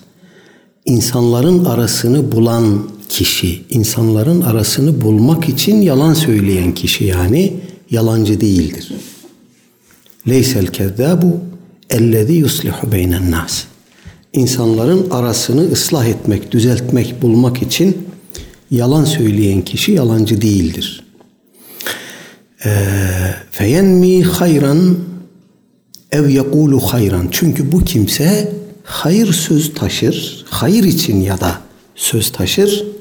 İnsanların 0.85 1.65
arasını 1.65 2.31
bulan 2.31 2.79
kişi, 3.15 3.61
insanların 3.69 4.41
arasını 4.41 5.01
bulmak 5.01 5.49
için 5.49 5.81
yalan 5.81 6.13
söyleyen 6.13 6.73
kişi 6.73 7.03
yani 7.05 7.53
yalancı 7.91 8.41
değildir. 8.41 8.91
Leysel 10.27 10.67
kezzâbu 10.67 11.39
ellezî 11.89 12.33
yuslihu 12.33 12.91
beynen 12.91 13.31
nas. 13.31 13.63
İnsanların 14.33 15.09
arasını 15.09 15.71
ıslah 15.71 16.05
etmek, 16.05 16.51
düzeltmek, 16.51 17.21
bulmak 17.21 17.61
için 17.61 18.07
yalan 18.71 19.05
söyleyen 19.05 19.61
kişi 19.61 19.91
yalancı 19.91 20.41
değildir. 20.41 21.03
Feyenmi 23.51 24.23
hayran 24.23 24.97
ev 26.11 26.29
yekulu 26.29 26.79
hayran. 26.79 27.27
Çünkü 27.31 27.71
bu 27.71 27.83
kimse 27.83 28.53
hayır 28.83 29.33
söz 29.33 29.73
taşır, 29.73 30.45
hayır 30.49 30.83
için 30.83 31.21
ya 31.21 31.39
da 31.39 31.61
söz 31.95 32.31
taşır 32.31 32.94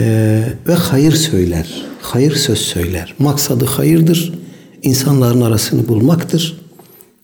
ee, 0.00 0.42
ve 0.68 0.74
hayır 0.74 1.12
söyler, 1.12 1.82
hayır 2.00 2.34
söz 2.36 2.58
söyler. 2.58 3.14
Maksadı 3.18 3.64
hayırdır, 3.64 4.34
insanların 4.82 5.40
arasını 5.40 5.88
bulmaktır. 5.88 6.60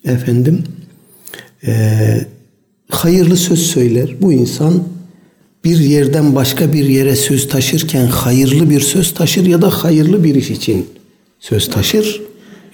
Efendim, 0.05 0.65
e, 1.67 2.21
hayırlı 2.91 3.37
söz 3.37 3.59
söyler. 3.59 4.15
Bu 4.21 4.33
insan 4.33 4.85
bir 5.65 5.79
yerden 5.79 6.35
başka 6.35 6.73
bir 6.73 6.85
yere 6.85 7.17
söz 7.17 7.49
taşırken 7.49 8.07
hayırlı 8.07 8.71
bir 8.71 8.81
söz 8.81 9.15
taşır 9.15 9.47
ya 9.47 9.63
da 9.63 9.71
hayırlı 9.71 10.25
bir 10.25 10.35
iş 10.35 10.51
için 10.51 10.87
söz 11.41 11.71
taşır. 11.71 12.23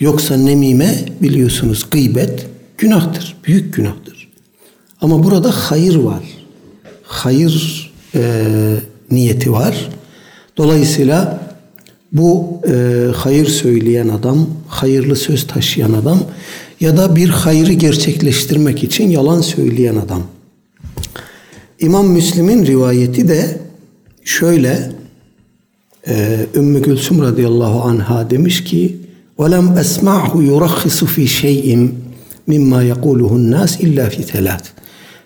Yoksa 0.01 0.37
nemime 0.37 0.95
biliyorsunuz 1.21 1.87
gıybet 1.91 2.47
günahtır, 2.79 3.37
büyük 3.45 3.75
günahtır. 3.75 4.29
Ama 5.01 5.25
burada 5.25 5.51
hayır 5.51 5.95
var. 5.95 6.23
Hayır 7.03 7.93
e, 8.15 8.23
niyeti 9.12 9.52
var. 9.52 9.90
Dolayısıyla 10.58 11.48
bu 12.12 12.62
e, 12.68 13.06
hayır 13.16 13.46
söyleyen 13.46 14.08
adam, 14.08 14.48
hayırlı 14.68 15.16
söz 15.16 15.48
taşıyan 15.48 15.94
adam 15.94 16.24
ya 16.80 16.98
da 16.98 17.16
bir 17.16 17.30
hayrı 17.30 17.74
gerçekleştirmek 17.74 18.84
için 18.84 19.10
yalan 19.10 19.42
söyleyen 19.42 19.96
adam. 19.96 20.24
İmam 21.80 22.08
Müslim'in 22.08 22.66
rivayeti 22.66 23.28
de 23.28 23.62
şöyle 24.24 24.92
e, 26.08 26.46
Ümmü 26.56 26.82
Gülsüm 26.82 27.22
radıyallahu 27.22 27.82
anha 27.82 28.30
demiş 28.30 28.64
ki 28.64 28.98
وَلَمْ 29.40 29.66
أَسْمَعْهُ 29.84 30.32
يُرَخِّصُ 30.52 31.00
فِي 31.14 31.26
شَيْءٍ 31.42 31.68
مِمَّا 32.52 32.80
يَقُولُهُ 32.92 33.32
النَّاسِ 33.42 33.72
اِلَّا 33.86 34.06
فِي 34.10 34.22
ثَلَاثٍ 34.32 34.64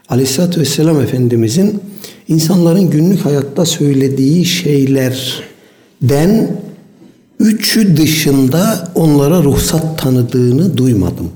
Aleyhisselatü 0.10 0.62
Vesselam 0.62 1.02
Efendimizin 1.02 1.82
insanların 2.29 2.91
günlük 2.91 3.25
hayatta 3.25 3.65
söylediği 3.65 4.45
şeylerden 4.45 5.37
üçü 7.39 7.97
dışında 7.97 8.93
onlara 8.95 9.43
ruhsat 9.43 10.03
tanıdığını 10.03 10.77
duymadım. 10.77 11.31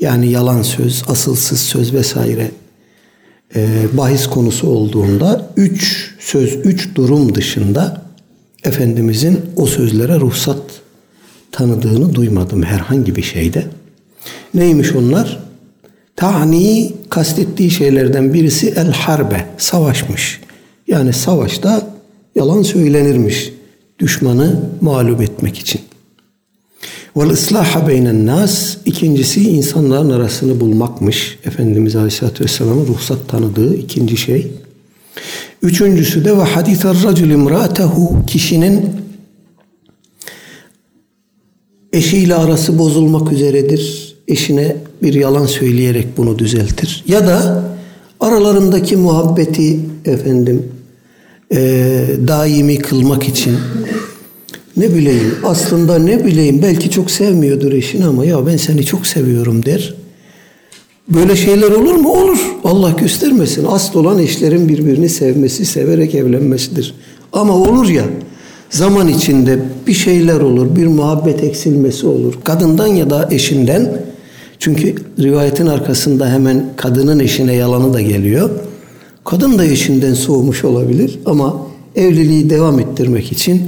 Yani 0.00 0.30
yalan 0.30 0.62
söz, 0.62 1.04
asılsız 1.08 1.60
söz 1.60 1.94
vesaire 1.94 2.50
e, 3.56 3.86
bahis 3.92 4.26
konusu 4.26 4.66
olduğunda 4.66 5.50
üç 5.56 6.14
söz, 6.18 6.54
üç 6.54 6.94
durum 6.94 7.34
dışında 7.34 8.04
Efendimizin 8.64 9.40
o 9.56 9.66
sözlere 9.66 10.20
ruhsat 10.20 10.62
tanıdığını 11.52 12.14
duymadım 12.14 12.62
herhangi 12.62 13.16
bir 13.16 13.22
şeyde. 13.22 13.66
Neymiş 14.54 14.92
onlar? 14.92 15.38
Ta'ni 16.16 16.92
kastettiği 17.14 17.70
şeylerden 17.70 18.34
birisi 18.34 18.68
el 18.76 18.92
harbe, 18.92 19.46
savaşmış. 19.58 20.40
Yani 20.88 21.12
savaşta 21.12 21.94
yalan 22.34 22.62
söylenirmiş 22.62 23.52
düşmanı 23.98 24.60
mağlup 24.80 25.22
etmek 25.22 25.58
için. 25.58 25.80
Vel 27.16 27.30
ıslaha 27.30 27.88
beynen 27.88 28.26
nas 28.26 28.76
ikincisi 28.84 29.50
insanların 29.50 30.10
arasını 30.10 30.60
bulmakmış. 30.60 31.38
Efendimiz 31.44 31.96
Aleyhisselatü 31.96 32.44
Vesselam'ın 32.44 32.86
ruhsat 32.86 33.28
tanıdığı 33.28 33.76
ikinci 33.76 34.16
şey. 34.16 34.52
Üçüncüsü 35.62 36.24
de 36.24 36.38
ve 36.38 36.42
hadither 36.42 36.96
racul 37.04 37.30
imra'atehu 37.30 38.26
kişinin 38.26 38.90
eşiyle 41.92 42.34
arası 42.34 42.78
bozulmak 42.78 43.32
üzeredir. 43.32 44.13
Eşine 44.28 44.76
bir 45.02 45.14
yalan 45.14 45.46
söyleyerek 45.46 46.06
bunu 46.16 46.38
düzeltir. 46.38 47.04
Ya 47.08 47.26
da 47.26 47.64
aralarındaki 48.20 48.96
muhabbeti 48.96 49.80
efendim 50.04 50.62
e, 51.52 51.58
daimi 52.28 52.78
kılmak 52.78 53.28
için 53.28 53.56
ne 54.76 54.94
bileyim 54.94 55.34
aslında 55.44 55.98
ne 55.98 56.24
bileyim 56.24 56.62
belki 56.62 56.90
çok 56.90 57.10
sevmiyordur 57.10 57.72
eşini 57.72 58.06
ama 58.06 58.24
ya 58.24 58.46
ben 58.46 58.56
seni 58.56 58.84
çok 58.84 59.06
seviyorum 59.06 59.64
der. 59.64 59.94
Böyle 61.08 61.36
şeyler 61.36 61.70
olur 61.70 61.94
mu? 61.94 62.12
Olur. 62.12 62.38
Allah 62.64 62.90
göstermesin. 62.90 63.66
Asıl 63.70 64.00
olan 64.00 64.18
eşlerin 64.18 64.68
birbirini 64.68 65.08
sevmesi, 65.08 65.66
severek 65.66 66.14
evlenmesidir. 66.14 66.94
Ama 67.32 67.54
olur 67.54 67.88
ya 67.88 68.04
zaman 68.70 69.08
içinde 69.08 69.58
bir 69.86 69.92
şeyler 69.92 70.40
olur, 70.40 70.76
bir 70.76 70.86
muhabbet 70.86 71.44
eksilmesi 71.44 72.06
olur. 72.06 72.34
Kadından 72.44 72.86
ya 72.86 73.10
da 73.10 73.28
eşinden. 73.30 74.04
Çünkü 74.58 74.94
rivayetin 75.18 75.66
arkasında 75.66 76.32
hemen 76.32 76.64
kadının 76.76 77.18
eşine 77.18 77.54
yalanı 77.54 77.92
da 77.94 78.00
geliyor. 78.00 78.50
Kadın 79.24 79.58
da 79.58 79.64
eşinden 79.64 80.14
soğumuş 80.14 80.64
olabilir 80.64 81.18
ama 81.26 81.66
evliliği 81.96 82.50
devam 82.50 82.80
ettirmek 82.80 83.32
için 83.32 83.62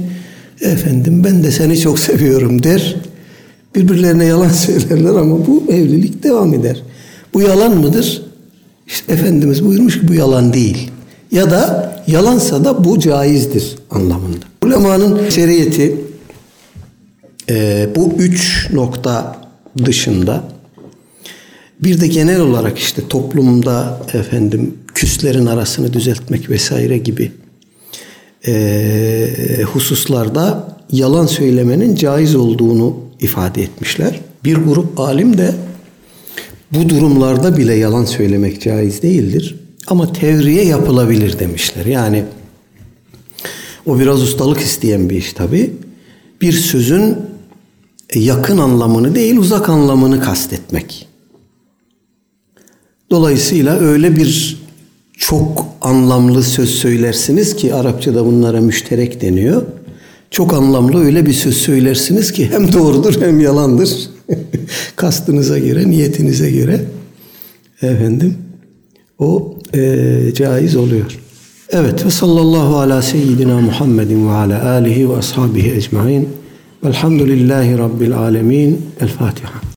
efendim 0.61 1.23
ben 1.23 1.43
de 1.43 1.51
seni 1.51 1.79
çok 1.79 1.99
seviyorum 1.99 2.63
der. 2.63 2.95
Birbirlerine 3.75 4.25
yalan 4.25 4.49
söylerler 4.49 5.09
ama 5.09 5.47
bu 5.47 5.63
evlilik 5.69 6.23
devam 6.23 6.53
eder. 6.53 6.83
Bu 7.33 7.41
yalan 7.41 7.77
mıdır? 7.77 8.21
İşte 8.87 9.13
Efendimiz 9.13 9.65
buyurmuş 9.65 9.99
ki 9.99 10.07
bu 10.07 10.13
yalan 10.13 10.53
değil. 10.53 10.91
Ya 11.31 11.51
da 11.51 11.93
yalansa 12.07 12.65
da 12.65 12.83
bu 12.83 12.99
caizdir 12.99 13.75
anlamında. 13.91 14.45
Ulemanın 14.65 15.29
şeriyeti 15.29 15.95
e, 17.49 17.87
bu 17.95 18.11
üç 18.17 18.69
nokta 18.73 19.37
dışında 19.85 20.43
bir 21.83 22.01
de 22.01 22.07
genel 22.07 22.39
olarak 22.39 22.79
işte 22.79 23.07
toplumda 23.09 24.01
efendim 24.13 24.73
küslerin 24.93 25.45
arasını 25.45 25.93
düzeltmek 25.93 26.49
vesaire 26.49 26.97
gibi 26.97 27.31
e, 28.47 29.63
hususlarda 29.73 30.77
yalan 30.91 31.25
söylemenin 31.25 31.95
caiz 31.95 32.35
olduğunu 32.35 32.97
ifade 33.19 33.61
etmişler. 33.61 34.19
Bir 34.43 34.55
grup 34.55 34.99
alim 34.99 35.37
de 35.37 35.55
bu 36.71 36.89
durumlarda 36.89 37.57
bile 37.57 37.73
yalan 37.73 38.05
söylemek 38.05 38.61
caiz 38.61 39.01
değildir. 39.01 39.55
Ama 39.87 40.13
tevriye 40.13 40.65
yapılabilir 40.65 41.39
demişler. 41.39 41.85
Yani 41.85 42.23
o 43.85 43.99
biraz 43.99 44.23
ustalık 44.23 44.59
isteyen 44.59 45.09
bir 45.09 45.15
iş 45.15 45.33
tabi. 45.33 45.73
Bir 46.41 46.53
sözün 46.53 47.17
yakın 48.15 48.57
anlamını 48.57 49.15
değil 49.15 49.37
uzak 49.37 49.69
anlamını 49.69 50.21
kastetmek. 50.21 51.07
Dolayısıyla 53.11 53.79
öyle 53.79 54.15
bir 54.15 54.57
çok 55.17 55.65
anlamlı 55.81 56.43
söz 56.43 56.69
söylersiniz 56.69 57.55
ki 57.55 57.73
Arapçada 57.73 58.25
bunlara 58.25 58.61
müşterek 58.61 59.21
deniyor. 59.21 59.61
Çok 60.31 60.53
anlamlı 60.53 61.05
öyle 61.05 61.25
bir 61.25 61.33
söz 61.33 61.57
söylersiniz 61.57 62.31
ki 62.31 62.49
hem 62.51 62.73
doğrudur 62.73 63.21
hem 63.21 63.39
yalandır. 63.39 64.09
Kastınıza 64.95 65.59
göre, 65.59 65.89
niyetinize 65.89 66.51
göre 66.51 66.81
efendim 67.81 68.37
o 69.19 69.55
e, 69.73 70.33
caiz 70.33 70.75
oluyor. 70.75 71.19
Evet 71.69 72.05
ve 72.05 72.09
sallallahu 72.09 72.77
ala 72.77 73.01
seyyidina 73.01 73.61
Muhammedin 73.61 74.27
ve 74.27 74.31
ala 74.31 74.69
alihi 74.69 75.09
ve 75.09 75.15
ashabihi 75.15 75.71
ecmain. 75.71 76.29
Velhamdülillahi 76.83 77.77
Rabbil 77.77 78.17
alemin. 78.17 78.81
El 78.99 79.07
Fatiha. 79.07 79.61